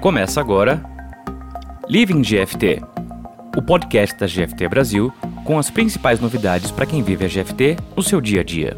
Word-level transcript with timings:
Começa 0.00 0.40
agora 0.40 0.82
Living 1.86 2.22
GFT, 2.22 2.80
o 3.54 3.60
podcast 3.60 4.18
da 4.18 4.26
GFT 4.26 4.66
Brasil 4.66 5.12
com 5.44 5.58
as 5.58 5.68
principais 5.68 6.18
novidades 6.18 6.70
para 6.70 6.86
quem 6.86 7.02
vive 7.02 7.26
a 7.26 7.28
GFT 7.28 7.76
no 7.94 8.02
seu 8.02 8.18
dia 8.18 8.40
a 8.40 8.42
dia. 8.42 8.74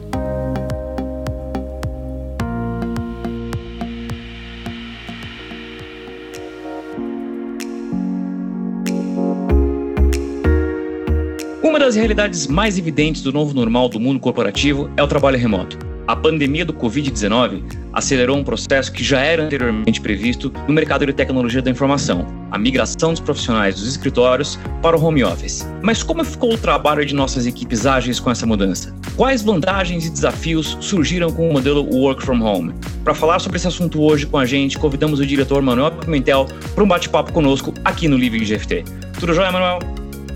Uma 11.63 11.79
das 11.79 11.95
realidades 11.95 12.49
mais 12.49 12.77
evidentes 12.77 13.23
do 13.23 13.33
novo 13.33 13.55
normal 13.55 13.89
do 13.89 14.01
mundo 14.01 14.19
corporativo 14.19 14.91
é 14.97 15.03
o 15.05 15.07
trabalho 15.07 15.39
remoto. 15.39 15.92
A 16.13 16.17
pandemia 16.17 16.63
do 16.63 16.75
Covid-19 16.75 17.63
acelerou 17.91 18.37
um 18.37 18.45
processo 18.45 18.93
que 18.93 19.03
já 19.03 19.21
era 19.21 19.45
anteriormente 19.45 19.99
previsto 19.99 20.53
no 20.69 20.75
mercado 20.75 21.07
de 21.07 21.13
tecnologia 21.15 21.63
da 21.63 21.71
informação, 21.71 22.27
a 22.51 22.59
migração 22.59 23.13
dos 23.13 23.21
profissionais 23.21 23.77
dos 23.77 23.89
escritórios 23.89 24.59
para 24.83 24.95
o 24.95 25.03
home 25.03 25.25
office. 25.25 25.67
Mas 25.81 26.03
como 26.03 26.23
ficou 26.23 26.53
o 26.53 26.59
trabalho 26.59 27.03
de 27.07 27.15
nossas 27.15 27.47
equipes 27.47 27.87
ágeis 27.87 28.21
com 28.21 28.31
essa 28.31 28.45
mudança? 28.45 28.95
Quais 29.17 29.41
vantagens 29.41 30.05
e 30.05 30.11
desafios 30.11 30.77
surgiram 30.83 31.33
com 31.33 31.49
o 31.49 31.53
modelo 31.55 31.83
Work 31.83 32.23
from 32.23 32.43
Home? 32.43 32.75
Para 33.03 33.15
falar 33.15 33.39
sobre 33.39 33.57
esse 33.57 33.69
assunto 33.69 33.99
hoje 34.03 34.27
com 34.27 34.37
a 34.37 34.45
gente, 34.45 34.79
convidamos 34.79 35.19
o 35.19 35.25
diretor 35.25 35.63
Manuel 35.63 35.93
Pimentel 35.93 36.47
para 36.75 36.85
um 36.85 36.87
bate-papo 36.87 37.33
conosco 37.33 37.73
aqui 37.87 38.07
no 38.07 38.19
Living 38.19 38.45
GFT. 38.45 38.85
Tudo 39.19 39.33
jóia, 39.33 39.51
Manuel? 39.51 39.79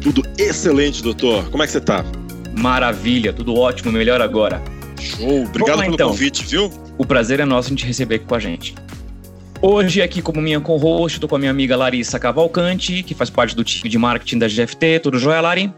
Tudo 0.00 0.22
excelente, 0.38 1.02
doutor. 1.02 1.50
Como 1.50 1.62
é 1.62 1.66
que 1.66 1.72
você 1.72 1.78
está? 1.78 2.02
Maravilha, 2.58 3.30
tudo 3.34 3.54
ótimo, 3.54 3.92
melhor 3.92 4.22
agora. 4.22 4.74
Show, 4.98 5.45
obrigado 5.45 5.77
lá, 5.77 5.82
pelo 5.82 5.95
então. 5.95 6.09
convite, 6.10 6.45
viu? 6.45 6.70
O 6.98 7.04
prazer 7.04 7.41
é 7.41 7.45
nosso 7.45 7.73
em 7.73 7.77
te 7.77 7.87
receber 7.87 8.16
aqui 8.16 8.27
com 8.27 8.34
a 8.34 8.41
gente. 8.41 8.74
Hoje, 9.62 10.02
aqui 10.02 10.20
como 10.20 10.41
minha 10.41 10.60
co-host, 10.60 11.16
estou 11.16 11.28
com 11.28 11.37
a 11.37 11.38
minha 11.38 11.50
amiga 11.50 11.77
Larissa 11.77 12.18
Cavalcante, 12.18 13.02
que 13.02 13.15
faz 13.15 13.30
parte 13.30 13.57
do 13.57 13.65
time 13.65 13.88
de 13.88 13.98
marketing 13.98 14.38
da 14.38 14.48
GFT. 14.48 15.01
Tudo 15.01 15.18
jóia, 15.18 15.40
Lari? 15.40 15.73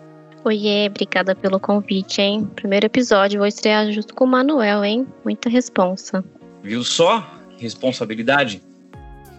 Oiê, 0.45 0.87
obrigada 0.89 1.35
pelo 1.35 1.61
convite, 1.61 2.21
hein? 2.21 2.49
Primeiro 2.57 2.87
episódio, 2.87 3.39
vou 3.39 3.47
estrear 3.47 3.91
junto 3.93 4.15
com 4.15 4.25
o 4.25 4.29
Manuel, 4.29 4.85
hein? 4.85 5.07
Muita 5.25 5.49
responsa. 5.49 6.25
Viu 6.63 6.83
só? 6.83 7.27
Responsabilidade? 7.59 8.63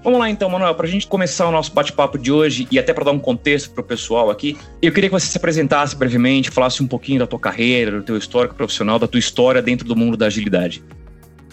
Vamos 0.04 0.20
lá 0.20 0.30
então, 0.30 0.50
Manuel, 0.50 0.74
para 0.76 0.88
a 0.88 0.90
gente 0.90 1.08
começar 1.08 1.48
o 1.48 1.52
nosso 1.52 1.74
bate-papo 1.74 2.18
de 2.18 2.32
hoje 2.32 2.68
e 2.72 2.80
até 2.80 2.94
para 2.94 3.04
dar 3.04 3.12
um 3.12 3.20
contexto 3.20 3.72
para 3.72 3.82
o 3.82 3.84
pessoal 3.84 4.30
aqui, 4.30 4.58
eu 4.82 4.94
queria 4.94 5.10
que 5.10 5.14
você 5.14 5.28
se 5.28 5.38
apresentasse 5.38 5.96
brevemente, 5.96 6.50
falasse 6.50 6.82
um 6.82 6.88
pouquinho 6.88 7.20
da 7.20 7.28
tua 7.28 7.40
carreira, 7.40 7.92
do 7.92 8.04
teu 8.04 8.18
histórico 8.18 8.56
profissional, 8.56 8.98
da 8.98 9.08
tua 9.08 9.20
história 9.20 9.62
dentro 9.62 9.86
do 9.86 9.96
mundo 9.96 10.16
da 10.16 10.28
agilidade. 10.28 10.82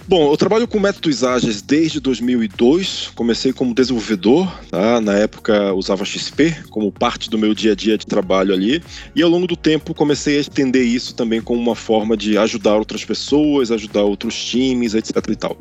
Bom, 0.09 0.31
eu 0.31 0.37
trabalho 0.37 0.69
com 0.69 0.79
métodos 0.79 1.25
ágeis 1.25 1.61
desde 1.61 1.99
2002. 1.99 3.11
Comecei 3.17 3.53
como 3.53 3.75
desenvolvedor, 3.75 4.49
tá? 4.71 5.01
na 5.01 5.15
época 5.15 5.75
usava 5.75 6.05
XP 6.05 6.55
como 6.71 6.93
parte 6.93 7.29
do 7.29 7.37
meu 7.37 7.53
dia 7.53 7.73
a 7.73 7.75
dia 7.75 7.99
de 7.99 8.07
trabalho 8.07 8.55
ali. 8.55 8.81
E 9.17 9.23
ao 9.23 9.29
longo 9.29 9.49
do 9.49 9.57
tempo 9.57 9.93
comecei 9.93 10.39
a 10.39 10.41
entender 10.43 10.85
isso 10.85 11.13
também 11.13 11.41
como 11.41 11.61
uma 11.61 11.75
forma 11.75 12.17
de 12.17 12.39
ajudar 12.39 12.77
outras 12.77 13.05
pessoas, 13.05 13.73
ajudar 13.73 14.05
outros 14.05 14.37
times, 14.45 14.95
etc. 14.95 15.17
E 15.29 15.35
tal. 15.35 15.57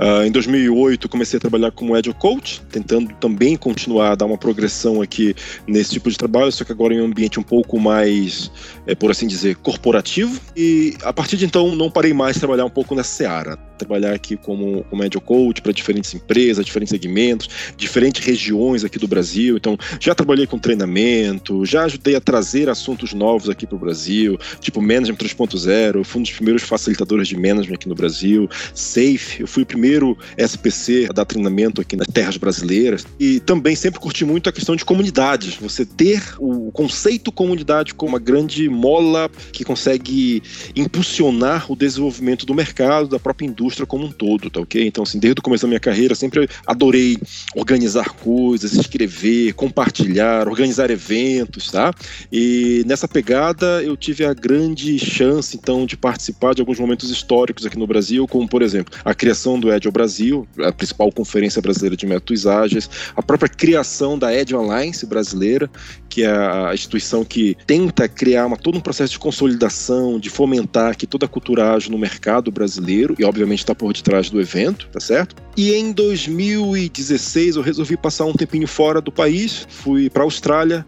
Uh, 0.00 0.24
em 0.24 0.32
2008 0.32 1.06
comecei 1.06 1.36
a 1.36 1.40
trabalhar 1.40 1.70
como 1.70 1.94
Agile 1.94 2.14
Coach, 2.14 2.62
tentando 2.72 3.12
também 3.16 3.54
continuar 3.54 4.12
a 4.12 4.14
dar 4.14 4.24
uma 4.24 4.38
progressão 4.38 5.02
aqui 5.02 5.34
nesse 5.66 5.90
tipo 5.90 6.10
de 6.10 6.16
trabalho, 6.16 6.50
só 6.50 6.64
que 6.64 6.72
agora 6.72 6.94
em 6.94 7.02
um 7.02 7.04
ambiente 7.04 7.38
um 7.38 7.42
pouco 7.42 7.78
mais, 7.78 8.50
é, 8.86 8.94
por 8.94 9.10
assim 9.10 9.26
dizer, 9.26 9.56
corporativo. 9.56 10.40
E 10.56 10.96
a 11.02 11.12
partir 11.12 11.36
de 11.36 11.44
então 11.44 11.76
não 11.76 11.90
parei 11.90 12.14
mais 12.14 12.36
de 12.36 12.40
trabalhar 12.40 12.64
um 12.64 12.70
pouco 12.70 12.94
nessa 12.94 13.10
seara 13.10 13.58
trabalhar 13.74 14.14
aqui 14.14 14.36
como, 14.36 14.84
como 14.84 15.02
Agile 15.02 15.20
Coach 15.20 15.62
para 15.62 15.72
diferentes 15.72 16.14
empresas, 16.14 16.64
diferentes 16.64 16.90
segmentos, 16.90 17.48
diferentes 17.76 18.24
regiões 18.24 18.84
aqui 18.84 18.98
do 18.98 19.06
Brasil. 19.06 19.56
Então, 19.56 19.76
já 20.00 20.14
trabalhei 20.14 20.46
com 20.46 20.58
treinamento, 20.58 21.64
já 21.66 21.84
ajudei 21.84 22.16
a 22.16 22.20
trazer 22.20 22.68
assuntos 22.68 23.12
novos 23.12 23.48
aqui 23.50 23.66
para 23.66 23.76
o 23.76 23.78
Brasil, 23.78 24.38
tipo 24.60 24.80
Management 24.80 25.16
3.0, 25.16 26.04
fui 26.04 26.20
um 26.20 26.22
dos 26.22 26.32
primeiros 26.32 26.62
facilitadores 26.62 27.28
de 27.28 27.36
management 27.36 27.74
aqui 27.74 27.88
no 27.88 27.94
Brasil, 27.94 28.48
Safe, 28.74 29.40
eu 29.40 29.46
fui 29.46 29.62
o 29.62 29.66
primeiro 29.66 30.16
SPC 30.38 31.06
a 31.10 31.12
dar 31.12 31.24
treinamento 31.24 31.80
aqui 31.80 31.96
nas 31.96 32.06
terras 32.06 32.36
brasileiras. 32.36 33.06
E 33.18 33.40
também 33.40 33.74
sempre 33.76 34.00
curti 34.00 34.24
muito 34.24 34.48
a 34.48 34.52
questão 34.52 34.76
de 34.76 34.84
comunidades, 34.84 35.56
você 35.56 35.84
ter 35.84 36.22
o 36.38 36.70
conceito 36.72 37.32
comunidade 37.32 37.94
como 37.94 38.12
uma 38.12 38.18
grande 38.18 38.68
mola 38.68 39.30
que 39.52 39.64
consegue 39.64 40.42
impulsionar 40.74 41.70
o 41.70 41.76
desenvolvimento 41.76 42.46
do 42.46 42.54
mercado, 42.54 43.08
da 43.08 43.18
própria 43.18 43.46
indústria 43.46 43.63
indústria 43.64 43.86
como 43.86 44.04
um 44.04 44.12
todo, 44.12 44.50
tá 44.50 44.60
ok? 44.60 44.86
Então, 44.86 45.02
assim, 45.02 45.18
desde 45.18 45.40
o 45.40 45.42
começo 45.42 45.62
da 45.62 45.68
minha 45.68 45.80
carreira, 45.80 46.14
sempre 46.14 46.48
adorei 46.66 47.16
organizar 47.56 48.10
coisas, 48.10 48.74
escrever, 48.74 49.54
compartilhar, 49.54 50.46
organizar 50.46 50.90
eventos, 50.90 51.70
tá? 51.70 51.92
E 52.30 52.84
nessa 52.86 53.08
pegada 53.08 53.82
eu 53.82 53.96
tive 53.96 54.24
a 54.24 54.34
grande 54.34 54.98
chance, 54.98 55.56
então, 55.56 55.86
de 55.86 55.96
participar 55.96 56.54
de 56.54 56.60
alguns 56.60 56.78
momentos 56.78 57.10
históricos 57.10 57.64
aqui 57.64 57.78
no 57.78 57.86
Brasil, 57.86 58.26
como, 58.28 58.46
por 58.46 58.60
exemplo, 58.60 58.94
a 59.04 59.14
criação 59.14 59.58
do 59.58 59.70
Agile 59.70 59.92
Brasil, 59.92 60.46
a 60.58 60.72
principal 60.72 61.10
conferência 61.10 61.62
brasileira 61.62 61.96
de 61.96 62.06
métodos 62.06 62.46
ágeis, 62.46 62.90
a 63.16 63.22
própria 63.22 63.48
criação 63.48 64.18
da 64.18 64.28
Agile 64.28 64.54
Alliance 64.54 65.06
brasileira, 65.06 65.70
que 66.08 66.22
é 66.22 66.28
a 66.28 66.72
instituição 66.72 67.24
que 67.24 67.56
tenta 67.66 68.08
criar 68.08 68.46
uma, 68.46 68.56
todo 68.56 68.76
um 68.76 68.80
processo 68.80 69.12
de 69.12 69.18
consolidação, 69.18 70.18
de 70.20 70.30
fomentar 70.30 70.90
aqui 70.90 71.06
toda 71.06 71.26
a 71.26 71.28
cultura 71.28 71.72
ágil 71.72 71.90
no 71.90 71.98
mercado 71.98 72.50
brasileiro 72.50 73.14
e, 73.18 73.24
obviamente, 73.24 73.53
está 73.54 73.74
por 73.74 73.92
detrás 73.92 74.30
do 74.30 74.40
evento, 74.40 74.88
tá 74.92 75.00
certo? 75.00 75.36
E 75.56 75.72
em 75.72 75.92
2016 75.92 77.56
eu 77.56 77.62
resolvi 77.62 77.96
passar 77.96 78.24
um 78.24 78.32
tempinho 78.32 78.66
fora 78.66 79.00
do 79.00 79.12
país, 79.12 79.66
fui 79.68 80.10
para 80.10 80.22
a 80.22 80.24
Austrália, 80.24 80.84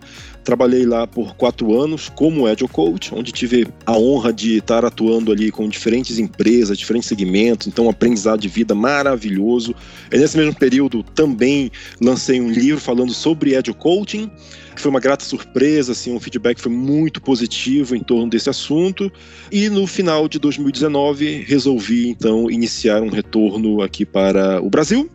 Trabalhei 0.46 0.86
lá 0.86 1.08
por 1.08 1.34
quatro 1.34 1.76
anos 1.76 2.08
como 2.08 2.46
Agile 2.46 2.68
Coach, 2.68 3.12
onde 3.12 3.32
tive 3.32 3.66
a 3.84 3.98
honra 3.98 4.32
de 4.32 4.58
estar 4.58 4.84
atuando 4.84 5.32
ali 5.32 5.50
com 5.50 5.68
diferentes 5.68 6.20
empresas, 6.20 6.78
diferentes 6.78 7.08
segmentos, 7.08 7.66
então 7.66 7.86
um 7.86 7.90
aprendizado 7.90 8.38
de 8.38 8.46
vida 8.46 8.72
maravilhoso. 8.72 9.74
E 10.12 10.16
nesse 10.16 10.36
mesmo 10.36 10.54
período 10.54 11.02
também 11.02 11.68
lancei 12.00 12.40
um 12.40 12.48
livro 12.48 12.80
falando 12.80 13.12
sobre 13.12 13.56
Agile 13.56 13.76
Coaching, 13.76 14.30
que 14.72 14.80
foi 14.80 14.88
uma 14.88 15.00
grata 15.00 15.24
surpresa, 15.24 15.90
assim, 15.90 16.14
um 16.14 16.20
feedback 16.20 16.60
foi 16.60 16.70
muito 16.70 17.20
positivo 17.20 17.96
em 17.96 18.00
torno 18.00 18.30
desse 18.30 18.48
assunto. 18.48 19.10
E 19.50 19.68
no 19.68 19.84
final 19.84 20.28
de 20.28 20.38
2019 20.38 21.42
resolvi 21.42 22.08
então 22.08 22.48
iniciar 22.48 23.02
um 23.02 23.08
retorno 23.08 23.82
aqui 23.82 24.06
para 24.06 24.62
o 24.62 24.70
Brasil 24.70 25.10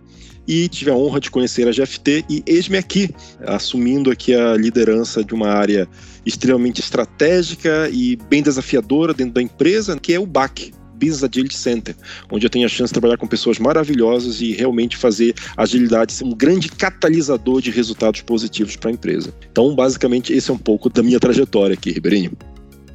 e 0.48 0.68
tive 0.68 0.92
a 0.92 0.96
honra 0.96 1.20
de 1.20 1.30
conhecer 1.30 1.68
a 1.68 1.72
GFT 1.72 2.26
e 2.30 2.44
eis-me 2.46 2.78
aqui, 2.78 3.10
assumindo 3.46 4.12
aqui 4.12 4.34
a 4.34 4.56
liderança 4.56 5.24
de 5.24 5.34
uma 5.34 5.50
área 5.50 5.88
extremamente 6.26 6.82
estratégica 6.82 7.90
e 7.92 8.16
bem 8.30 8.42
desafiadora 8.42 9.14
dentro 9.14 9.34
da 9.34 9.42
empresa, 9.42 9.98
que 9.98 10.14
é 10.14 10.20
o 10.20 10.26
BAC, 10.26 10.74
Business 11.02 11.24
Agility 11.24 11.58
Center, 11.58 11.96
onde 12.32 12.46
eu 12.46 12.50
tenho 12.50 12.66
a 12.66 12.70
chance 12.70 12.92
de 12.92 12.94
trabalhar 12.94 13.18
com 13.18 13.26
pessoas 13.26 13.58
maravilhosas 13.58 14.40
e 14.40 14.52
realmente 14.54 14.96
fazer 14.96 15.34
a 15.58 15.64
agilidade 15.64 16.14
ser 16.14 16.26
um 16.26 16.32
grande 16.32 16.70
catalisador 16.70 17.60
de 17.60 17.72
resultados 17.72 18.22
positivos 18.22 18.76
para 18.76 18.92
a 18.92 18.94
empresa. 18.94 19.34
Então, 19.52 19.74
basicamente, 19.74 20.32
esse 20.32 20.52
é 20.52 20.54
um 20.54 20.60
pouco 20.60 20.90
da 20.90 21.02
minha 21.02 21.20
trajetória 21.20 21.74
aqui, 21.74 21.92
Ribeirinho. 21.92 22.34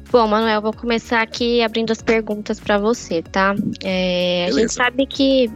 Bom, 0.09 0.25
Manuel, 0.25 0.61
vou 0.61 0.71
começar 0.71 1.21
aqui 1.21 1.61
abrindo 1.61 1.91
as 1.91 2.01
perguntas 2.01 2.61
para 2.61 2.77
você, 2.77 3.21
tá? 3.21 3.53
É, 3.83 4.45
a 4.47 4.51
gente 4.51 4.71
sabe 4.71 5.05
que 5.05 5.51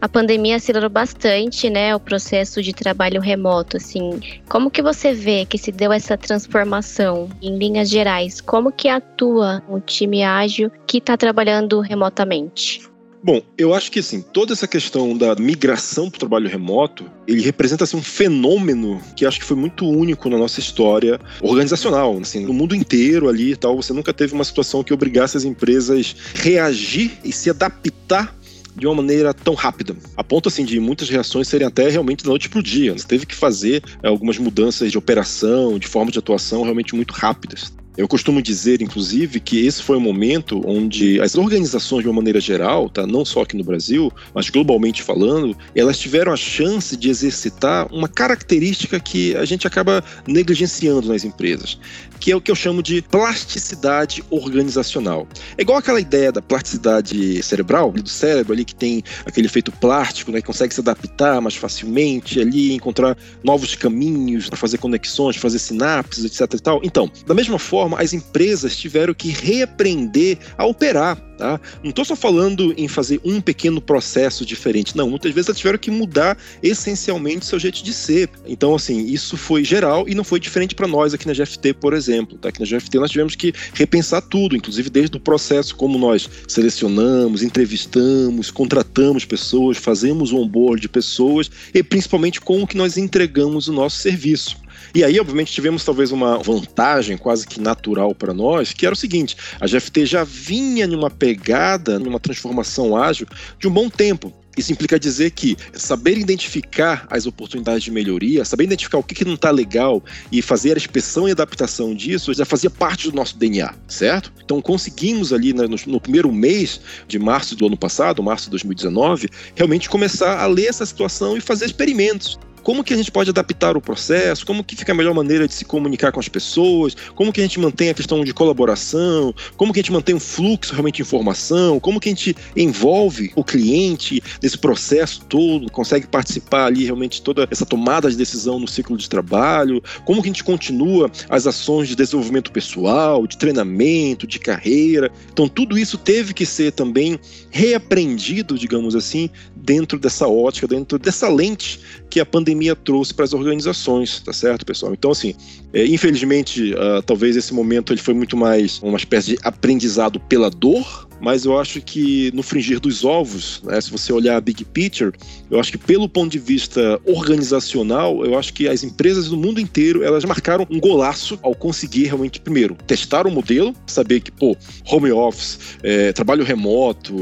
a 0.00 0.08
pandemia 0.08 0.56
acelerou 0.56 0.90
bastante, 0.90 1.70
né, 1.70 1.94
o 1.94 2.00
processo 2.00 2.62
de 2.62 2.72
trabalho 2.72 3.20
remoto, 3.20 3.76
assim. 3.76 4.20
Como 4.48 4.70
que 4.70 4.82
você 4.82 5.12
vê 5.12 5.44
que 5.44 5.58
se 5.58 5.72
deu 5.72 5.92
essa 5.92 6.16
transformação 6.16 7.28
em 7.40 7.56
linhas 7.56 7.88
gerais? 7.88 8.40
Como 8.40 8.72
que 8.72 8.88
atua 8.88 9.62
o 9.68 9.80
time 9.80 10.22
ágil 10.22 10.70
que 10.86 10.98
está 10.98 11.16
trabalhando 11.16 11.80
remotamente? 11.80 12.92
Bom, 13.24 13.40
eu 13.56 13.72
acho 13.72 13.92
que 13.92 14.00
assim, 14.00 14.20
toda 14.20 14.52
essa 14.52 14.66
questão 14.66 15.16
da 15.16 15.36
migração 15.36 16.10
para 16.10 16.16
o 16.16 16.18
trabalho 16.18 16.48
remoto, 16.48 17.04
ele 17.24 17.40
representa 17.40 17.84
assim, 17.84 17.96
um 17.96 18.02
fenômeno 18.02 19.00
que 19.14 19.24
acho 19.24 19.38
que 19.38 19.46
foi 19.46 19.56
muito 19.56 19.88
único 19.88 20.28
na 20.28 20.36
nossa 20.36 20.58
história 20.58 21.20
organizacional, 21.40 22.18
assim, 22.20 22.44
no 22.44 22.52
mundo 22.52 22.74
inteiro 22.74 23.28
ali 23.28 23.52
e 23.52 23.56
tal, 23.56 23.76
você 23.76 23.92
nunca 23.92 24.12
teve 24.12 24.34
uma 24.34 24.42
situação 24.42 24.82
que 24.82 24.92
obrigasse 24.92 25.36
as 25.36 25.44
empresas 25.44 26.16
reagir 26.34 27.12
e 27.22 27.30
se 27.32 27.48
adaptar 27.48 28.34
de 28.76 28.86
uma 28.86 28.96
maneira 28.96 29.34
tão 29.34 29.54
rápida. 29.54 29.96
A 30.16 30.24
ponto 30.24 30.48
assim 30.48 30.64
de 30.64 30.78
muitas 30.80 31.08
reações 31.08 31.48
serem 31.48 31.66
até 31.66 31.88
realmente 31.88 32.24
da 32.24 32.30
noite 32.30 32.48
para 32.48 32.60
o 32.60 32.62
dia. 32.62 32.92
Você 32.92 33.06
teve 33.06 33.26
que 33.26 33.34
fazer 33.34 33.82
é, 34.02 34.08
algumas 34.08 34.38
mudanças 34.38 34.90
de 34.90 34.98
operação, 34.98 35.78
de 35.78 35.86
forma 35.86 36.10
de 36.10 36.18
atuação 36.18 36.62
realmente 36.62 36.94
muito 36.94 37.12
rápidas. 37.12 37.72
Eu 37.94 38.08
costumo 38.08 38.40
dizer, 38.40 38.80
inclusive, 38.80 39.38
que 39.38 39.66
esse 39.66 39.82
foi 39.82 39.98
o 39.98 40.00
momento 40.00 40.62
onde 40.64 41.20
as 41.20 41.34
organizações, 41.34 42.02
de 42.02 42.08
uma 42.08 42.16
maneira 42.16 42.40
geral, 42.40 42.88
tá, 42.88 43.06
não 43.06 43.22
só 43.22 43.42
aqui 43.42 43.54
no 43.54 43.62
Brasil, 43.62 44.10
mas 44.34 44.48
globalmente 44.48 45.02
falando, 45.02 45.54
elas 45.74 45.98
tiveram 45.98 46.32
a 46.32 46.36
chance 46.36 46.96
de 46.96 47.10
exercitar 47.10 47.86
uma 47.92 48.08
característica 48.08 48.98
que 48.98 49.36
a 49.36 49.44
gente 49.44 49.66
acaba 49.66 50.02
negligenciando 50.26 51.06
nas 51.06 51.22
empresas, 51.22 51.78
que 52.18 52.32
é 52.32 52.36
o 52.36 52.40
que 52.40 52.50
eu 52.50 52.54
chamo 52.54 52.82
de 52.82 53.02
plasticidade 53.02 54.24
organizacional. 54.30 55.28
É 55.58 55.62
igual 55.62 55.76
aquela 55.76 56.00
ideia 56.00 56.32
da 56.32 56.40
plasticidade 56.40 57.42
cerebral, 57.42 57.92
do 57.92 58.08
cérebro 58.08 58.54
ali 58.54 58.64
que 58.64 58.74
tem 58.74 59.02
aquele 59.26 59.48
efeito 59.48 59.70
plástico, 59.70 60.32
né, 60.32 60.40
que 60.40 60.46
consegue 60.46 60.72
se 60.72 60.80
adaptar 60.80 61.42
mais 61.42 61.56
facilmente 61.56 62.40
ali, 62.40 62.72
encontrar 62.72 63.18
novos 63.44 63.74
caminhos 63.74 64.48
para 64.48 64.56
fazer 64.56 64.78
conexões, 64.78 65.36
fazer 65.36 65.58
sinapses, 65.58 66.24
etc 66.24 66.54
e 66.54 66.58
tal. 66.58 66.80
Então, 66.82 67.10
da 67.26 67.34
mesma 67.34 67.58
forma, 67.58 67.81
forma, 67.82 68.00
as 68.00 68.12
empresas 68.12 68.76
tiveram 68.76 69.12
que 69.12 69.28
reaprender 69.28 70.38
a 70.56 70.64
operar. 70.64 71.16
Tá? 71.36 71.60
Não 71.82 71.90
estou 71.90 72.04
só 72.04 72.14
falando 72.14 72.72
em 72.76 72.86
fazer 72.86 73.20
um 73.24 73.40
pequeno 73.40 73.80
processo 73.80 74.46
diferente, 74.46 74.96
não. 74.96 75.10
Muitas 75.10 75.34
vezes 75.34 75.48
elas 75.48 75.58
tiveram 75.58 75.78
que 75.78 75.90
mudar 75.90 76.38
essencialmente 76.62 77.44
seu 77.44 77.58
jeito 77.58 77.82
de 77.82 77.92
ser. 77.92 78.30
Então, 78.46 78.76
assim, 78.76 79.06
isso 79.06 79.36
foi 79.36 79.64
geral 79.64 80.08
e 80.08 80.14
não 80.14 80.22
foi 80.22 80.38
diferente 80.38 80.74
para 80.74 80.86
nós 80.86 81.12
aqui 81.12 81.26
na 81.26 81.32
GFT, 81.32 81.74
por 81.74 81.94
exemplo. 81.94 82.38
Tá? 82.38 82.50
Aqui 82.50 82.60
na 82.60 82.66
GFT 82.66 82.98
nós 83.00 83.10
tivemos 83.10 83.34
que 83.34 83.52
repensar 83.74 84.22
tudo, 84.22 84.56
inclusive 84.56 84.88
desde 84.88 85.16
o 85.16 85.20
processo, 85.20 85.74
como 85.74 85.98
nós 85.98 86.30
selecionamos, 86.46 87.42
entrevistamos, 87.42 88.50
contratamos 88.52 89.24
pessoas, 89.24 89.76
fazemos 89.76 90.30
o 90.30 90.36
onboard 90.36 90.82
de 90.82 90.88
pessoas 90.88 91.50
e 91.74 91.82
principalmente 91.82 92.40
como 92.40 92.66
que 92.66 92.76
nós 92.76 92.96
entregamos 92.96 93.66
o 93.66 93.72
nosso 93.72 93.96
serviço. 93.96 94.62
E 94.94 95.04
aí, 95.04 95.18
obviamente, 95.18 95.52
tivemos 95.52 95.84
talvez 95.84 96.12
uma 96.12 96.38
vantagem 96.38 97.16
quase 97.16 97.46
que 97.46 97.60
natural 97.60 98.14
para 98.14 98.34
nós, 98.34 98.72
que 98.72 98.86
era 98.86 98.94
o 98.94 98.98
seguinte: 98.98 99.36
a 99.60 99.66
GFT 99.66 100.06
já 100.06 100.24
vinha 100.24 100.86
numa 100.86 101.10
pegada, 101.10 101.98
numa 101.98 102.20
transformação 102.20 102.96
ágil 102.96 103.26
de 103.58 103.68
um 103.68 103.70
bom 103.70 103.88
tempo. 103.88 104.32
Isso 104.56 104.70
implica 104.70 104.98
dizer 104.98 105.30
que 105.30 105.56
saber 105.72 106.18
identificar 106.18 107.06
as 107.10 107.24
oportunidades 107.24 107.82
de 107.84 107.90
melhoria, 107.90 108.44
saber 108.44 108.64
identificar 108.64 108.98
o 108.98 109.02
que, 109.02 109.14
que 109.14 109.24
não 109.24 109.34
está 109.34 109.50
legal 109.50 110.02
e 110.30 110.42
fazer 110.42 110.74
a 110.74 110.76
inspeção 110.76 111.26
e 111.26 111.32
adaptação 111.32 111.94
disso 111.94 112.34
já 112.34 112.44
fazia 112.44 112.68
parte 112.68 113.10
do 113.10 113.16
nosso 113.16 113.38
DNA, 113.38 113.74
certo? 113.88 114.30
Então 114.44 114.60
conseguimos 114.60 115.32
ali 115.32 115.54
no, 115.54 115.66
no 115.86 116.00
primeiro 116.00 116.30
mês 116.30 116.80
de 117.08 117.18
março 117.18 117.56
do 117.56 117.66
ano 117.66 117.78
passado, 117.78 118.22
março 118.22 118.44
de 118.44 118.50
2019, 118.50 119.28
realmente 119.54 119.88
começar 119.88 120.38
a 120.38 120.46
ler 120.46 120.66
essa 120.66 120.84
situação 120.84 121.34
e 121.34 121.40
fazer 121.40 121.64
experimentos 121.64 122.38
como 122.62 122.84
que 122.84 122.94
a 122.94 122.96
gente 122.96 123.10
pode 123.10 123.30
adaptar 123.30 123.76
o 123.76 123.80
processo, 123.80 124.46
como 124.46 124.64
que 124.64 124.76
fica 124.76 124.92
a 124.92 124.94
melhor 124.94 125.14
maneira 125.14 125.46
de 125.46 125.54
se 125.54 125.64
comunicar 125.64 126.12
com 126.12 126.20
as 126.20 126.28
pessoas, 126.28 126.94
como 127.14 127.32
que 127.32 127.40
a 127.40 127.44
gente 127.44 127.58
mantém 127.58 127.90
a 127.90 127.94
questão 127.94 128.24
de 128.24 128.32
colaboração, 128.32 129.34
como 129.56 129.72
que 129.72 129.80
a 129.80 129.82
gente 129.82 129.92
mantém 129.92 130.14
um 130.14 130.20
fluxo 130.20 130.72
realmente 130.72 130.96
de 130.96 131.02
informação, 131.02 131.80
como 131.80 132.00
que 132.00 132.08
a 132.08 132.12
gente 132.12 132.36
envolve 132.56 133.32
o 133.34 133.44
cliente 133.44 134.22
nesse 134.42 134.58
processo 134.58 135.22
todo, 135.28 135.70
consegue 135.70 136.06
participar 136.06 136.66
ali 136.66 136.84
realmente 136.84 137.18
de 137.18 137.22
toda 137.22 137.46
essa 137.50 137.66
tomada 137.66 138.10
de 138.10 138.16
decisão 138.16 138.58
no 138.58 138.68
ciclo 138.68 138.96
de 138.96 139.08
trabalho, 139.08 139.82
como 140.04 140.22
que 140.22 140.28
a 140.28 140.32
gente 140.32 140.44
continua 140.44 141.10
as 141.28 141.46
ações 141.46 141.88
de 141.88 141.96
desenvolvimento 141.96 142.52
pessoal, 142.52 143.26
de 143.26 143.36
treinamento, 143.36 144.26
de 144.26 144.38
carreira. 144.38 145.10
Então 145.32 145.48
tudo 145.48 145.78
isso 145.78 145.98
teve 145.98 146.32
que 146.32 146.46
ser 146.46 146.72
também 146.72 147.18
reaprendido, 147.50 148.58
digamos 148.58 148.94
assim, 148.94 149.30
dentro 149.54 149.98
dessa 149.98 150.26
ótica, 150.26 150.66
dentro 150.66 150.98
dessa 150.98 151.28
lente 151.28 151.80
que 152.12 152.20
a 152.20 152.26
pandemia 152.26 152.76
trouxe 152.76 153.14
para 153.14 153.24
as 153.24 153.32
organizações, 153.32 154.20
tá 154.20 154.34
certo, 154.34 154.66
pessoal? 154.66 154.92
Então, 154.92 155.10
assim, 155.10 155.34
é, 155.72 155.86
infelizmente, 155.86 156.74
uh, 156.74 157.00
talvez 157.00 157.36
esse 157.36 157.54
momento 157.54 157.90
ele 157.90 158.02
foi 158.02 158.12
muito 158.12 158.36
mais 158.36 158.78
uma 158.82 158.98
espécie 158.98 159.30
de 159.30 159.38
aprendizado 159.42 160.20
pela 160.20 160.50
dor, 160.50 161.08
mas 161.22 161.44
eu 161.44 161.56
acho 161.56 161.80
que 161.80 162.32
no 162.34 162.42
fringir 162.42 162.80
dos 162.80 163.04
ovos, 163.04 163.62
né, 163.62 163.80
se 163.80 163.92
você 163.92 164.12
olhar 164.12 164.36
a 164.36 164.40
big 164.40 164.64
picture, 164.64 165.12
eu 165.48 165.60
acho 165.60 165.70
que 165.70 165.78
pelo 165.78 166.08
ponto 166.08 166.32
de 166.32 166.38
vista 166.40 167.00
organizacional, 167.04 168.26
eu 168.26 168.36
acho 168.36 168.52
que 168.52 168.66
as 168.66 168.82
empresas 168.82 169.28
do 169.28 169.36
mundo 169.36 169.60
inteiro, 169.60 170.02
elas 170.02 170.24
marcaram 170.24 170.66
um 170.68 170.80
golaço 170.80 171.38
ao 171.40 171.54
conseguir 171.54 172.06
realmente, 172.06 172.40
primeiro, 172.40 172.76
testar 172.88 173.24
o 173.24 173.30
modelo, 173.30 173.72
saber 173.86 174.20
que, 174.20 174.32
pô, 174.32 174.56
home 174.84 175.12
office, 175.12 175.78
é, 175.84 176.12
trabalho 176.12 176.42
remoto, 176.42 177.14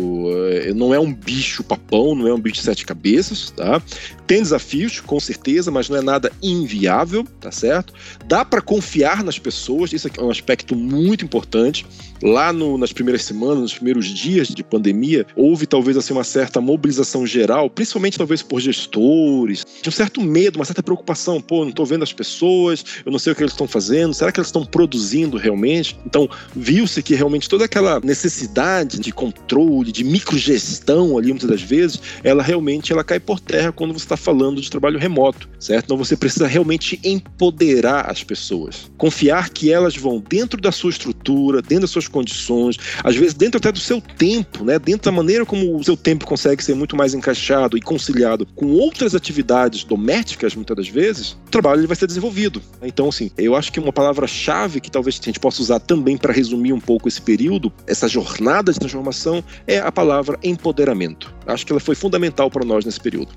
é, 0.51 0.73
não 0.73 0.95
é 0.95 0.99
um 0.99 1.13
bicho 1.13 1.63
papão, 1.63 2.15
não 2.15 2.27
é 2.27 2.33
um 2.33 2.41
bicho 2.41 2.57
de 2.57 2.63
sete 2.63 2.87
cabeças, 2.87 3.51
tá? 3.51 3.83
Tem 4.27 4.41
desafios, 4.41 5.01
com 5.01 5.19
certeza, 5.19 5.71
mas 5.73 5.89
não 5.89 5.97
é 5.97 6.03
nada 6.03 6.33
inviável, 6.43 7.27
tá 7.41 7.51
certo? 7.51 7.93
Dá 8.27 8.45
para 8.45 8.63
confiar 8.63 9.25
nas 9.25 9.39
pessoas, 9.39 9.93
isso 9.93 10.09
é 10.09 10.23
um 10.23 10.31
aspecto 10.31 10.75
muito 10.77 11.25
importante. 11.25 11.85
Lá 12.23 12.53
no, 12.53 12.79
nas 12.79 12.93
primeiras 12.93 13.25
semanas, 13.25 13.59
nos 13.59 13.75
primeiros 13.75 13.90
dias 14.07 14.49
de 14.49 14.63
pandemia, 14.63 15.27
houve 15.35 15.67
talvez 15.67 15.97
assim 15.97 16.13
uma 16.13 16.25
certa 16.25 16.61
mobilização 16.61 17.27
geral, 17.27 17.69
principalmente 17.71 18.19
talvez 18.19 18.43
por 18.43 18.61
gestores, 18.61 19.65
de 19.83 19.89
um 19.89 19.93
certo 19.93 20.21
medo, 20.21 20.57
uma 20.57 20.65
certa 20.65 20.83
preocupação. 20.83 21.41
Pô, 21.41 21.63
não 21.63 21.71
estou 21.71 21.87
vendo 21.87 22.03
as 22.03 22.13
pessoas, 22.13 22.85
eu 23.05 23.13
não 23.13 23.19
sei 23.19 23.33
o 23.33 23.37
que 23.37 23.43
eles 23.43 23.53
estão 23.53 23.67
fazendo, 23.67 24.15
será 24.15 24.31
que 24.31 24.39
eles 24.39 24.49
estão 24.49 24.65
produzindo 24.65 25.37
realmente? 25.37 25.99
Então, 26.07 26.29
viu-se 26.55 27.03
que 27.03 27.15
realmente 27.15 27.49
toda 27.49 27.65
aquela 27.65 28.01
necessidade 28.01 28.99
de 28.99 29.13
controle, 29.13 29.93
de 29.93 30.05
microgestão 30.05 31.19
ali, 31.19 31.29
muitas 31.29 31.49
das 31.49 31.63
vezes, 31.63 32.01
ela 32.23 32.43
realmente 32.43 32.93
ela 32.93 33.05
cai 33.05 33.19
por 33.19 33.41
terra 33.41 33.73
quando 33.73 33.93
você 33.93 34.05
está 34.05 34.17
falando 34.17 34.61
de 34.61 34.71
trabalho 34.71 34.99
remoto, 34.99 35.49
certo? 35.59 35.87
Então 35.87 35.97
você 35.97 36.17
precisa 36.17 36.47
realmente 36.47 37.01
empoderar 37.03 38.11
as 38.11 38.23
pessoas, 38.23 38.91
confiar 38.97 39.51
que 39.51 39.73
elas 39.73 39.97
vão 39.97 40.23
dentro 40.27 40.61
da 40.61 40.71
sua 40.71 40.91
estrutura, 40.91 41.63
dentro 41.63 41.83
das 41.83 41.91
suas 41.91 42.07
condições, 42.07 42.77
às 43.03 43.17
vezes 43.17 43.35
dentro 43.35 43.59
até 43.59 43.73
do 43.73 43.80
seu 43.81 44.01
tempo, 44.01 44.65
né? 44.65 44.79
Dentro 44.79 45.11
da 45.11 45.17
maneira 45.17 45.45
como 45.45 45.77
o 45.77 45.83
seu 45.83 45.97
tempo 45.97 46.27
consegue 46.27 46.63
ser 46.63 46.75
muito 46.75 46.97
mais 46.97 47.15
encaixado 47.15 47.77
e 47.77 47.81
conciliado 47.81 48.47
com 48.55 48.67
outras 48.67 49.15
atividades 49.15 49.85
domésticas, 49.85 50.55
muitas 50.55 50.77
das 50.77 50.89
vezes, 50.89 51.33
o 51.47 51.51
trabalho 51.51 51.81
ele 51.81 51.87
vai 51.87 51.97
ser 51.97 52.07
desenvolvido. 52.07 52.63
Então, 52.83 53.09
assim, 53.09 53.31
eu 53.37 53.57
acho 53.57 53.73
que 53.73 53.81
uma 53.81 53.93
palavra-chave 53.93 54.81
que 54.81 54.91
talvez 54.91 55.19
a 55.21 55.25
gente 55.25 55.41
possa 55.41 55.63
usar 55.63 55.81
também 55.81 56.17
para 56.17 56.33
resumir 56.33 56.73
um 56.73 56.81
pouco 56.81 57.09
esse 57.09 57.21
período, 57.21 57.73
essa 57.87 58.07
jornada 58.07 58.73
de 58.73 58.79
transformação, 58.79 59.43
é 59.67 59.79
a 59.79 59.91
palavra 59.91 60.39
empoderamento. 60.43 61.35
Acho 61.47 61.67
que 61.67 61.73
ela 61.73 61.81
foi 61.81 61.95
fundamental 61.95 62.51
para 62.51 62.65
nós 62.65 62.85
nesse 62.85 63.01
período. 63.01 63.33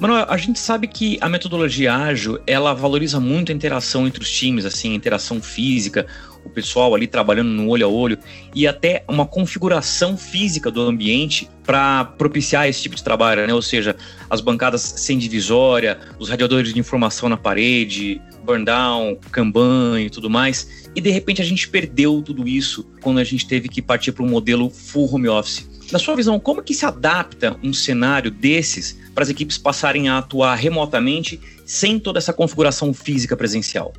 Manuel, 0.00 0.24
a 0.30 0.36
gente 0.38 0.58
sabe 0.58 0.86
que 0.86 1.18
a 1.20 1.28
metodologia 1.28 1.94
ágil, 1.94 2.40
ela 2.46 2.72
valoriza 2.72 3.20
muito 3.20 3.52
a 3.52 3.54
interação 3.54 4.06
entre 4.06 4.22
os 4.22 4.30
times, 4.30 4.64
assim, 4.64 4.92
a 4.92 4.94
interação 4.94 5.42
física, 5.42 6.06
o 6.44 6.50
pessoal 6.50 6.94
ali 6.94 7.06
trabalhando 7.06 7.48
no 7.48 7.68
olho 7.68 7.86
a 7.86 7.88
olho 7.88 8.18
e 8.54 8.66
até 8.66 9.04
uma 9.08 9.26
configuração 9.26 10.16
física 10.16 10.70
do 10.70 10.82
ambiente 10.82 11.48
para 11.64 12.04
propiciar 12.04 12.68
esse 12.68 12.82
tipo 12.82 12.96
de 12.96 13.04
trabalho, 13.04 13.46
né? 13.46 13.54
Ou 13.54 13.62
seja, 13.62 13.96
as 14.28 14.40
bancadas 14.40 14.82
sem 14.82 15.18
divisória, 15.18 15.98
os 16.18 16.28
radiadores 16.28 16.72
de 16.72 16.80
informação 16.80 17.28
na 17.28 17.36
parede, 17.36 18.20
burn 18.44 18.64
down, 18.64 19.16
Kanban 19.30 20.00
e 20.00 20.10
tudo 20.10 20.28
mais. 20.28 20.88
E 20.94 21.00
de 21.00 21.10
repente 21.10 21.40
a 21.40 21.44
gente 21.44 21.68
perdeu 21.68 22.22
tudo 22.22 22.48
isso 22.48 22.84
quando 23.00 23.18
a 23.18 23.24
gente 23.24 23.46
teve 23.46 23.68
que 23.68 23.80
partir 23.80 24.12
para 24.12 24.24
um 24.24 24.28
modelo 24.28 24.70
full 24.70 25.14
home 25.14 25.28
office. 25.28 25.68
Na 25.92 25.98
sua 25.98 26.14
visão, 26.14 26.38
como 26.38 26.62
que 26.62 26.72
se 26.72 26.86
adapta 26.86 27.56
um 27.62 27.72
cenário 27.72 28.30
desses 28.30 28.96
para 29.12 29.24
as 29.24 29.30
equipes 29.30 29.58
passarem 29.58 30.08
a 30.08 30.18
atuar 30.18 30.54
remotamente 30.54 31.40
sem 31.66 31.98
toda 31.98 32.18
essa 32.18 32.32
configuração 32.32 32.94
física 32.94 33.36
presencial? 33.36 33.92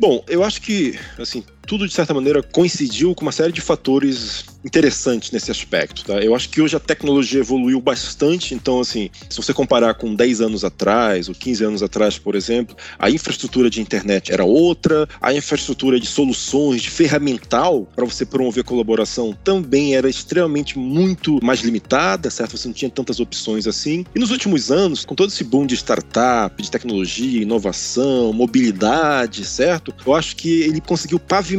Bom, 0.00 0.24
eu 0.28 0.42
acho 0.42 0.60
que, 0.60 0.98
assim, 1.18 1.44
tudo 1.66 1.86
de 1.86 1.92
certa 1.92 2.14
maneira 2.14 2.42
coincidiu 2.42 3.14
com 3.14 3.22
uma 3.22 3.32
série 3.32 3.52
de 3.52 3.60
fatores 3.60 4.44
interessantes 4.64 5.30
nesse 5.30 5.50
aspecto, 5.50 6.04
tá? 6.04 6.14
Eu 6.20 6.34
acho 6.34 6.48
que 6.48 6.60
hoje 6.60 6.76
a 6.76 6.80
tecnologia 6.80 7.40
evoluiu 7.40 7.80
bastante, 7.80 8.54
então 8.54 8.80
assim, 8.80 9.10
se 9.28 9.36
você 9.36 9.52
comparar 9.52 9.94
com 9.94 10.14
10 10.14 10.40
anos 10.40 10.64
atrás 10.64 11.28
ou 11.28 11.34
15 11.34 11.64
anos 11.64 11.82
atrás, 11.82 12.18
por 12.18 12.34
exemplo, 12.34 12.76
a 12.98 13.10
infraestrutura 13.10 13.68
de 13.68 13.80
internet 13.80 14.32
era 14.32 14.44
outra, 14.44 15.08
a 15.20 15.32
infraestrutura 15.32 15.98
de 15.98 16.06
soluções, 16.06 16.82
de 16.82 16.90
ferramental 16.90 17.88
para 17.94 18.04
você 18.04 18.24
promover 18.24 18.64
colaboração 18.64 19.36
também 19.44 19.96
era 19.96 20.08
extremamente 20.08 20.78
muito 20.78 21.40
mais 21.42 21.60
limitada, 21.60 22.30
certo? 22.30 22.56
Você 22.56 22.68
não 22.68 22.74
tinha 22.74 22.90
tantas 22.90 23.20
opções 23.20 23.66
assim. 23.66 24.04
E 24.14 24.18
nos 24.18 24.30
últimos 24.30 24.70
anos, 24.70 25.04
com 25.04 25.14
todo 25.14 25.30
esse 25.30 25.44
boom 25.44 25.66
de 25.66 25.74
startup, 25.74 26.62
de 26.62 26.70
tecnologia, 26.70 27.42
inovação, 27.42 28.32
mobilidade, 28.32 29.44
certo? 29.44 29.94
Eu 30.06 30.14
acho 30.14 30.36
que 30.36 30.62
ele 30.62 30.80
conseguiu 30.80 31.18
pavimentar, 31.18 31.51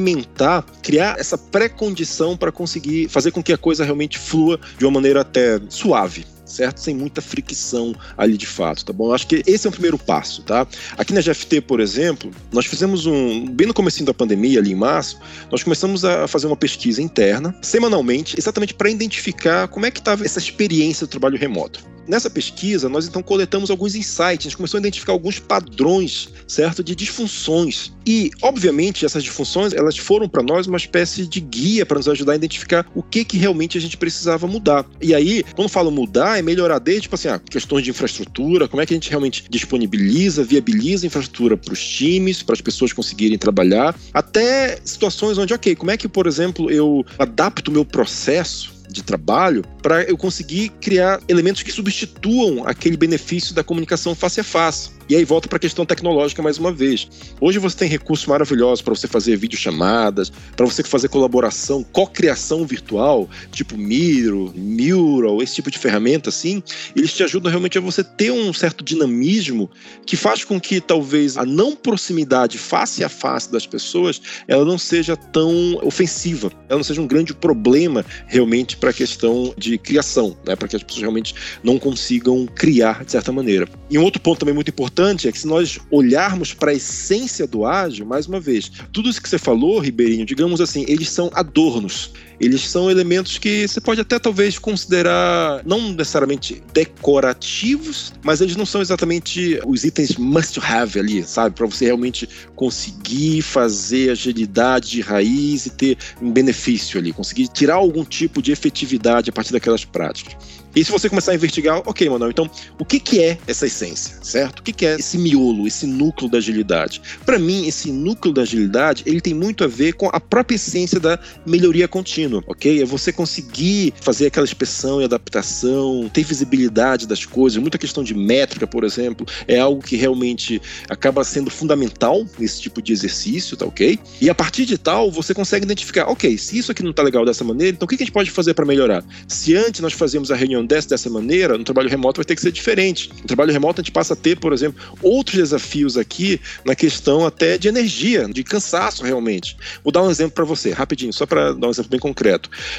criar 0.81 1.19
essa 1.19 1.37
pré-condição 1.37 2.35
para 2.37 2.51
conseguir 2.51 2.73
conseguir 2.73 3.07
fazer 3.09 3.31
com 3.31 3.41
que 3.41 3.53
a 3.53 3.57
coisa 3.57 3.83
realmente 3.83 4.17
flua 4.17 4.59
de 4.77 4.85
uma 4.85 4.91
maneira 4.91 5.21
até 5.21 5.59
suave 5.69 6.25
certo? 6.45 6.81
Sem 6.81 6.93
muita 6.93 7.19
fricção 7.19 7.95
ali 8.15 8.37
de 8.37 8.45
fato, 8.45 8.85
tá 8.85 8.93
bom? 8.93 9.07
Eu 9.07 9.13
acho 9.13 9.25
que 9.25 9.41
esse 9.47 9.65
é 9.65 9.69
o 9.69 9.71
primeiro 9.71 9.97
passo, 9.97 10.43
tá? 10.43 10.67
Aqui 10.95 11.11
na 11.11 11.19
GFT, 11.19 11.61
por 11.61 11.79
exemplo, 11.79 12.29
nós 12.51 12.67
fizemos 12.67 13.07
um, 13.07 13.47
bem 13.47 13.65
no 13.65 13.73
começo 13.73 14.03
da 14.03 14.13
pandemia, 14.13 14.59
ali 14.59 14.71
em 14.71 14.75
março, 14.75 15.17
nós 15.49 15.63
começamos 15.63 16.05
a 16.05 16.27
fazer 16.27 16.45
uma 16.45 16.57
pesquisa 16.57 17.01
interna, 17.01 17.55
semanalmente, 17.59 18.35
exatamente 18.37 18.75
para 18.75 18.87
identificar 18.87 19.67
como 19.67 19.87
é 19.87 19.89
que 19.89 19.99
estava 19.99 20.23
essa 20.23 20.37
experiência 20.37 21.07
do 21.07 21.09
trabalho 21.09 21.39
remoto. 21.39 21.92
Nessa 22.07 22.29
pesquisa, 22.29 22.89
nós 22.89 23.07
então 23.07 23.23
coletamos 23.23 23.69
alguns 23.69 23.95
insights, 23.95 24.45
a 24.45 24.49
gente 24.49 24.57
começou 24.57 24.77
a 24.77 24.81
identificar 24.81 25.13
alguns 25.13 25.39
padrões, 25.39 26.29
certo, 26.47 26.83
de 26.83 26.95
disfunções. 26.95 27.91
E, 28.05 28.29
obviamente, 28.41 29.05
essas 29.05 29.23
disfunções, 29.23 29.73
elas 29.73 29.97
foram 29.97 30.27
para 30.27 30.43
nós 30.43 30.67
uma 30.67 30.77
espécie 30.77 31.25
de 31.25 31.39
guia 31.39 31.85
para 31.85 31.97
nos 31.97 32.09
ajudar 32.09 32.33
a 32.33 32.35
identificar 32.35 32.85
o 32.93 33.01
que 33.01 33.23
que 33.23 33.37
realmente 33.37 33.77
a 33.77 33.81
gente 33.81 33.95
precisava 33.95 34.45
mudar. 34.47 34.85
E 35.01 35.15
aí, 35.15 35.43
quando 35.55 35.69
falo 35.69 35.89
mudar, 35.89 36.37
é 36.37 36.41
melhorar 36.41 36.79
desde, 36.79 37.03
tipo 37.03 37.15
assim, 37.15 37.29
ah, 37.29 37.39
questões 37.39 37.83
de 37.83 37.91
infraestrutura, 37.91 38.67
como 38.67 38.81
é 38.81 38.85
que 38.85 38.93
a 38.93 38.97
gente 38.97 39.09
realmente 39.09 39.45
disponibiliza, 39.49 40.43
viabiliza 40.43 41.07
infraestrutura 41.07 41.55
para 41.55 41.73
os 41.73 41.85
times, 41.85 42.43
para 42.43 42.53
as 42.53 42.61
pessoas 42.61 42.91
conseguirem 42.91 43.37
trabalhar, 43.37 43.95
até 44.13 44.77
situações 44.83 45.37
onde, 45.37 45.53
ok, 45.53 45.75
como 45.75 45.91
é 45.91 45.97
que, 45.97 46.07
por 46.07 46.27
exemplo, 46.27 46.69
eu 46.69 47.05
adapto 47.17 47.71
o 47.71 47.73
meu 47.73 47.85
processo 47.85 48.72
de 48.93 49.03
trabalho 49.03 49.63
para 49.81 50.03
eu 50.03 50.15
conseguir 50.15 50.69
criar 50.79 51.19
elementos 51.27 51.63
que 51.63 51.71
substituam 51.71 52.65
aquele 52.65 52.95
benefício 52.95 53.53
da 53.53 53.63
comunicação 53.63 54.15
face 54.15 54.39
a 54.39 54.43
face. 54.43 54.91
E 55.09 55.17
aí 55.17 55.25
volta 55.25 55.49
para 55.49 55.57
a 55.57 55.59
questão 55.59 55.85
tecnológica 55.85 56.41
mais 56.41 56.57
uma 56.57 56.71
vez. 56.71 57.09
Hoje 57.41 57.59
você 57.59 57.75
tem 57.75 57.89
recursos 57.89 58.25
maravilhosos 58.25 58.81
para 58.81 58.95
você 58.95 59.05
fazer 59.05 59.35
videochamadas, 59.35 60.31
para 60.55 60.65
você 60.65 60.81
fazer 60.81 61.09
colaboração, 61.09 61.83
co-criação 61.83 62.65
virtual, 62.65 63.29
tipo 63.51 63.77
Miro, 63.77 64.53
Mural, 64.55 65.41
esse 65.41 65.55
tipo 65.55 65.69
de 65.69 65.77
ferramenta 65.77 66.29
assim. 66.29 66.63
Eles 66.95 67.11
te 67.11 67.21
ajudam 67.21 67.49
realmente 67.49 67.77
a 67.77 67.81
você 67.81 68.01
ter 68.01 68.31
um 68.31 68.53
certo 68.53 68.81
dinamismo 68.81 69.69
que 70.05 70.15
faz 70.15 70.45
com 70.45 70.59
que 70.59 70.79
talvez 70.79 71.37
a 71.37 71.45
não 71.45 71.75
proximidade 71.75 72.57
face 72.57 73.03
a 73.03 73.09
face 73.09 73.51
das 73.51 73.67
pessoas 73.67 74.21
ela 74.47 74.63
não 74.63 74.77
seja 74.77 75.17
tão 75.17 75.79
ofensiva, 75.83 76.49
ela 76.69 76.77
não 76.77 76.83
seja 76.83 77.01
um 77.01 77.07
grande 77.07 77.33
problema 77.33 78.05
realmente 78.25 78.77
para 78.77 78.91
a 78.91 78.93
questão 78.93 79.53
de 79.57 79.77
criação, 79.77 80.37
né? 80.47 80.55
para 80.55 80.67
que 80.69 80.77
as 80.77 80.83
pessoas 80.83 81.01
realmente 81.01 81.35
não 81.61 81.77
consigam 81.77 82.45
criar 82.45 83.03
de 83.03 83.11
certa 83.11 83.33
maneira. 83.33 83.67
E 83.89 83.97
um 83.97 84.03
outro 84.03 84.21
ponto 84.21 84.39
também 84.39 84.55
muito 84.55 84.69
importante 84.69 84.92
importante 84.93 85.27
é 85.27 85.31
que 85.31 85.39
se 85.39 85.47
nós 85.47 85.79
olharmos 85.89 86.53
para 86.53 86.69
a 86.69 86.75
essência 86.75 87.47
do 87.47 87.65
ágil, 87.65 88.05
mais 88.05 88.27
uma 88.27 88.39
vez, 88.39 88.71
tudo 88.91 89.09
isso 89.09 89.21
que 89.21 89.27
você 89.27 89.39
falou, 89.39 89.79
Ribeirinho, 89.79 90.23
digamos 90.23 90.61
assim, 90.61 90.85
eles 90.87 91.09
são 91.09 91.31
adornos. 91.33 92.11
Eles 92.43 92.67
são 92.67 92.91
elementos 92.91 93.37
que 93.37 93.65
você 93.65 93.79
pode 93.79 94.01
até 94.01 94.19
talvez 94.19 94.59
considerar 94.59 95.61
não 95.65 95.93
necessariamente 95.93 96.61
decorativos, 96.73 98.11
mas 98.21 98.41
eles 98.41 98.57
não 98.57 98.65
são 98.65 98.81
exatamente 98.81 99.61
os 99.65 99.85
itens 99.85 100.17
must 100.17 100.59
have 100.59 100.99
ali, 100.99 101.23
sabe? 101.23 101.55
Para 101.55 101.65
você 101.65 101.85
realmente 101.85 102.27
conseguir 102.53 103.41
fazer 103.43 104.09
agilidade 104.09 104.89
de 104.89 104.99
raiz 104.99 105.67
e 105.67 105.69
ter 105.69 105.97
um 106.21 106.33
benefício 106.33 106.99
ali, 106.99 107.13
conseguir 107.13 107.47
tirar 107.47 107.75
algum 107.75 108.03
tipo 108.03 108.41
de 108.41 108.51
efetividade 108.51 109.29
a 109.29 109.33
partir 109.33 109.53
daquelas 109.53 109.85
práticas. 109.85 110.35
E 110.75 110.83
se 110.83 110.91
você 110.91 111.07
começar 111.07 111.33
a 111.33 111.35
investigar, 111.35 111.83
ok, 111.85 112.09
Manuel, 112.09 112.31
então 112.31 112.49
o 112.79 112.85
que, 112.85 112.99
que 112.99 113.21
é 113.21 113.37
essa 113.45 113.67
essência, 113.67 114.17
certo? 114.23 114.59
O 114.59 114.63
que, 114.63 114.73
que 114.73 114.85
é 114.87 114.95
esse 114.95 115.19
miolo, 115.19 115.67
esse 115.67 115.85
núcleo 115.85 116.29
da 116.29 116.39
agilidade? 116.39 116.99
Para 117.23 117.37
mim, 117.37 117.67
esse 117.67 117.91
núcleo 117.91 118.33
da 118.33 118.41
agilidade, 118.41 119.03
ele 119.05 119.21
tem 119.21 119.35
muito 119.35 119.63
a 119.63 119.67
ver 119.67 119.93
com 119.93 120.09
a 120.11 120.19
própria 120.19 120.55
essência 120.55 120.99
da 120.99 121.19
melhoria 121.45 121.87
contínua, 121.87 122.32
ok? 122.45 122.81
É 122.81 122.85
você 122.85 123.11
conseguir 123.11 123.93
fazer 124.01 124.27
aquela 124.27 124.45
inspeção 124.45 125.01
e 125.01 125.05
adaptação, 125.05 126.09
ter 126.13 126.23
visibilidade 126.23 127.07
das 127.07 127.25
coisas, 127.25 127.57
muita 127.57 127.77
questão 127.77 128.03
de 128.03 128.13
métrica, 128.13 128.67
por 128.67 128.83
exemplo, 128.83 129.25
é 129.47 129.59
algo 129.59 129.81
que 129.81 129.95
realmente 129.95 130.61
acaba 130.89 131.23
sendo 131.23 131.49
fundamental 131.49 132.25
nesse 132.37 132.61
tipo 132.61 132.81
de 132.81 132.91
exercício, 132.91 133.55
tá 133.55 133.65
ok? 133.65 133.97
E 134.19 134.29
a 134.29 134.35
partir 134.35 134.65
de 134.65 134.77
tal, 134.77 135.09
você 135.11 135.33
consegue 135.33 135.65
identificar, 135.65 136.09
ok, 136.09 136.37
se 136.37 136.57
isso 136.57 136.71
aqui 136.71 136.83
não 136.83 136.93
tá 136.93 137.01
legal 137.01 137.25
dessa 137.25 137.43
maneira, 137.43 137.75
então 137.75 137.85
o 137.85 137.89
que, 137.89 137.95
a 137.95 137.97
gente 137.97 138.11
pode 138.11 138.31
fazer 138.31 138.53
para 138.53 138.65
melhorar? 138.65 139.03
Se 139.27 139.55
antes 139.55 139.79
nós 139.81 139.93
fazíamos 139.93 140.29
a 140.31 140.35
reunião 140.35 140.63
acontece 140.73 140.89
dessa 140.89 141.09
maneira, 141.09 141.57
no 141.57 141.63
trabalho 141.63 141.89
remoto 141.89 142.19
vai 142.19 142.25
ter 142.25 142.35
que 142.35 142.41
ser 142.41 142.51
diferente. 142.51 143.09
No 143.21 143.27
trabalho 143.27 143.51
remoto 143.51 143.79
a 143.79 143.83
gente 143.83 143.91
passa 143.91 144.13
a 144.13 144.17
ter, 144.17 144.39
por 144.39 144.53
exemplo, 144.53 144.81
outros 145.01 145.37
desafios 145.37 145.97
aqui 145.97 146.41
na 146.65 146.75
questão 146.75 147.25
até 147.25 147.57
de 147.57 147.67
energia, 147.67 148.27
de 148.27 148.43
cansaço 148.43 149.03
realmente. 149.03 149.55
Vou 149.83 149.91
dar 149.91 150.01
um 150.01 150.09
exemplo 150.09 150.33
para 150.33 150.45
você, 150.45 150.71
rapidinho, 150.71 151.13
só 151.13 151.25
para 151.25 151.53
dar 151.53 151.67
um 151.67 151.69
exemplo 151.69 151.91
bem 151.91 151.99
concreto. 151.99 152.12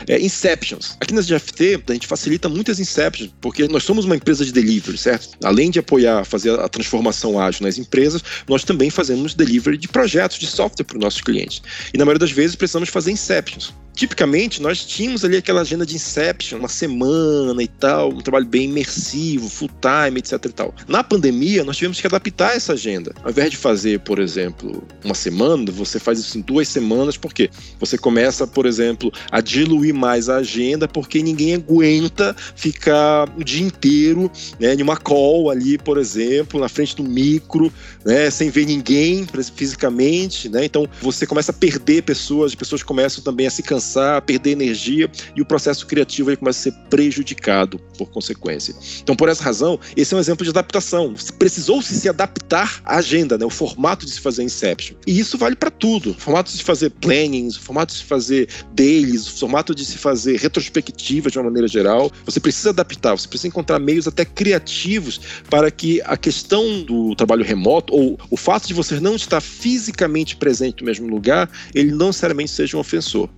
É, 0.06 0.18
inceptions. 0.20 0.96
Aqui 1.00 1.12
na 1.12 1.20
GFT, 1.20 1.82
a 1.88 1.92
gente 1.92 2.06
facilita 2.06 2.48
muitas 2.48 2.78
inceptions, 2.78 3.32
porque 3.40 3.66
nós 3.68 3.84
somos 3.84 4.04
uma 4.04 4.16
empresa 4.16 4.44
de 4.44 4.52
delivery, 4.52 4.96
certo? 4.96 5.36
Além 5.42 5.70
de 5.70 5.78
apoiar, 5.78 6.24
fazer 6.24 6.58
a 6.58 6.68
transformação 6.68 7.38
ágil 7.38 7.66
nas 7.66 7.78
empresas, 7.78 8.22
nós 8.48 8.64
também 8.64 8.90
fazemos 8.90 9.34
delivery 9.34 9.76
de 9.76 9.88
projetos 9.88 10.38
de 10.38 10.46
software 10.46 10.84
para 10.84 10.96
os 10.96 11.02
nossos 11.02 11.20
clientes. 11.20 11.62
E 11.92 11.98
na 11.98 12.04
maioria 12.04 12.20
das 12.20 12.32
vezes 12.32 12.56
precisamos 12.56 12.88
fazer 12.88 13.10
inceptions 13.10 13.72
tipicamente 13.94 14.60
nós 14.60 14.84
tínhamos 14.84 15.24
ali 15.24 15.36
aquela 15.36 15.60
agenda 15.60 15.86
de 15.86 15.94
Inception, 15.94 16.58
uma 16.58 16.68
semana 16.68 17.62
e 17.62 17.68
tal, 17.68 18.10
um 18.10 18.20
trabalho 18.20 18.46
bem 18.46 18.64
imersivo, 18.64 19.48
full 19.48 19.70
time, 19.80 20.18
etc 20.18 20.44
e 20.44 20.48
tal. 20.48 20.74
Na 20.88 21.04
pandemia, 21.04 21.64
nós 21.64 21.76
tivemos 21.76 22.00
que 22.00 22.06
adaptar 22.06 22.56
essa 22.56 22.72
agenda. 22.72 23.14
Ao 23.22 23.30
invés 23.30 23.50
de 23.50 23.56
fazer, 23.56 24.00
por 24.00 24.18
exemplo, 24.18 24.82
uma 25.04 25.14
semana, 25.14 25.70
você 25.70 25.98
faz 25.98 26.18
isso 26.18 26.36
em 26.38 26.40
duas 26.40 26.68
semanas, 26.68 27.16
porque 27.16 27.48
você 27.78 27.96
começa, 27.96 28.46
por 28.46 28.66
exemplo, 28.66 29.12
a 29.30 29.40
diluir 29.40 29.94
mais 29.94 30.28
a 30.28 30.36
agenda, 30.36 30.88
porque 30.88 31.22
ninguém 31.22 31.54
aguenta 31.54 32.34
ficar 32.56 33.28
o 33.38 33.44
dia 33.44 33.64
inteiro, 33.64 34.30
né, 34.58 34.74
em 34.74 34.82
uma 34.82 34.96
call 34.96 35.50
ali, 35.50 35.78
por 35.78 35.98
exemplo, 35.98 36.58
na 36.58 36.68
frente 36.68 36.96
do 36.96 37.04
micro, 37.04 37.72
né, 38.04 38.28
sem 38.30 38.50
ver 38.50 38.66
ninguém 38.66 39.26
fisicamente, 39.54 40.48
né? 40.48 40.64
Então 40.64 40.88
você 41.00 41.26
começa 41.26 41.52
a 41.52 41.54
perder 41.54 42.02
pessoas, 42.02 42.52
as 42.52 42.54
pessoas 42.54 42.82
começam 42.82 43.22
também 43.22 43.46
a 43.46 43.50
se 43.50 43.62
cansar 43.62 43.83
cansar, 43.84 44.22
perder 44.22 44.52
energia 44.52 45.10
e 45.36 45.42
o 45.42 45.44
processo 45.44 45.86
criativo 45.86 46.34
começa 46.36 46.68
a 46.68 46.72
ser 46.72 46.72
prejudicado 46.88 47.78
por 47.98 48.10
consequência. 48.10 48.74
Então, 49.02 49.14
por 49.14 49.28
essa 49.28 49.42
razão, 49.42 49.78
esse 49.96 50.14
é 50.14 50.16
um 50.16 50.20
exemplo 50.20 50.44
de 50.44 50.50
adaptação. 50.50 51.14
Precisou-se 51.38 51.94
se 51.94 52.08
adaptar 52.08 52.80
à 52.84 52.96
agenda, 52.96 53.36
né? 53.36 53.44
o 53.44 53.50
formato 53.50 54.06
de 54.06 54.12
se 54.12 54.20
fazer 54.20 54.42
Inception. 54.42 54.96
E 55.06 55.18
isso 55.18 55.36
vale 55.36 55.54
para 55.54 55.70
tudo. 55.70 56.14
Formato 56.14 56.50
de 56.50 56.58
se 56.58 56.64
fazer 56.64 56.90
plannings, 56.90 57.56
formato 57.56 57.92
de 57.92 58.00
se 58.00 58.04
fazer 58.04 58.48
dailies, 58.72 59.28
formato 59.28 59.74
de 59.74 59.84
se 59.84 59.98
fazer 59.98 60.38
retrospectivas 60.38 61.32
de 61.32 61.38
uma 61.38 61.44
maneira 61.44 61.68
geral. 61.68 62.10
Você 62.24 62.40
precisa 62.40 62.70
adaptar, 62.70 63.12
você 63.12 63.28
precisa 63.28 63.48
encontrar 63.48 63.78
meios 63.78 64.08
até 64.08 64.24
criativos 64.24 65.20
para 65.50 65.70
que 65.70 66.00
a 66.04 66.16
questão 66.16 66.82
do 66.82 67.14
trabalho 67.14 67.44
remoto 67.44 67.94
ou 67.94 68.18
o 68.30 68.36
fato 68.36 68.66
de 68.66 68.74
você 68.74 68.98
não 68.98 69.16
estar 69.16 69.40
fisicamente 69.40 70.36
presente 70.36 70.80
no 70.80 70.86
mesmo 70.86 71.08
lugar, 71.08 71.50
ele 71.74 71.92
não 71.92 72.08
necessariamente 72.08 72.50
seja 72.50 72.76
um 72.76 72.80
ofensor. 72.80 73.28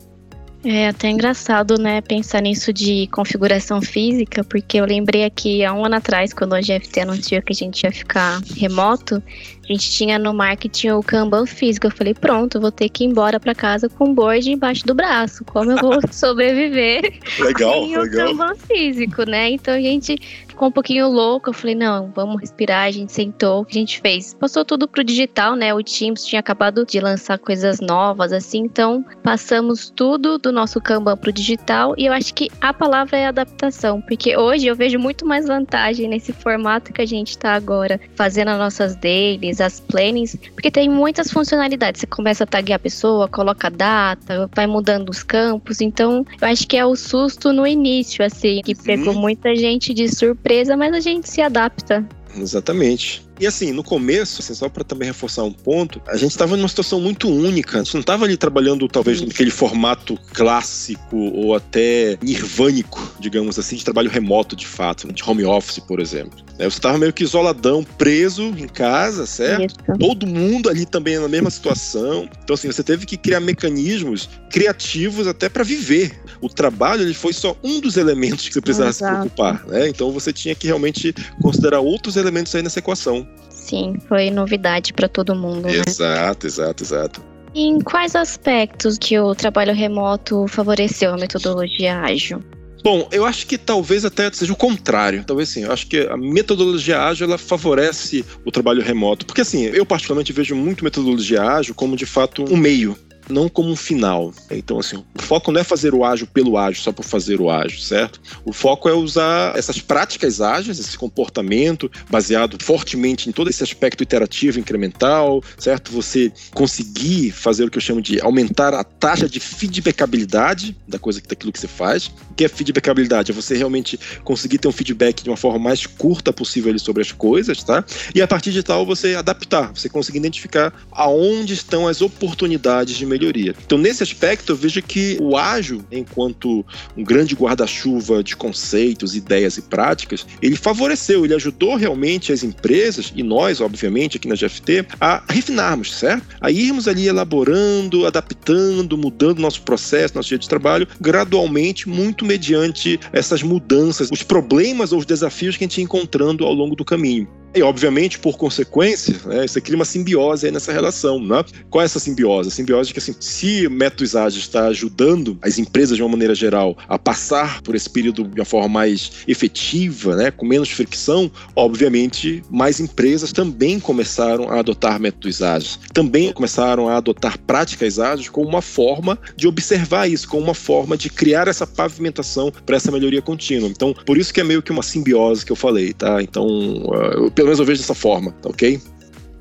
É 0.68 0.88
até 0.88 1.08
engraçado, 1.08 1.78
né, 1.78 2.00
pensar 2.00 2.42
nisso 2.42 2.72
de 2.72 3.06
configuração 3.12 3.80
física, 3.80 4.42
porque 4.42 4.80
eu 4.80 4.84
lembrei 4.84 5.22
aqui 5.22 5.64
há 5.64 5.72
um 5.72 5.84
ano 5.84 5.94
atrás, 5.94 6.34
quando 6.34 6.54
a 6.54 6.60
GFT 6.60 7.02
anunciou 7.02 7.40
que 7.40 7.52
a 7.52 7.54
gente 7.54 7.84
ia 7.84 7.92
ficar 7.92 8.40
remoto, 8.56 9.22
a 9.68 9.72
gente 9.72 9.90
tinha 9.90 10.18
no 10.18 10.32
marketing 10.32 10.90
o 10.90 11.02
Kanban 11.02 11.44
físico. 11.44 11.88
Eu 11.88 11.90
falei, 11.90 12.14
pronto, 12.14 12.60
vou 12.60 12.70
ter 12.70 12.88
que 12.88 13.04
ir 13.04 13.08
embora 13.08 13.40
para 13.40 13.54
casa 13.54 13.88
com 13.88 14.10
o 14.10 14.14
board 14.14 14.50
embaixo 14.50 14.86
do 14.86 14.94
braço. 14.94 15.44
Como 15.44 15.72
eu 15.72 15.76
vou 15.78 15.98
sobreviver 16.10 17.18
legal, 17.40 17.72
sem 17.72 17.96
legal. 17.96 18.04
o 18.04 18.10
Kanban 18.10 18.54
físico, 18.54 19.24
né? 19.24 19.50
Então 19.50 19.74
a 19.74 19.80
gente 19.80 20.16
ficou 20.56 20.68
um 20.68 20.72
pouquinho 20.72 21.08
louco. 21.08 21.50
Eu 21.50 21.52
falei, 21.52 21.74
não, 21.74 22.10
vamos 22.14 22.40
respirar. 22.40 22.86
A 22.86 22.90
gente 22.90 23.12
sentou. 23.12 23.62
O 23.62 23.64
que 23.64 23.76
a 23.76 23.80
gente 23.80 24.00
fez? 24.00 24.34
Passou 24.34 24.64
tudo 24.64 24.88
pro 24.88 25.04
digital, 25.04 25.54
né? 25.54 25.74
O 25.74 25.82
Teams 25.82 26.24
tinha 26.24 26.40
acabado 26.40 26.86
de 26.86 26.98
lançar 27.00 27.38
coisas 27.38 27.80
novas, 27.80 28.32
assim. 28.32 28.60
Então, 28.60 29.04
passamos 29.22 29.90
tudo 29.90 30.38
do 30.38 30.50
nosso 30.50 30.80
Kanban 30.80 31.16
pro 31.16 31.32
digital. 31.32 31.94
E 31.98 32.06
eu 32.06 32.12
acho 32.12 32.32
que 32.32 32.48
a 32.60 32.72
palavra 32.72 33.18
é 33.18 33.26
adaptação. 33.26 34.00
Porque 34.00 34.36
hoje 34.36 34.66
eu 34.66 34.76
vejo 34.76 34.98
muito 34.98 35.26
mais 35.26 35.46
vantagem 35.46 36.08
nesse 36.08 36.32
formato 36.32 36.92
que 36.92 37.02
a 37.02 37.06
gente 37.06 37.36
tá 37.36 37.52
agora, 37.54 38.00
fazendo 38.14 38.48
as 38.48 38.58
nossas 38.58 38.96
dailies, 38.96 39.55
as 39.60 39.80
plannings, 39.80 40.36
porque 40.54 40.70
tem 40.70 40.88
muitas 40.88 41.30
funcionalidades. 41.30 42.00
Você 42.00 42.06
começa 42.06 42.44
a 42.44 42.46
taguear 42.46 42.76
a 42.76 42.80
pessoa, 42.80 43.28
coloca 43.28 43.66
a 43.66 43.70
data, 43.70 44.48
vai 44.54 44.66
mudando 44.66 45.10
os 45.10 45.22
campos. 45.22 45.80
Então, 45.80 46.24
eu 46.40 46.48
acho 46.48 46.66
que 46.66 46.76
é 46.76 46.84
o 46.84 46.96
susto 46.96 47.52
no 47.52 47.66
início, 47.66 48.24
assim, 48.24 48.60
que 48.64 48.74
pegou 48.74 49.14
muita 49.14 49.54
gente 49.54 49.92
de 49.92 50.08
surpresa, 50.08 50.76
mas 50.76 50.94
a 50.94 51.00
gente 51.00 51.28
se 51.28 51.40
adapta. 51.40 52.06
Exatamente. 52.36 53.22
E 53.38 53.46
assim, 53.46 53.72
no 53.72 53.84
começo, 53.84 54.40
assim, 54.40 54.54
só 54.54 54.68
para 54.68 54.84
também 54.84 55.06
reforçar 55.06 55.44
um 55.44 55.52
ponto, 55.52 56.00
a 56.06 56.16
gente 56.16 56.30
estava 56.30 56.56
numa 56.56 56.68
situação 56.68 57.00
muito 57.00 57.28
única. 57.28 57.78
A 57.78 57.82
gente 57.82 57.94
não 57.94 58.00
estava 58.00 58.24
ali 58.24 58.36
trabalhando, 58.36 58.88
talvez, 58.88 59.20
naquele 59.20 59.50
formato 59.50 60.18
clássico 60.32 61.16
ou 61.16 61.54
até 61.54 62.18
nirvânico, 62.22 63.14
digamos 63.20 63.58
assim, 63.58 63.76
de 63.76 63.84
trabalho 63.84 64.10
remoto 64.10 64.56
de 64.56 64.66
fato, 64.66 65.12
de 65.12 65.22
home 65.22 65.44
office, 65.44 65.78
por 65.80 66.00
exemplo. 66.00 66.44
É, 66.58 66.64
você 66.64 66.78
estava 66.78 66.96
meio 66.96 67.12
que 67.12 67.22
isoladão, 67.22 67.84
preso 67.84 68.42
em 68.56 68.66
casa, 68.66 69.26
certo? 69.26 69.76
Isso. 69.76 69.98
Todo 69.98 70.26
mundo 70.26 70.70
ali 70.70 70.86
também 70.86 71.18
na 71.18 71.28
mesma 71.28 71.50
situação. 71.50 72.28
Então, 72.42 72.54
assim, 72.54 72.68
você 72.68 72.82
teve 72.82 73.04
que 73.04 73.16
criar 73.16 73.40
mecanismos 73.40 74.28
criativos 74.50 75.26
até 75.26 75.48
para 75.48 75.62
viver. 75.62 76.18
O 76.40 76.48
trabalho 76.48 77.02
ele 77.02 77.14
foi 77.14 77.32
só 77.32 77.56
um 77.62 77.80
dos 77.80 77.96
elementos 77.96 78.48
que 78.48 78.54
você 78.54 78.60
precisava 78.60 78.90
Exato. 78.90 79.12
se 79.12 79.20
preocupar, 79.20 79.66
né? 79.66 79.88
Então 79.88 80.10
você 80.10 80.32
tinha 80.32 80.54
que 80.54 80.66
realmente 80.66 81.14
considerar 81.42 81.80
outros 81.80 82.16
elementos 82.16 82.54
aí 82.54 82.62
nessa 82.62 82.78
equação. 82.78 83.25
Sim, 83.66 83.96
foi 84.08 84.30
novidade 84.30 84.92
para 84.92 85.08
todo 85.08 85.34
mundo. 85.34 85.62
Né? 85.62 85.82
Exato, 85.84 86.46
exato, 86.46 86.84
exato. 86.84 87.20
em 87.52 87.80
quais 87.80 88.14
aspectos 88.14 88.96
que 88.96 89.18
o 89.18 89.34
trabalho 89.34 89.74
remoto 89.74 90.46
favoreceu 90.46 91.12
a 91.14 91.16
metodologia 91.16 92.00
ágil? 92.00 92.40
Bom, 92.84 93.08
eu 93.10 93.24
acho 93.24 93.44
que 93.48 93.58
talvez 93.58 94.04
até 94.04 94.30
seja 94.32 94.52
o 94.52 94.56
contrário. 94.56 95.24
Talvez 95.24 95.48
sim. 95.48 95.64
Eu 95.64 95.72
acho 95.72 95.88
que 95.88 96.06
a 96.06 96.16
metodologia 96.16 97.02
ágil 97.02 97.26
ela 97.26 97.38
favorece 97.38 98.24
o 98.44 98.52
trabalho 98.52 98.80
remoto. 98.80 99.26
Porque 99.26 99.40
assim, 99.40 99.64
eu 99.64 99.84
particularmente 99.84 100.32
vejo 100.32 100.54
muito 100.54 100.84
metodologia 100.84 101.42
ágil 101.42 101.74
como 101.74 101.96
de 101.96 102.06
fato 102.06 102.44
um 102.48 102.56
meio 102.56 102.96
não 103.28 103.48
como 103.48 103.70
um 103.70 103.76
final. 103.76 104.32
Então, 104.50 104.78
assim, 104.78 104.96
o 104.96 105.22
foco 105.22 105.50
não 105.50 105.60
é 105.60 105.64
fazer 105.64 105.94
o 105.94 106.04
ágil 106.04 106.26
pelo 106.26 106.56
ágil, 106.56 106.82
só 106.82 106.92
por 106.92 107.04
fazer 107.04 107.40
o 107.40 107.50
ágil, 107.50 107.78
certo? 107.80 108.20
O 108.44 108.52
foco 108.52 108.88
é 108.88 108.92
usar 108.92 109.56
essas 109.56 109.80
práticas 109.80 110.40
ágeis, 110.40 110.78
esse 110.78 110.96
comportamento 110.96 111.90
baseado 112.10 112.56
fortemente 112.62 113.28
em 113.28 113.32
todo 113.32 113.50
esse 113.50 113.62
aspecto 113.62 114.02
iterativo, 114.02 114.60
incremental, 114.60 115.42
certo? 115.58 115.92
Você 115.92 116.32
conseguir 116.54 117.30
fazer 117.32 117.64
o 117.64 117.70
que 117.70 117.78
eu 117.78 117.82
chamo 117.82 118.00
de 118.00 118.20
aumentar 118.20 118.74
a 118.74 118.84
taxa 118.84 119.28
de 119.28 119.40
feedbackabilidade 119.40 120.76
da 120.86 120.98
coisa, 120.98 121.20
daquilo 121.26 121.52
que 121.52 121.58
você 121.58 121.68
faz. 121.68 122.06
O 122.30 122.34
que 122.36 122.44
é 122.44 122.48
feedbackabilidade? 122.48 123.32
É 123.32 123.34
você 123.34 123.56
realmente 123.56 123.98
conseguir 124.24 124.58
ter 124.58 124.68
um 124.68 124.72
feedback 124.72 125.22
de 125.22 125.30
uma 125.30 125.36
forma 125.36 125.58
mais 125.58 125.86
curta 125.86 126.32
possível 126.32 126.76
sobre 126.78 127.02
as 127.02 127.12
coisas, 127.12 127.62
tá? 127.62 127.84
E 128.14 128.20
a 128.20 128.26
partir 128.26 128.52
de 128.52 128.62
tal, 128.62 128.84
você 128.84 129.14
adaptar, 129.14 129.72
você 129.72 129.88
conseguir 129.88 130.18
identificar 130.18 130.72
aonde 130.92 131.54
estão 131.54 131.86
as 131.86 132.00
oportunidades 132.00 132.96
de 132.96 133.06
melhoria. 133.06 133.15
Então, 133.64 133.78
nesse 133.78 134.02
aspecto, 134.02 134.52
eu 134.52 134.56
vejo 134.56 134.82
que 134.82 135.16
o 135.20 135.36
ágil, 135.36 135.84
enquanto 135.90 136.64
um 136.96 137.04
grande 137.04 137.34
guarda-chuva 137.34 138.22
de 138.22 138.36
conceitos, 138.36 139.14
ideias 139.14 139.56
e 139.56 139.62
práticas, 139.62 140.26
ele 140.42 140.56
favoreceu, 140.56 141.24
ele 141.24 141.34
ajudou 141.34 141.76
realmente 141.76 142.32
as 142.32 142.42
empresas, 142.42 143.12
e 143.14 143.22
nós, 143.22 143.60
obviamente, 143.60 144.16
aqui 144.16 144.28
na 144.28 144.34
GFT, 144.34 144.86
a 145.00 145.22
refinarmos, 145.28 145.94
certo? 145.94 146.36
A 146.40 146.50
irmos 146.50 146.88
ali 146.88 147.08
elaborando, 147.08 148.06
adaptando, 148.06 148.96
mudando 148.96 149.40
nosso 149.40 149.62
processo, 149.62 150.14
nosso 150.14 150.28
dia 150.28 150.38
de 150.38 150.48
trabalho, 150.48 150.86
gradualmente, 151.00 151.88
muito 151.88 152.24
mediante 152.24 152.98
essas 153.12 153.42
mudanças, 153.42 154.10
os 154.10 154.22
problemas 154.22 154.92
ou 154.92 154.98
os 154.98 155.06
desafios 155.06 155.56
que 155.56 155.64
a 155.64 155.66
gente 155.66 155.78
ia 155.78 155.84
encontrando 155.84 156.44
ao 156.44 156.52
longo 156.52 156.74
do 156.76 156.84
caminho. 156.84 157.28
E, 157.56 157.62
obviamente, 157.62 158.18
por 158.18 158.36
consequência, 158.36 159.16
né, 159.24 159.48
você 159.48 159.62
cria 159.62 159.76
uma 159.76 159.86
simbiose 159.86 160.50
nessa 160.50 160.70
relação. 160.72 161.18
Né? 161.18 161.42
Qual 161.70 161.80
é 161.80 161.86
essa 161.86 161.98
simbiose? 161.98 162.50
A 162.50 162.52
simbiose 162.52 162.90
é 162.90 162.92
que, 162.92 162.98
assim, 162.98 163.14
se 163.18 163.66
método 163.70 164.04
ISAGE 164.04 164.38
está 164.40 164.66
ajudando 164.66 165.38
as 165.40 165.58
empresas, 165.58 165.96
de 165.96 166.02
uma 166.02 166.10
maneira 166.10 166.34
geral, 166.34 166.76
a 166.86 166.98
passar 166.98 167.62
por 167.62 167.74
esse 167.74 167.88
período 167.88 168.24
de 168.24 168.40
uma 168.40 168.44
forma 168.44 168.68
mais 168.68 169.10
efetiva, 169.26 170.14
né, 170.16 170.30
com 170.30 170.44
menos 170.44 170.68
fricção, 170.70 171.30
obviamente, 171.54 172.42
mais 172.50 172.78
empresas 172.78 173.32
também 173.32 173.80
começaram 173.80 174.50
a 174.50 174.58
adotar 174.58 175.00
métodos 175.00 175.40
ágeis. 175.40 175.78
Também 175.94 176.34
começaram 176.34 176.90
a 176.90 176.98
adotar 176.98 177.38
práticas 177.38 177.98
ágeis 177.98 178.28
como 178.28 178.46
uma 178.46 178.60
forma 178.60 179.18
de 179.34 179.48
observar 179.48 180.10
isso, 180.10 180.28
como 180.28 180.42
uma 180.42 180.54
forma 180.54 180.94
de 180.94 181.08
criar 181.08 181.48
essa 181.48 181.66
pavimentação 181.66 182.52
para 182.66 182.76
essa 182.76 182.92
melhoria 182.92 183.22
contínua. 183.22 183.70
Então, 183.70 183.94
por 184.04 184.18
isso 184.18 184.34
que 184.34 184.42
é 184.42 184.44
meio 184.44 184.62
que 184.62 184.70
uma 184.70 184.82
simbiose 184.82 185.46
que 185.46 185.52
eu 185.52 185.56
falei, 185.56 185.94
tá? 185.94 186.20
Então, 186.20 186.46
uh, 186.46 187.30
pelo 187.46 187.50
menos 187.50 187.60
eu 187.60 187.64
vejo 187.64 187.80
dessa 187.80 187.94
forma, 187.94 188.32
tá 188.32 188.48
ok? 188.48 188.80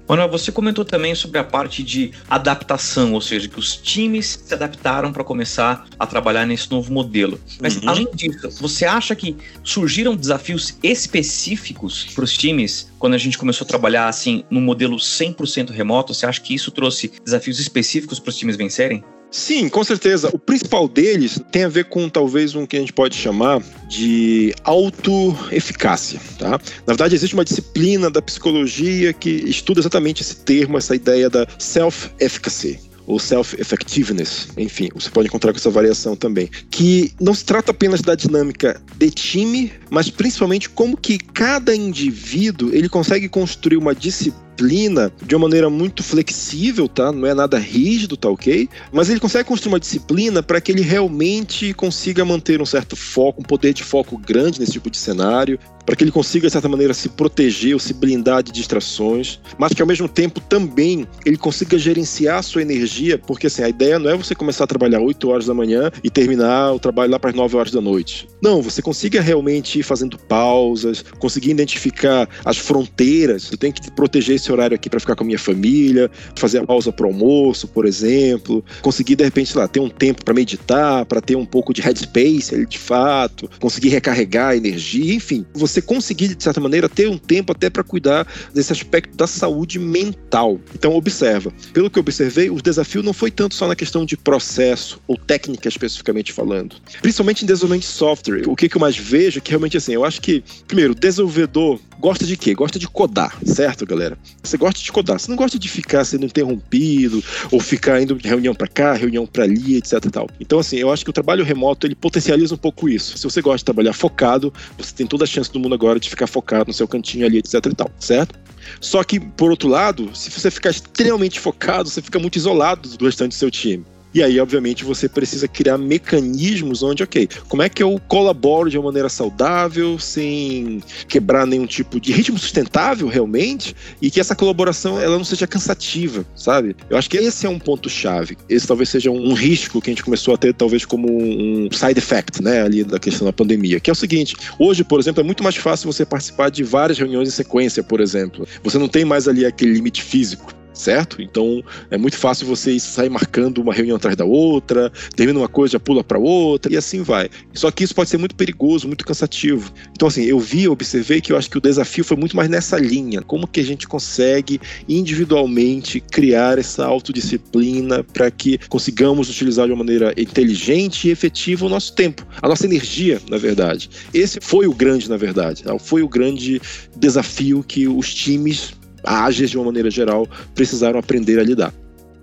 Manuel, 0.07 0.29
você 0.29 0.51
comentou 0.51 0.85
também 0.85 1.15
sobre 1.15 1.39
a 1.39 1.43
parte 1.43 1.81
de 1.81 2.11
adaptação, 2.29 3.11
ou 3.13 3.19
seja, 3.19 3.49
que 3.49 3.57
os 3.57 3.75
times 3.75 4.39
se 4.45 4.53
adaptaram 4.53 5.11
para 5.11 5.23
começar 5.23 5.87
a 5.97 6.05
trabalhar 6.05 6.45
nesse 6.45 6.69
novo 6.69 6.93
modelo. 6.93 7.39
Mas, 7.59 7.77
uhum. 7.77 7.89
além 7.89 8.07
disso, 8.13 8.47
você 8.61 8.85
acha 8.85 9.15
que 9.15 9.35
surgiram 9.63 10.15
desafios 10.15 10.77
específicos 10.83 12.05
para 12.13 12.23
os 12.23 12.37
times 12.37 12.91
quando 12.99 13.15
a 13.15 13.17
gente 13.17 13.39
começou 13.39 13.65
a 13.65 13.67
trabalhar 13.67 14.07
assim 14.07 14.43
no 14.51 14.61
modelo 14.61 14.97
100% 14.97 15.71
remoto? 15.71 16.13
Você 16.13 16.27
acha 16.27 16.39
que 16.39 16.53
isso 16.53 16.69
trouxe 16.69 17.11
desafios 17.23 17.59
específicos 17.59 18.19
para 18.19 18.29
os 18.29 18.37
times 18.37 18.55
vencerem? 18.55 19.03
Sim, 19.31 19.67
com 19.67 19.83
certeza. 19.83 20.29
O 20.33 20.39
principal 20.39 20.87
deles 20.87 21.39
tem 21.51 21.65
a 21.65 21.67
ver 21.67 21.85
com 21.85 22.07
talvez 22.07 22.55
um 22.55 22.65
que 22.65 22.77
a 22.77 22.79
gente 22.79 22.93
pode 22.93 23.15
chamar 23.15 23.61
de 23.89 24.53
autoeficácia. 24.63 26.19
Tá? 26.39 26.51
Na 26.51 26.93
verdade, 26.93 27.15
existe 27.15 27.33
uma 27.33 27.43
disciplina 27.43 28.09
da 28.09 28.21
psicologia 28.21 29.11
que 29.11 29.29
estuda 29.29 29.81
exatamente 29.81 30.21
esse 30.21 30.37
termo, 30.37 30.77
essa 30.77 30.95
ideia 30.95 31.29
da 31.29 31.45
self-efficacy 31.59 32.79
ou 33.07 33.19
self-effectiveness, 33.19 34.47
enfim, 34.57 34.89
você 34.93 35.09
pode 35.09 35.27
encontrar 35.27 35.51
com 35.51 35.59
essa 35.59 35.69
variação 35.69 36.15
também, 36.15 36.49
que 36.71 37.11
não 37.19 37.33
se 37.33 37.45
trata 37.45 37.71
apenas 37.71 38.01
da 38.01 38.15
dinâmica 38.15 38.81
de 38.97 39.11
time, 39.11 39.71
mas 39.89 40.09
principalmente 40.09 40.69
como 40.69 40.97
que 40.97 41.17
cada 41.17 41.75
indivíduo 41.75 42.73
ele 42.73 42.89
consegue 42.89 43.29
construir 43.29 43.77
uma 43.77 43.93
disciplina 43.93 44.44
disciplina 44.55 45.11
de 45.21 45.35
uma 45.35 45.47
maneira 45.47 45.69
muito 45.69 46.01
flexível, 46.01 46.87
tá? 46.87 47.11
Não 47.11 47.27
é 47.27 47.33
nada 47.33 47.57
rígido, 47.57 48.15
tá 48.15 48.29
ok? 48.29 48.69
Mas 48.91 49.09
ele 49.09 49.19
consegue 49.19 49.47
construir 49.47 49.73
uma 49.73 49.79
disciplina 49.79 50.41
para 50.41 50.61
que 50.61 50.71
ele 50.71 50.81
realmente 50.81 51.73
consiga 51.73 52.23
manter 52.23 52.61
um 52.61 52.65
certo 52.65 52.95
foco, 52.95 53.41
um 53.41 53.45
poder 53.45 53.73
de 53.73 53.83
foco 53.83 54.17
grande 54.17 54.59
nesse 54.59 54.73
tipo 54.73 54.89
de 54.89 54.97
cenário, 54.97 55.59
para 55.85 55.95
que 55.95 56.03
ele 56.03 56.11
consiga, 56.11 56.47
de 56.47 56.51
certa 56.51 56.67
maneira, 56.67 56.93
se 56.93 57.09
proteger 57.09 57.73
ou 57.73 57.79
se 57.79 57.93
blindar 57.93 58.41
de 58.41 58.51
distrações, 58.51 59.39
mas 59.57 59.73
que 59.73 59.81
ao 59.81 59.87
mesmo 59.87 60.09
tempo 60.09 60.39
também 60.39 61.07
ele 61.25 61.37
consiga 61.37 61.77
gerenciar 61.77 62.39
a 62.39 62.41
sua 62.41 62.61
energia, 62.61 63.19
porque 63.19 63.47
assim, 63.47 63.61
a 63.61 63.69
ideia 63.69 63.99
não 63.99 64.09
é 64.09 64.17
você 64.17 64.33
começar 64.33 64.63
a 64.63 64.67
trabalhar 64.67 64.99
8 64.99 65.29
horas 65.29 65.45
da 65.45 65.53
manhã 65.53 65.91
e 66.03 66.09
terminar 66.09 66.73
o 66.73 66.79
trabalho 66.79 67.11
lá 67.11 67.19
para 67.19 67.29
as 67.29 67.35
9 67.35 67.55
horas 67.55 67.71
da 67.71 67.81
noite. 67.81 68.27
Não, 68.41 68.61
você 68.61 68.81
consiga 68.81 69.21
realmente 69.21 69.79
ir 69.79 69.83
fazendo 69.83 70.17
pausas, 70.17 71.03
conseguir 71.19 71.51
identificar 71.51 72.27
as 72.43 72.57
fronteiras. 72.57 73.51
Eu 73.51 73.57
tenho 73.57 73.73
que 73.73 73.91
proteger 73.91 74.35
esse 74.45 74.51
horário 74.51 74.75
aqui 74.75 74.89
para 74.89 74.99
ficar 74.99 75.15
com 75.15 75.23
a 75.23 75.27
minha 75.27 75.39
família, 75.39 76.09
fazer 76.35 76.59
a 76.59 76.65
pausa 76.65 76.91
para 76.91 77.07
almoço, 77.07 77.67
por 77.67 77.85
exemplo, 77.85 78.63
conseguir 78.81 79.15
de 79.15 79.23
repente, 79.23 79.57
lá, 79.57 79.67
ter 79.67 79.79
um 79.79 79.89
tempo 79.89 80.23
para 80.23 80.33
meditar, 80.33 81.05
para 81.05 81.19
ter 81.19 81.35
um 81.35 81.45
pouco 81.45 81.73
de 81.73 81.81
headspace 81.81 82.53
ali 82.53 82.65
de 82.65 82.77
fato, 82.77 83.49
conseguir 83.59 83.89
recarregar 83.89 84.49
a 84.49 84.55
energia, 84.55 85.15
enfim, 85.15 85.45
você 85.53 85.81
conseguir 85.81 86.35
de 86.35 86.43
certa 86.43 86.59
maneira 86.59 86.87
ter 86.87 87.09
um 87.09 87.17
tempo 87.17 87.51
até 87.51 87.69
para 87.69 87.83
cuidar 87.83 88.27
desse 88.53 88.71
aspecto 88.71 89.15
da 89.17 89.25
saúde 89.25 89.79
mental. 89.79 90.59
Então 90.73 90.93
observa, 90.93 91.51
pelo 91.73 91.89
que 91.89 91.97
eu 91.97 92.01
observei, 92.01 92.49
o 92.49 92.61
desafio 92.61 93.01
não 93.01 93.13
foi 93.13 93.31
tanto 93.31 93.55
só 93.55 93.67
na 93.67 93.75
questão 93.75 94.05
de 94.05 94.15
processo 94.15 95.01
ou 95.07 95.17
técnica 95.17 95.67
especificamente 95.67 96.31
falando, 96.31 96.75
principalmente 97.01 97.43
em 97.43 97.47
desenvolvimento 97.47 97.83
de 97.83 97.87
software. 97.87 98.43
O 98.47 98.55
que, 98.55 98.69
que 98.69 98.77
eu 98.77 98.81
mais 98.81 98.97
vejo 98.97 99.39
é 99.39 99.41
que 99.41 99.49
realmente 99.49 99.77
assim, 99.77 99.93
eu 99.93 100.05
acho 100.05 100.21
que 100.21 100.43
primeiro, 100.67 100.93
desenvolvedor 100.93 101.79
gosta 101.99 102.25
de 102.25 102.37
quê? 102.37 102.53
Gosta 102.53 102.77
de 102.77 102.87
codar, 102.87 103.37
certo, 103.45 103.85
galera? 103.85 104.17
Você 104.43 104.57
gosta 104.57 104.79
de 104.79 104.91
codar, 104.91 105.19
você 105.19 105.29
não 105.29 105.37
gosta 105.37 105.57
de 105.57 105.69
ficar 105.69 106.03
sendo 106.05 106.25
interrompido 106.25 107.23
ou 107.51 107.59
ficar 107.59 108.01
indo 108.01 108.15
de 108.15 108.27
reunião 108.27 108.53
para 108.53 108.67
cá, 108.67 108.93
reunião 108.93 109.25
para 109.25 109.43
ali, 109.43 109.77
etc 109.77 109.93
e 110.05 110.09
tal. 110.09 110.29
Então, 110.39 110.59
assim, 110.59 110.77
eu 110.77 110.91
acho 110.91 111.03
que 111.03 111.09
o 111.09 111.13
trabalho 111.13 111.43
remoto 111.43 111.87
ele 111.87 111.95
potencializa 111.95 112.55
um 112.55 112.57
pouco 112.57 112.89
isso. 112.89 113.17
Se 113.17 113.23
você 113.23 113.41
gosta 113.41 113.59
de 113.59 113.65
trabalhar 113.65 113.93
focado, 113.93 114.53
você 114.77 114.93
tem 114.93 115.07
toda 115.07 115.23
a 115.23 115.27
chance 115.27 115.51
do 115.51 115.59
mundo 115.59 115.75
agora 115.75 115.99
de 115.99 116.09
ficar 116.09 116.27
focado 116.27 116.67
no 116.67 116.73
seu 116.73 116.87
cantinho 116.87 117.25
ali, 117.25 117.37
etc 117.37 117.65
e 117.65 117.75
tal, 117.75 117.91
certo? 117.99 118.37
Só 118.81 119.03
que, 119.03 119.19
por 119.19 119.51
outro 119.51 119.69
lado, 119.69 120.09
se 120.13 120.31
você 120.31 120.49
ficar 120.49 120.71
extremamente 120.71 121.39
focado, 121.39 121.89
você 121.89 122.01
fica 122.01 122.19
muito 122.19 122.35
isolado 122.35 122.89
do 122.89 123.05
restante 123.05 123.29
do 123.29 123.35
seu 123.35 123.51
time. 123.51 123.85
E 124.15 124.23
aí, 124.23 124.39
obviamente, 124.39 124.85
você 124.85 125.09
precisa 125.09 125.45
criar 125.45 125.77
mecanismos 125.77 126.81
onde, 126.81 127.03
ok, 127.03 127.27
como 127.49 127.61
é 127.61 127.67
que 127.67 127.83
eu 127.83 127.99
colaboro 128.07 128.69
de 128.69 128.77
uma 128.77 128.85
maneira 128.85 129.09
saudável, 129.09 129.99
sem 129.99 130.81
quebrar 131.09 131.45
nenhum 131.45 131.65
tipo 131.65 131.99
de 131.99 132.13
ritmo 132.13 132.39
sustentável 132.39 133.09
realmente, 133.09 133.75
e 134.01 134.09
que 134.09 134.21
essa 134.21 134.33
colaboração 134.33 135.01
ela 135.01 135.17
não 135.17 135.25
seja 135.25 135.45
cansativa, 135.45 136.25
sabe? 136.33 136.77
Eu 136.89 136.97
acho 136.97 137.09
que 137.09 137.17
esse 137.17 137.45
é 137.45 137.49
um 137.49 137.59
ponto 137.59 137.89
chave. 137.89 138.37
Esse 138.47 138.65
talvez 138.65 138.87
seja 138.87 139.11
um 139.11 139.33
risco 139.33 139.81
que 139.81 139.89
a 139.89 139.91
gente 139.91 140.03
começou 140.03 140.33
a 140.33 140.37
ter 140.37 140.53
talvez 140.53 140.85
como 140.85 141.11
um 141.11 141.67
side 141.69 141.99
effect, 141.99 142.41
né, 142.41 142.61
ali 142.61 142.85
da 142.85 142.97
questão 142.97 143.25
da 143.25 143.33
pandemia, 143.33 143.81
que 143.81 143.89
é 143.89 143.93
o 143.93 143.95
seguinte, 143.95 144.33
hoje, 144.57 144.85
por 144.85 144.97
exemplo, 144.97 145.19
é 145.19 145.25
muito 145.25 145.43
mais 145.43 145.57
fácil 145.57 145.91
você 145.91 146.05
participar 146.05 146.49
de 146.49 146.63
várias 146.63 146.97
reuniões 146.97 147.27
em 147.27 147.31
sequência, 147.31 147.83
por 147.83 147.99
exemplo. 147.99 148.47
Você 148.63 148.77
não 148.77 148.87
tem 148.87 149.03
mais 149.03 149.27
ali 149.27 149.45
aquele 149.45 149.73
limite 149.73 150.01
físico 150.01 150.53
certo? 150.75 151.21
Então 151.21 151.63
é 151.89 151.97
muito 151.97 152.17
fácil 152.17 152.45
você 152.45 152.79
sair 152.79 153.09
marcando 153.09 153.59
uma 153.59 153.73
reunião 153.73 153.97
atrás 153.97 154.15
da 154.15 154.25
outra, 154.25 154.91
termina 155.15 155.39
uma 155.39 155.47
coisa, 155.47 155.73
já 155.73 155.79
pula 155.79 156.03
para 156.03 156.19
outra 156.19 156.71
e 156.71 156.77
assim 156.77 157.01
vai. 157.01 157.29
Só 157.53 157.71
que 157.71 157.83
isso 157.83 157.95
pode 157.95 158.09
ser 158.09 158.17
muito 158.17 158.35
perigoso, 158.35 158.87
muito 158.87 159.05
cansativo. 159.05 159.71
Então 159.93 160.07
assim, 160.07 160.23
eu 160.23 160.39
vi, 160.39 160.67
observei 160.67 161.21
que 161.21 161.31
eu 161.31 161.37
acho 161.37 161.49
que 161.49 161.57
o 161.57 161.61
desafio 161.61 162.03
foi 162.03 162.17
muito 162.17 162.35
mais 162.35 162.49
nessa 162.49 162.77
linha, 162.77 163.21
como 163.21 163.47
que 163.47 163.59
a 163.59 163.63
gente 163.63 163.87
consegue 163.87 164.59
individualmente 164.87 165.99
criar 165.99 166.59
essa 166.59 166.85
autodisciplina 166.85 168.03
para 168.03 168.29
que 168.29 168.57
consigamos 168.69 169.29
utilizar 169.29 169.65
de 169.65 169.71
uma 169.71 169.83
maneira 169.83 170.13
inteligente 170.17 171.07
e 171.07 171.11
efetiva 171.11 171.65
o 171.65 171.69
nosso 171.69 171.93
tempo, 171.93 172.25
a 172.41 172.47
nossa 172.47 172.65
energia, 172.65 173.21
na 173.29 173.37
verdade. 173.37 173.89
Esse 174.13 174.39
foi 174.41 174.67
o 174.67 174.73
grande, 174.73 175.09
na 175.09 175.17
verdade, 175.17 175.63
foi 175.79 176.03
o 176.03 176.09
grande 176.09 176.61
desafio 176.95 177.63
que 177.63 177.87
os 177.87 178.13
times 178.13 178.73
ágeis 179.05 179.49
de 179.49 179.57
uma 179.57 179.65
maneira 179.65 179.89
geral 179.89 180.27
precisaram 180.53 180.99
aprender 180.99 181.39
a 181.39 181.43
lidar. 181.43 181.73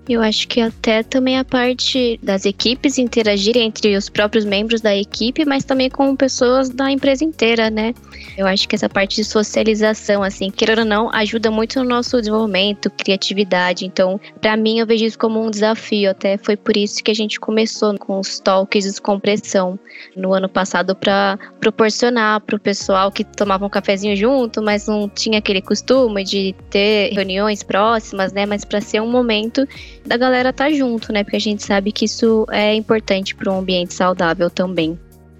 Eu 0.08 0.20
acho 0.20 0.48
que 0.48 0.60
até 0.60 1.02
também 1.02 1.38
a 1.38 1.44
parte 1.44 2.18
das 2.22 2.44
equipes 2.44 2.98
interagirem 2.98 3.66
entre 3.66 3.96
os 3.96 4.08
próprios 4.08 4.44
membros 4.44 4.80
da 4.80 4.94
equipe, 4.94 5.44
mas 5.44 5.64
também 5.64 5.88
com 5.88 6.16
pessoas 6.16 6.68
da 6.68 6.90
empresa 6.90 7.24
inteira, 7.24 7.70
né? 7.70 7.94
Eu 8.36 8.46
acho 8.46 8.68
que 8.68 8.74
essa 8.74 8.88
parte 8.88 9.16
de 9.16 9.24
socialização, 9.24 10.22
assim, 10.22 10.50
querendo 10.50 10.80
ou 10.80 10.84
não, 10.84 11.14
ajuda 11.14 11.52
muito 11.52 11.78
no 11.78 11.88
nosso 11.88 12.18
desenvolvimento, 12.18 12.90
criatividade. 12.90 13.86
Então, 13.86 14.20
para 14.40 14.56
mim, 14.56 14.80
eu 14.80 14.86
vejo 14.86 15.04
isso 15.04 15.18
como 15.18 15.40
um 15.40 15.50
desafio. 15.50 16.10
Até 16.10 16.36
foi 16.36 16.56
por 16.56 16.76
isso 16.76 17.02
que 17.02 17.10
a 17.10 17.14
gente 17.14 17.38
começou 17.38 17.96
com 17.96 18.18
os 18.18 18.40
talks 18.40 18.84
de 18.84 18.90
descompressão 18.90 19.78
no 20.16 20.34
ano 20.34 20.48
passado 20.48 20.96
para 20.96 21.38
proporcionar 21.60 22.40
para 22.40 22.56
o 22.56 22.60
pessoal 22.60 23.12
que 23.12 23.22
tomava 23.22 23.64
um 23.64 23.70
cafezinho 23.70 24.16
junto, 24.16 24.60
mas 24.60 24.88
não 24.88 25.08
tinha 25.08 25.38
aquele 25.38 25.62
costume 25.62 26.24
de 26.24 26.54
ter 26.70 27.12
reuniões 27.12 27.62
próximas, 27.62 28.32
né? 28.32 28.46
Mas 28.46 28.64
para 28.64 28.80
ser 28.80 29.00
um 29.00 29.10
momento 29.10 29.66
da 30.04 30.16
galera 30.16 30.50
estar 30.50 30.66
tá 30.66 30.72
junto, 30.72 31.12
né? 31.12 31.24
Porque 31.24 31.36
a 31.36 31.40
gente 31.40 31.64
sabe 31.64 31.92
que 31.92 32.04
isso 32.04 32.46
é 32.50 32.74
importante 32.74 33.34
para 33.34 33.52
um 33.52 33.58
ambiente 33.58 33.94
saudável 33.94 34.50
também. 34.50 34.98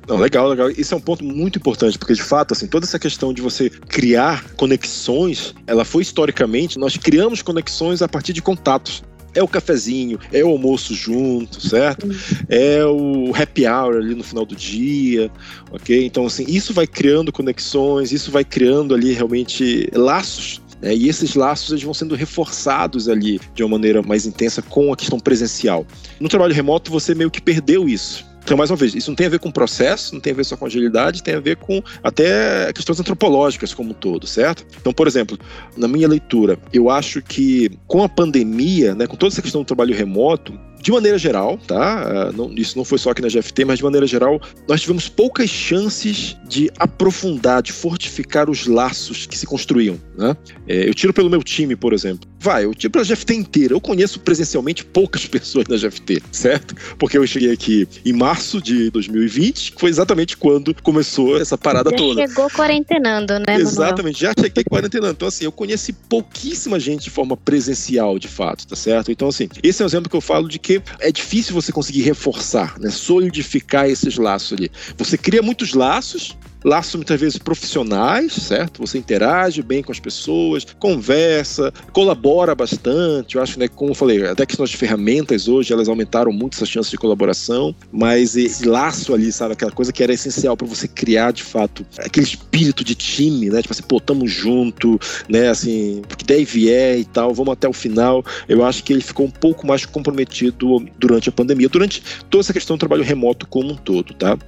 Não, 0.09 0.16
legal, 0.16 0.48
legal. 0.48 0.70
Isso 0.70 0.94
é 0.94 0.96
um 0.96 1.01
ponto 1.01 1.25
muito 1.25 1.59
importante, 1.59 1.98
porque 1.98 2.14
de 2.14 2.22
fato, 2.22 2.53
assim, 2.53 2.66
toda 2.66 2.85
essa 2.85 2.98
questão 2.98 3.33
de 3.33 3.40
você 3.40 3.70
criar 3.70 4.44
conexões, 4.57 5.55
ela 5.66 5.85
foi 5.85 6.03
historicamente, 6.03 6.79
nós 6.79 6.96
criamos 6.96 7.40
conexões 7.40 8.03
a 8.03 8.09
partir 8.09 8.33
de 8.33 8.42
contatos. 8.42 9.03
É 9.35 9.42
o 9.42 9.48
cafezinho, 9.48 10.18
é 10.31 10.44
o 10.44 10.48
almoço 10.48 10.94
junto, 10.94 11.59
certo? 11.66 12.07
É 12.51 12.85
o 12.85 13.33
happy 13.35 13.66
hour 13.66 13.96
ali 13.96 14.14
no 14.14 14.22
final 14.22 14.44
do 14.44 14.55
dia, 14.55 15.31
ok? 15.70 16.05
Então, 16.05 16.27
assim, 16.27 16.44
isso 16.46 16.75
vai 16.75 16.87
criando 16.87 17.33
conexões, 17.33 18.12
isso 18.12 18.31
vai 18.31 18.44
criando 18.44 18.94
ali 18.94 19.14
realmente 19.14 19.88
laços 19.94 20.61
né? 20.83 20.95
E 20.95 21.09
esses 21.09 21.35
laços 21.37 21.71
eles 21.71 21.85
vão 21.85 21.95
sendo 21.95 22.16
reforçados 22.16 23.09
ali 23.09 23.40
de 23.55 23.62
uma 23.62 23.71
maneira 23.71 24.03
mais 24.03 24.27
intensa 24.27 24.61
com 24.61 24.92
a 24.92 24.97
questão 24.97 25.21
presencial. 25.21 25.87
No 26.18 26.29
trabalho 26.29 26.53
remoto, 26.53 26.90
você 26.90 27.14
meio 27.14 27.31
que 27.31 27.40
perdeu 27.40 27.88
isso. 27.88 28.31
Então, 28.45 28.57
mais 28.57 28.71
uma 28.71 28.77
vez, 28.77 28.92
isso 28.92 29.09
não 29.09 29.14
tem 29.14 29.29
a 29.29 29.31
ver 29.31 29.38
com 29.38 29.53
processo, 29.53 30.14
não 30.14 30.21
tem 30.21 30.33
a 30.33 30.37
ver 30.37 30.45
só 30.45 30.57
com 30.57 30.66
agilidade, 30.66 31.23
tem 31.23 31.35
a 31.35 31.40
ver 31.40 31.57
com 31.57 31.81
até 32.03 32.73
questões 32.73 32.99
antropológicas 32.99 33.73
como 33.73 33.90
um 33.90 33.95
todo, 33.95 34.27
certo? 34.27 34.66
Então, 34.81 34.92
por 34.92 35.07
exemplo, 35.07 35.38
na 35.77 35.87
minha 35.87 36.09
leitura, 36.09 36.59
eu 36.73 36.90
acho 36.90 37.23
que 37.23 37.71
com 37.87 38.03
a 38.03 38.09
pandemia, 38.09 38.97
né, 38.97 39.07
com 39.07 39.16
toda 39.16 39.33
essa 39.33 39.40
questão 39.40 39.62
do 39.62 39.64
trabalho 39.64 39.95
remoto, 39.95 40.59
de 40.83 40.90
maneira 40.90 41.16
geral, 41.16 41.57
tá? 41.66 42.03
Ah, 42.03 42.33
não, 42.33 42.53
isso 42.55 42.77
não 42.77 42.85
foi 42.85 42.99
só 42.99 43.11
aqui 43.11 43.23
na 43.23 43.29
GFT, 43.29 43.64
mas 43.64 43.79
de 43.79 43.85
maneira 43.85 44.07
geral, 44.07 44.40
nós 44.68 44.81
tivemos 44.81 45.09
poucas 45.09 45.49
chances 45.49 46.37
de 46.49 46.71
aprofundar, 46.77 47.62
de 47.62 47.73
fortificar 47.73 48.51
os 48.51 48.66
laços 48.66 49.25
que 49.25 49.38
se 49.38 49.47
construíam, 49.47 49.99
né? 50.18 50.37
É, 50.66 50.88
eu 50.88 50.92
tiro 50.92 51.12
pelo 51.12 51.31
meu 51.31 51.42
time, 51.42 51.77
por 51.77 51.92
exemplo. 51.92 52.29
Vai, 52.38 52.64
eu 52.64 52.75
tiro 52.75 52.90
pela 52.90 53.05
GFT 53.05 53.35
inteira. 53.35 53.75
Eu 53.75 53.81
conheço 53.81 54.18
presencialmente 54.18 54.85
poucas 54.85 55.25
pessoas 55.29 55.64
da 55.66 55.77
GFT, 55.77 56.21
certo? 56.33 56.75
Porque 56.99 57.16
eu 57.16 57.25
cheguei 57.25 57.53
aqui 57.53 57.87
em 58.05 58.12
março 58.12 58.61
de 58.61 58.90
2020, 58.90 59.73
que 59.73 59.81
foi 59.81 59.90
exatamente 59.90 60.37
quando 60.37 60.75
começou 60.83 61.40
essa 61.40 61.57
parada 61.57 61.90
já 61.90 61.97
toda. 61.97 62.27
chegou 62.27 62.51
quarentenando, 62.51 63.35
né? 63.38 63.55
Exatamente, 63.55 64.21
já 64.21 64.33
cheguei 64.37 64.64
quarentenando. 64.64 65.12
Então, 65.12 65.29
assim, 65.29 65.45
eu 65.45 65.53
conheci 65.53 65.92
pouquíssima 65.92 66.81
gente 66.81 67.05
de 67.05 67.11
forma 67.11 67.37
presencial, 67.37 68.18
de 68.18 68.27
fato, 68.27 68.66
tá 68.66 68.75
certo? 68.75 69.12
Então, 69.12 69.29
assim, 69.29 69.49
esse 69.62 69.81
é 69.81 69.85
um 69.85 69.88
exemplo 69.88 70.11
que 70.11 70.16
eu 70.16 70.21
falo 70.21 70.49
de 70.49 70.59
que 70.59 70.71
porque 70.80 71.04
é 71.04 71.12
difícil 71.12 71.54
você 71.54 71.72
conseguir 71.72 72.02
reforçar, 72.02 72.78
né, 72.78 72.90
solidificar 72.90 73.88
esses 73.88 74.16
laços 74.16 74.52
ali. 74.52 74.70
Você 74.96 75.16
cria 75.18 75.42
muitos 75.42 75.74
laços, 75.74 76.37
laços 76.64 76.94
muitas 76.96 77.20
vezes 77.20 77.38
profissionais, 77.38 78.33
certo? 78.33 78.81
Você 78.87 78.98
interage 78.98 79.62
bem 79.62 79.83
com 79.83 79.92
as 79.92 80.01
pessoas, 80.01 80.66
conversa, 80.79 81.72
colabora 81.92 82.55
bastante. 82.55 83.37
Eu 83.37 83.42
acho, 83.42 83.59
né, 83.59 83.68
como 83.68 83.92
eu 83.92 83.94
falei, 83.94 84.27
até 84.27 84.46
questões 84.46 84.70
de 84.70 84.77
ferramentas 84.77 85.48
hoje, 85.48 85.72
elas 85.72 85.88
aumentaram 85.88 86.33
muito 86.33 86.55
essas 86.55 86.68
chances 86.68 86.90
de 86.90 86.96
colaboração, 86.96 87.75
mas 87.90 88.37
esse 88.37 88.66
laço 88.66 89.14
ali, 89.14 89.33
sabe, 89.33 89.55
aquela 89.55 89.72
coisa 89.72 89.92
que 89.92 90.03
era 90.03 90.12
essencial 90.12 90.57
para 90.57 90.66
você 90.66 90.87
criar 90.88 91.33
de 91.33 91.42
fato 91.42 91.85
aquele 91.98 92.27
espírito 92.27 92.85
de 92.85 92.94
time, 92.94 93.51
né? 93.51 93.62
Tipo 93.62 93.72
assim, 93.72 93.83
pô, 93.83 94.01
tamo 94.01 94.27
junto, 94.27 94.98
né? 95.29 95.48
Assim, 95.48 96.03
porque 96.09 96.25
daí 96.25 96.44
vier 96.44 96.98
e 96.98 97.05
tal, 97.05 97.35
vamos 97.35 97.53
até 97.53 97.68
o 97.68 97.72
final. 97.72 98.25
Eu 98.48 98.64
acho 98.64 98.83
que 98.85 98.92
ele 98.92 99.03
ficou 99.03 99.27
um 99.27 99.31
pouco 99.31 99.66
mais 99.66 99.85
comprometido 99.85 100.85
durante 100.98 101.29
a 101.29 101.33
pandemia, 101.33 101.68
durante 101.68 102.03
toda 102.31 102.42
essa 102.42 102.53
questão 102.53 102.77
do 102.77 102.81
trabalho 102.81 103.03
remoto 103.03 103.46
como 103.46 103.72
um 103.72 103.77
todo, 103.77 104.14
tá? 104.14 104.38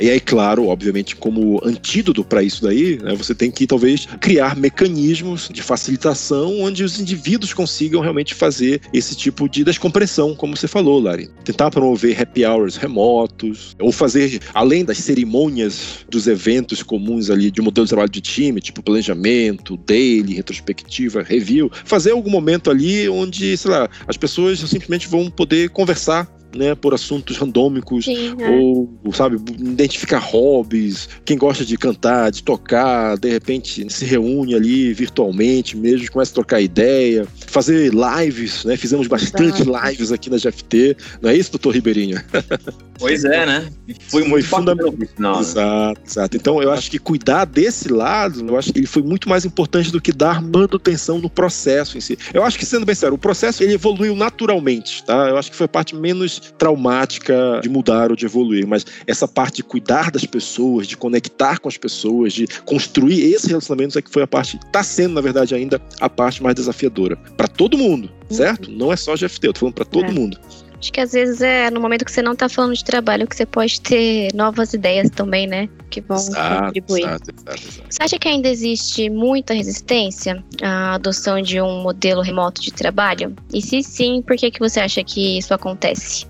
E 0.00 0.10
aí, 0.10 0.18
claro, 0.18 0.66
obviamente, 0.66 1.14
como 1.14 1.60
antídoto 1.64 2.24
para 2.24 2.42
isso 2.42 2.62
daí, 2.62 2.98
né, 3.00 3.14
você 3.14 3.34
tem 3.34 3.50
que 3.50 3.66
talvez 3.66 4.06
criar 4.20 4.56
mecanismos 4.56 5.48
de 5.52 5.62
facilitação 5.62 6.60
onde 6.60 6.82
os 6.82 6.98
indivíduos 7.00 7.54
consigam 7.54 8.00
realmente 8.00 8.34
fazer 8.34 8.80
esse 8.92 9.14
tipo 9.14 9.48
de 9.48 9.62
descompressão, 9.62 10.34
como 10.34 10.56
você 10.56 10.66
falou, 10.66 11.00
Lari. 11.00 11.30
Tentar 11.44 11.70
promover 11.70 12.20
happy 12.20 12.44
hours 12.44 12.76
remotos, 12.76 13.76
ou 13.80 13.92
fazer, 13.92 14.40
além 14.52 14.84
das 14.84 14.98
cerimônias 14.98 16.04
dos 16.08 16.26
eventos 16.26 16.82
comuns 16.82 17.30
ali 17.30 17.50
de 17.50 17.62
modelo 17.62 17.86
de 17.86 17.90
trabalho 17.90 18.10
de 18.10 18.20
time, 18.20 18.60
tipo 18.60 18.82
planejamento, 18.82 19.76
daily, 19.86 20.34
retrospectiva, 20.34 21.22
review, 21.22 21.70
fazer 21.84 22.10
algum 22.10 22.30
momento 22.30 22.70
ali 22.70 23.08
onde, 23.08 23.56
sei 23.56 23.70
lá, 23.70 23.88
as 24.08 24.16
pessoas 24.16 24.58
simplesmente 24.58 25.06
vão 25.06 25.30
poder 25.30 25.70
conversar 25.70 26.28
né, 26.56 26.74
por 26.74 26.94
assuntos 26.94 27.36
randômicos 27.36 28.04
Sim, 28.04 28.34
é. 28.38 28.50
ou, 28.50 29.12
sabe, 29.12 29.36
identificar 29.58 30.18
hobbies, 30.18 31.08
quem 31.24 31.36
gosta 31.36 31.64
de 31.64 31.76
cantar, 31.76 32.30
de 32.30 32.42
tocar, 32.42 33.16
de 33.18 33.30
repente 33.30 33.86
se 33.92 34.04
reúne 34.04 34.54
ali 34.54 34.92
virtualmente 34.92 35.76
mesmo, 35.76 36.10
começa 36.10 36.32
a 36.32 36.34
trocar 36.34 36.60
ideia, 36.60 37.26
fazer 37.46 37.92
lives, 37.92 38.64
né? 38.64 38.76
Fizemos 38.76 39.06
bastante 39.06 39.62
Exato. 39.62 39.88
lives 39.88 40.12
aqui 40.12 40.30
na 40.30 40.36
GFT, 40.36 40.96
não 41.20 41.30
é 41.30 41.36
isso, 41.36 41.50
doutor 41.50 41.74
Ribeirinho? 41.74 42.22
Pois 42.98 43.24
é, 43.24 43.44
né? 43.44 43.68
Foi 44.08 44.24
muito 44.24 44.46
fundamental. 44.46 45.34
Né? 45.34 45.40
Exato, 45.40 46.00
exato. 46.06 46.36
Então 46.36 46.62
eu 46.62 46.70
acho 46.70 46.90
que 46.90 46.98
cuidar 46.98 47.44
desse 47.44 47.88
lado, 47.88 48.46
eu 48.46 48.56
acho 48.56 48.72
que 48.72 48.78
ele 48.78 48.86
foi 48.86 49.02
muito 49.02 49.28
mais 49.28 49.44
importante 49.44 49.90
do 49.90 50.00
que 50.00 50.12
dar 50.12 50.40
manutenção 50.40 51.18
no 51.18 51.28
processo 51.28 51.98
em 51.98 52.00
si. 52.00 52.16
Eu 52.32 52.44
acho 52.44 52.58
que, 52.58 52.64
sendo 52.64 52.86
bem 52.86 52.94
sério, 52.94 53.14
o 53.14 53.18
processo 53.18 53.62
ele 53.62 53.74
evoluiu 53.74 54.14
naturalmente, 54.14 55.04
tá? 55.04 55.28
Eu 55.28 55.36
acho 55.36 55.50
que 55.50 55.56
foi 55.56 55.66
a 55.66 55.68
parte 55.68 55.94
menos 55.94 56.43
traumática 56.52 57.60
de 57.62 57.68
mudar 57.68 58.10
ou 58.10 58.16
de 58.16 58.26
evoluir, 58.26 58.66
mas 58.66 58.84
essa 59.06 59.26
parte 59.26 59.56
de 59.56 59.64
cuidar 59.64 60.10
das 60.10 60.24
pessoas, 60.24 60.86
de 60.86 60.96
conectar 60.96 61.58
com 61.58 61.68
as 61.68 61.76
pessoas, 61.76 62.32
de 62.32 62.46
construir 62.64 63.32
esses 63.32 63.48
relacionamentos 63.48 63.96
é 63.96 64.02
que 64.02 64.10
foi 64.10 64.22
a 64.22 64.26
parte, 64.26 64.56
está 64.56 64.82
sendo, 64.82 65.14
na 65.14 65.20
verdade, 65.20 65.54
ainda 65.54 65.80
a 66.00 66.08
parte 66.08 66.42
mais 66.42 66.54
desafiadora. 66.54 67.16
Para 67.36 67.48
todo 67.48 67.78
mundo, 67.78 68.10
certo? 68.30 68.70
Uhum. 68.70 68.76
Não 68.76 68.92
é 68.92 68.96
só 68.96 69.14
GFT, 69.14 69.46
eu 69.46 69.52
tô 69.52 69.60
falando 69.60 69.74
para 69.74 69.84
todo 69.84 70.06
é. 70.06 70.12
mundo. 70.12 70.38
Acho 70.84 70.92
que 70.92 71.00
às 71.00 71.12
vezes 71.12 71.40
é 71.40 71.70
no 71.70 71.80
momento 71.80 72.04
que 72.04 72.12
você 72.12 72.20
não 72.20 72.36
tá 72.36 72.46
falando 72.46 72.74
de 72.74 72.84
trabalho 72.84 73.26
que 73.26 73.34
você 73.34 73.46
pode 73.46 73.80
ter 73.80 74.28
novas 74.34 74.74
ideias 74.74 75.08
também, 75.08 75.46
né? 75.46 75.66
Que 75.88 76.02
vão 76.02 76.18
exato, 76.18 76.66
contribuir. 76.66 77.00
Exato, 77.00 77.30
exato, 77.30 77.52
exato. 77.54 77.86
Você 77.88 78.02
acha 78.02 78.18
que 78.18 78.28
ainda 78.28 78.48
existe 78.50 79.08
muita 79.08 79.54
resistência 79.54 80.44
à 80.62 80.96
adoção 80.96 81.40
de 81.40 81.58
um 81.58 81.80
modelo 81.82 82.20
remoto 82.20 82.60
de 82.60 82.70
trabalho? 82.70 83.34
E 83.50 83.62
se 83.62 83.82
sim, 83.82 84.20
por 84.20 84.36
que, 84.36 84.50
que 84.50 84.60
você 84.60 84.78
acha 84.78 85.02
que 85.02 85.38
isso 85.38 85.54
acontece? 85.54 86.26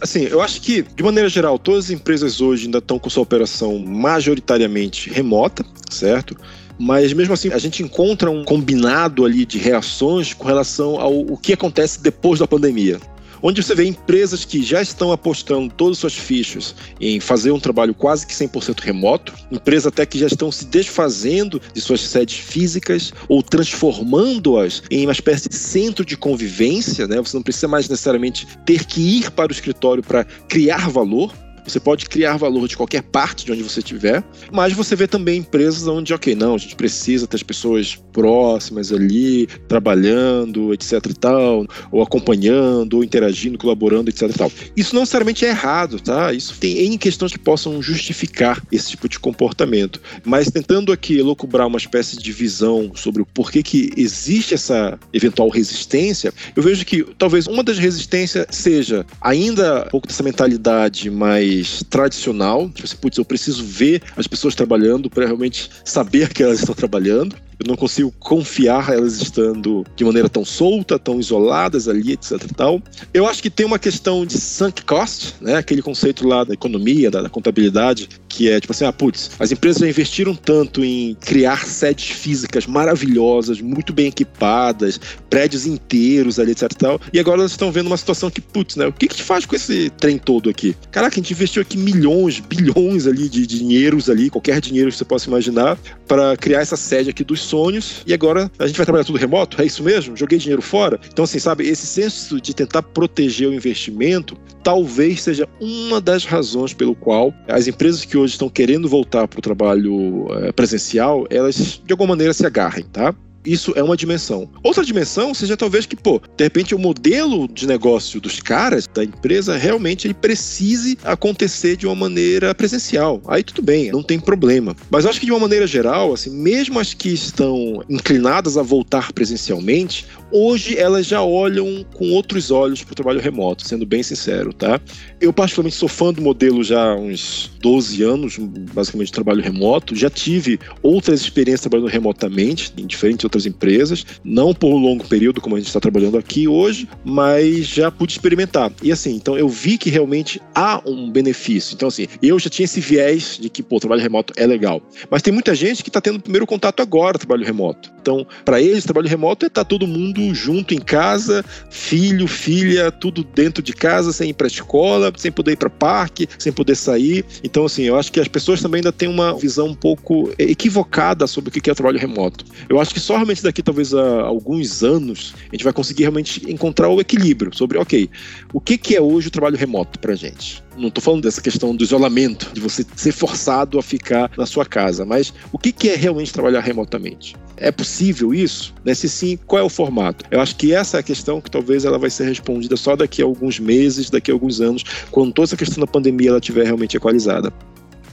Assim, 0.00 0.24
eu 0.24 0.42
acho 0.42 0.60
que, 0.60 0.82
de 0.82 1.02
maneira 1.02 1.28
geral, 1.28 1.58
todas 1.58 1.86
as 1.86 1.90
empresas 1.90 2.40
hoje 2.40 2.66
ainda 2.66 2.78
estão 2.78 2.98
com 2.98 3.08
sua 3.08 3.22
operação 3.22 3.78
majoritariamente 3.78 5.10
remota, 5.10 5.64
certo? 5.90 6.36
Mas 6.78 7.12
mesmo 7.14 7.32
assim, 7.32 7.50
a 7.50 7.58
gente 7.58 7.82
encontra 7.82 8.30
um 8.30 8.44
combinado 8.44 9.24
ali 9.24 9.46
de 9.46 9.58
reações 9.58 10.34
com 10.34 10.46
relação 10.46 11.00
ao 11.00 11.18
o 11.20 11.36
que 11.38 11.54
acontece 11.54 12.02
depois 12.02 12.38
da 12.38 12.46
pandemia 12.46 13.00
onde 13.42 13.62
você 13.62 13.74
vê 13.74 13.84
empresas 13.84 14.44
que 14.44 14.62
já 14.62 14.82
estão 14.82 15.12
apostando 15.12 15.72
todas 15.74 15.96
as 15.96 16.00
suas 16.00 16.14
fichas 16.14 16.74
em 17.00 17.20
fazer 17.20 17.50
um 17.50 17.60
trabalho 17.60 17.94
quase 17.94 18.26
que 18.26 18.34
100% 18.34 18.80
remoto, 18.80 19.32
empresas 19.50 19.86
até 19.86 20.04
que 20.04 20.18
já 20.18 20.26
estão 20.26 20.50
se 20.50 20.64
desfazendo 20.66 21.60
de 21.72 21.80
suas 21.80 22.00
sedes 22.00 22.38
físicas 22.38 23.12
ou 23.28 23.42
transformando-as 23.42 24.82
em 24.90 25.06
uma 25.06 25.12
espécie 25.12 25.48
de 25.48 25.56
centro 25.56 26.04
de 26.04 26.16
convivência, 26.16 27.06
né? 27.06 27.16
Você 27.18 27.36
não 27.36 27.42
precisa 27.42 27.68
mais 27.68 27.88
necessariamente 27.88 28.46
ter 28.64 28.84
que 28.84 29.00
ir 29.00 29.30
para 29.30 29.50
o 29.50 29.54
escritório 29.54 30.02
para 30.02 30.24
criar 30.24 30.88
valor, 30.90 31.32
você 31.70 31.80
pode 31.80 32.06
criar 32.06 32.36
valor 32.36 32.68
de 32.68 32.76
qualquer 32.76 33.02
parte 33.02 33.44
de 33.44 33.52
onde 33.52 33.62
você 33.62 33.80
estiver, 33.80 34.22
mas 34.52 34.72
você 34.72 34.94
vê 34.94 35.06
também 35.06 35.38
empresas 35.38 35.86
onde, 35.86 36.12
ok, 36.14 36.34
não, 36.34 36.54
a 36.54 36.58
gente 36.58 36.76
precisa 36.76 37.26
ter 37.26 37.36
as 37.36 37.42
pessoas 37.42 37.96
próximas 38.12 38.92
ali, 38.92 39.46
trabalhando, 39.68 40.72
etc 40.72 40.92
e 41.10 41.14
tal, 41.14 41.66
ou 41.90 42.02
acompanhando, 42.02 42.94
ou 42.94 43.04
interagindo, 43.04 43.58
colaborando, 43.58 44.10
etc 44.10 44.22
e 44.22 44.34
tal. 44.34 44.52
Isso 44.76 44.94
não 44.94 45.02
necessariamente 45.02 45.44
é 45.44 45.48
errado, 45.48 46.00
tá? 46.00 46.32
Isso 46.32 46.54
tem 46.58 46.96
questões 46.98 47.32
que 47.32 47.38
possam 47.38 47.82
justificar 47.82 48.62
esse 48.70 48.90
tipo 48.90 49.08
de 49.08 49.18
comportamento. 49.18 50.00
Mas 50.24 50.50
tentando 50.50 50.92
aqui 50.92 51.18
elocubrar 51.18 51.66
uma 51.66 51.78
espécie 51.78 52.16
de 52.16 52.32
visão 52.32 52.92
sobre 52.94 53.22
o 53.22 53.26
porquê 53.26 53.62
que 53.62 53.90
existe 53.96 54.54
essa 54.54 54.98
eventual 55.12 55.48
resistência, 55.48 56.32
eu 56.54 56.62
vejo 56.62 56.84
que 56.84 57.04
talvez 57.18 57.46
uma 57.46 57.62
das 57.62 57.78
resistências 57.78 58.46
seja 58.50 59.04
ainda 59.20 59.84
um 59.86 59.90
pouco 59.90 60.06
dessa 60.06 60.22
mentalidade 60.22 61.10
mais 61.10 61.55
mais 61.56 61.82
tradicional. 61.88 62.68
Tipo 62.68 62.84
assim, 62.84 62.96
putz, 62.96 63.18
eu 63.18 63.24
preciso 63.24 63.64
ver 63.64 64.02
as 64.16 64.26
pessoas 64.26 64.54
trabalhando 64.54 65.08
para 65.08 65.26
realmente 65.26 65.70
saber 65.84 66.32
que 66.32 66.42
elas 66.42 66.60
estão 66.60 66.74
trabalhando. 66.74 67.36
Eu 67.58 67.66
não 67.66 67.76
consigo 67.76 68.12
confiar 68.18 68.92
elas 68.92 69.20
estando 69.20 69.84
de 69.96 70.04
maneira 70.04 70.28
tão 70.28 70.44
solta, 70.44 70.98
tão 70.98 71.18
isoladas 71.18 71.88
ali, 71.88 72.12
etc 72.12 72.38
tal. 72.54 72.82
Eu 73.14 73.26
acho 73.26 73.42
que 73.42 73.48
tem 73.48 73.64
uma 73.64 73.78
questão 73.78 74.26
de 74.26 74.38
sunk 74.38 74.84
cost, 74.84 75.34
né? 75.40 75.56
Aquele 75.56 75.80
conceito 75.80 76.28
lá 76.28 76.44
da 76.44 76.52
economia, 76.52 77.10
da, 77.10 77.22
da 77.22 77.30
contabilidade, 77.30 78.10
que 78.28 78.50
é 78.50 78.60
tipo 78.60 78.72
assim, 78.72 78.84
ah, 78.84 78.92
putz, 78.92 79.30
as 79.38 79.50
empresas 79.50 79.80
já 79.80 79.88
investiram 79.88 80.34
tanto 80.34 80.84
em 80.84 81.14
criar 81.14 81.66
sedes 81.66 82.08
físicas 82.10 82.66
maravilhosas, 82.66 83.62
muito 83.62 83.94
bem 83.94 84.08
equipadas, 84.08 85.00
prédios 85.30 85.64
inteiros 85.64 86.38
ali, 86.38 86.52
etc 86.52 86.70
tal, 86.74 87.00
e 87.10 87.18
agora 87.18 87.40
elas 87.40 87.52
estão 87.52 87.72
vendo 87.72 87.86
uma 87.86 87.96
situação 87.96 88.30
que, 88.30 88.40
putz, 88.42 88.76
né? 88.76 88.86
O 88.86 88.92
que 88.92 89.08
que 89.08 89.22
faz 89.22 89.46
com 89.46 89.56
esse 89.56 89.88
trem 89.90 90.18
todo 90.18 90.50
aqui? 90.50 90.76
Caraca, 90.90 91.14
a 91.14 91.22
gente 91.22 91.32
aqui 91.60 91.78
milhões, 91.78 92.40
bilhões 92.40 93.06
ali 93.06 93.28
de 93.28 93.46
dinheiros 93.46 94.08
ali, 94.10 94.30
qualquer 94.30 94.60
dinheiro 94.60 94.90
que 94.90 94.96
você 94.96 95.04
possa 95.04 95.28
imaginar, 95.28 95.78
para 96.06 96.36
criar 96.36 96.60
essa 96.60 96.76
sede 96.76 97.10
aqui 97.10 97.24
dos 97.24 97.40
sonhos 97.40 98.02
e 98.06 98.14
agora 98.14 98.50
a 98.58 98.66
gente 98.66 98.76
vai 98.76 98.86
trabalhar 98.86 99.04
tudo 99.04 99.18
remoto? 99.18 99.60
É 99.60 99.64
isso 99.64 99.82
mesmo? 99.82 100.16
Joguei 100.16 100.38
dinheiro 100.38 100.62
fora? 100.62 100.98
Então, 101.10 101.24
assim, 101.24 101.38
sabe, 101.38 101.66
esse 101.68 101.86
senso 101.86 102.40
de 102.40 102.54
tentar 102.54 102.82
proteger 102.82 103.48
o 103.48 103.54
investimento 103.54 104.36
talvez 104.62 105.22
seja 105.22 105.48
uma 105.60 106.00
das 106.00 106.24
razões 106.24 106.72
pelo 106.72 106.94
qual 106.94 107.32
as 107.46 107.68
empresas 107.68 108.04
que 108.04 108.16
hoje 108.16 108.32
estão 108.32 108.48
querendo 108.48 108.88
voltar 108.88 109.28
para 109.28 109.38
o 109.38 109.42
trabalho 109.42 110.26
é, 110.42 110.50
presencial, 110.50 111.24
elas 111.30 111.80
de 111.84 111.92
alguma 111.92 112.08
maneira 112.08 112.34
se 112.34 112.44
agarrem, 112.44 112.84
tá? 112.84 113.14
Isso 113.46 113.72
é 113.76 113.82
uma 113.82 113.96
dimensão. 113.96 114.48
Outra 114.62 114.84
dimensão 114.84 115.32
seja 115.32 115.56
talvez 115.56 115.86
que, 115.86 115.94
pô, 115.96 116.20
de 116.36 116.44
repente 116.44 116.74
o 116.74 116.78
modelo 116.78 117.48
de 117.48 117.66
negócio 117.66 118.20
dos 118.20 118.40
caras, 118.40 118.86
da 118.92 119.04
empresa, 119.04 119.56
realmente 119.56 120.06
ele 120.06 120.14
precise 120.14 120.98
acontecer 121.04 121.76
de 121.76 121.86
uma 121.86 121.94
maneira 121.94 122.54
presencial. 122.54 123.22
Aí 123.28 123.42
tudo 123.42 123.62
bem, 123.62 123.90
não 123.92 124.02
tem 124.02 124.18
problema. 124.18 124.74
Mas 124.90 125.06
acho 125.06 125.20
que 125.20 125.26
de 125.26 125.32
uma 125.32 125.40
maneira 125.40 125.66
geral, 125.66 126.12
assim, 126.12 126.30
mesmo 126.30 126.80
as 126.80 126.92
que 126.92 127.10
estão 127.10 127.82
inclinadas 127.88 128.56
a 128.56 128.62
voltar 128.62 129.12
presencialmente, 129.12 130.06
hoje 130.32 130.76
elas 130.76 131.06
já 131.06 131.22
olham 131.22 131.84
com 131.94 132.10
outros 132.10 132.50
olhos 132.50 132.82
para 132.82 132.92
o 132.92 132.96
trabalho 132.96 133.20
remoto, 133.20 133.66
sendo 133.66 133.86
bem 133.86 134.02
sincero, 134.02 134.52
tá? 134.52 134.80
Eu 135.20 135.32
particularmente 135.32 135.76
sou 135.76 135.88
fã 135.88 136.12
do 136.12 136.20
modelo 136.20 136.64
já 136.64 136.92
há 136.92 136.96
uns 136.96 137.50
12 137.60 138.02
anos, 138.02 138.38
basicamente 138.38 139.08
de 139.08 139.12
trabalho 139.12 139.42
remoto. 139.42 139.94
Já 139.94 140.10
tive 140.10 140.58
outras 140.82 141.20
experiências 141.20 141.60
trabalhando 141.60 141.90
remotamente, 141.90 142.72
em 142.76 142.86
diferentes 142.86 143.24
outras 143.24 143.35
outras 143.36 143.46
empresas, 143.46 144.04
não 144.24 144.54
por 144.54 144.72
um 144.72 144.78
longo 144.78 145.06
período, 145.06 145.40
como 145.40 145.54
a 145.54 145.58
gente 145.58 145.68
está 145.68 145.78
trabalhando 145.78 146.16
aqui 146.16 146.48
hoje, 146.48 146.88
mas 147.04 147.66
já 147.66 147.90
pude 147.90 148.12
experimentar. 148.12 148.72
E 148.82 148.90
assim, 148.90 149.14
então 149.14 149.38
eu 149.38 149.48
vi 149.48 149.76
que 149.76 149.90
realmente 149.90 150.40
há 150.54 150.80
um 150.86 151.10
benefício. 151.10 151.74
Então, 151.74 151.88
assim, 151.88 152.06
eu 152.22 152.38
já 152.38 152.48
tinha 152.48 152.64
esse 152.64 152.80
viés 152.80 153.38
de 153.40 153.48
que, 153.48 153.62
pô, 153.62 153.78
trabalho 153.78 154.00
remoto 154.00 154.32
é 154.36 154.46
legal. 154.46 154.82
Mas 155.10 155.22
tem 155.22 155.32
muita 155.32 155.54
gente 155.54 155.82
que 155.82 155.90
está 155.90 156.00
tendo 156.00 156.16
o 156.16 156.22
primeiro 156.22 156.46
contato 156.46 156.80
agora, 156.80 157.18
trabalho 157.18 157.44
remoto. 157.44 157.92
Então, 158.00 158.26
para 158.44 158.60
eles, 158.60 158.84
trabalho 158.84 159.08
remoto 159.08 159.44
é 159.44 159.48
estar 159.48 159.64
tá 159.64 159.68
todo 159.68 159.86
mundo 159.86 160.34
junto 160.34 160.72
em 160.72 160.78
casa, 160.78 161.44
filho, 161.70 162.26
filha, 162.26 162.90
tudo 162.90 163.24
dentro 163.24 163.62
de 163.62 163.72
casa, 163.72 164.12
sem 164.12 164.30
ir 164.30 164.34
para 164.34 164.46
escola, 164.46 165.12
sem 165.16 165.32
poder 165.32 165.52
ir 165.52 165.56
para 165.56 165.68
parque, 165.68 166.28
sem 166.38 166.52
poder 166.52 166.76
sair. 166.76 167.24
Então, 167.42 167.64
assim, 167.64 167.82
eu 167.82 167.98
acho 167.98 168.12
que 168.12 168.20
as 168.20 168.28
pessoas 168.28 168.62
também 168.62 168.78
ainda 168.78 168.92
têm 168.92 169.08
uma 169.08 169.36
visão 169.36 169.66
um 169.66 169.74
pouco 169.74 170.32
equivocada 170.38 171.26
sobre 171.26 171.50
o 171.50 171.52
que 171.52 171.68
é 171.68 171.74
trabalho 171.74 171.98
remoto. 171.98 172.44
Eu 172.68 172.80
acho 172.80 172.94
que 172.94 173.00
só 173.00 173.16
realmente 173.26 173.42
daqui 173.42 173.62
talvez 173.62 173.92
a 173.92 174.22
alguns 174.22 174.84
anos 174.84 175.34
a 175.50 175.54
gente 175.54 175.64
vai 175.64 175.72
conseguir 175.72 176.04
realmente 176.04 176.48
encontrar 176.50 176.88
o 176.88 177.00
equilíbrio 177.00 177.54
sobre, 177.54 177.76
ok, 177.76 178.08
o 178.52 178.60
que, 178.60 178.78
que 178.78 178.94
é 178.94 179.00
hoje 179.00 179.28
o 179.28 179.30
trabalho 179.30 179.56
remoto 179.56 179.98
para 179.98 180.14
gente? 180.14 180.62
Não 180.76 180.88
estou 180.88 181.02
falando 181.02 181.22
dessa 181.22 181.40
questão 181.40 181.74
do 181.74 181.82
isolamento, 181.82 182.52
de 182.52 182.60
você 182.60 182.84
ser 182.94 183.12
forçado 183.12 183.78
a 183.78 183.82
ficar 183.82 184.30
na 184.36 184.46
sua 184.46 184.64
casa, 184.64 185.04
mas 185.04 185.34
o 185.52 185.58
que, 185.58 185.72
que 185.72 185.88
é 185.88 185.96
realmente 185.96 186.32
trabalhar 186.32 186.60
remotamente? 186.60 187.34
É 187.56 187.72
possível 187.72 188.32
isso? 188.34 188.74
Né? 188.84 188.94
Se 188.94 189.08
sim, 189.08 189.38
qual 189.46 189.60
é 189.60 189.64
o 189.64 189.70
formato? 189.70 190.24
Eu 190.30 190.40
acho 190.40 190.54
que 190.56 190.74
essa 190.74 190.98
é 190.98 191.00
a 191.00 191.02
questão 191.02 191.40
que 191.40 191.50
talvez 191.50 191.84
ela 191.84 191.98
vai 191.98 192.10
ser 192.10 192.28
respondida 192.28 192.76
só 192.76 192.94
daqui 192.94 193.22
a 193.22 193.24
alguns 193.24 193.58
meses, 193.58 194.10
daqui 194.10 194.30
a 194.30 194.34
alguns 194.34 194.60
anos, 194.60 194.84
quando 195.10 195.32
toda 195.32 195.46
essa 195.46 195.56
questão 195.56 195.80
da 195.80 195.86
pandemia 195.86 196.28
ela 196.28 196.38
estiver 196.38 196.64
realmente 196.64 196.96
equalizada. 196.96 197.52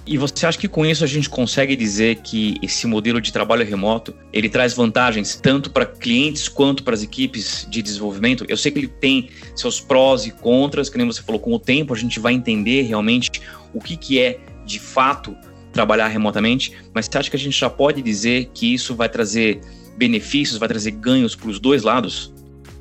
E 0.06 0.18
você 0.18 0.46
acha 0.46 0.58
que 0.58 0.68
com 0.68 0.86
isso 0.86 1.04
a 1.04 1.08
gente 1.08 1.30
consegue 1.30 1.76
dizer 1.76 2.18
que 2.18 2.58
esse 2.62 2.86
modelo 2.86 3.22
de 3.22 3.32
trabalho 3.32 3.66
remoto 3.66 4.14
ele 4.34 4.50
traz 4.50 4.74
vantagens 4.74 5.36
tanto 5.36 5.72
para 5.72 5.86
clientes 5.86 6.50
quanto 6.50 6.84
para 6.84 6.94
as 6.94 7.02
equipes 7.02 7.66
de 7.70 7.82
desenvolvimento? 7.82 8.46
Eu 8.50 8.58
sei 8.58 8.72
que 8.72 8.80
ele 8.80 8.88
tem 8.88 9.30
seus 9.56 9.80
prós 9.80 10.26
e 10.26 10.32
contras, 10.32 10.90
que 10.90 10.98
nem 10.98 11.08
você 11.08 11.22
falou, 11.22 11.40
com 11.40 11.54
o 11.54 11.60
tempo 11.60 11.94
a 11.94 11.98
gente 11.98 12.20
vai 12.20 12.34
entender 12.34 12.82
realmente 12.82 13.42
o 13.74 13.80
que, 13.80 13.96
que 13.96 14.20
é 14.20 14.40
de 14.66 14.78
fato 14.78 15.36
trabalhar 15.72 16.08
remotamente, 16.08 16.74
mas 16.94 17.06
você 17.06 17.18
acha 17.18 17.30
que 17.30 17.36
a 17.36 17.40
gente 17.40 17.58
já 17.58 17.70
pode 17.70 18.02
dizer 18.02 18.52
que 18.54 18.74
isso 18.74 18.96
vai 18.96 19.08
trazer 19.08 19.62
benefícios, 19.98 20.58
vai 20.58 20.68
trazer 20.68 20.92
ganhos 20.92 21.36
para 21.36 21.50
os 21.50 21.60
dois 21.60 21.82
lados? 21.82 22.34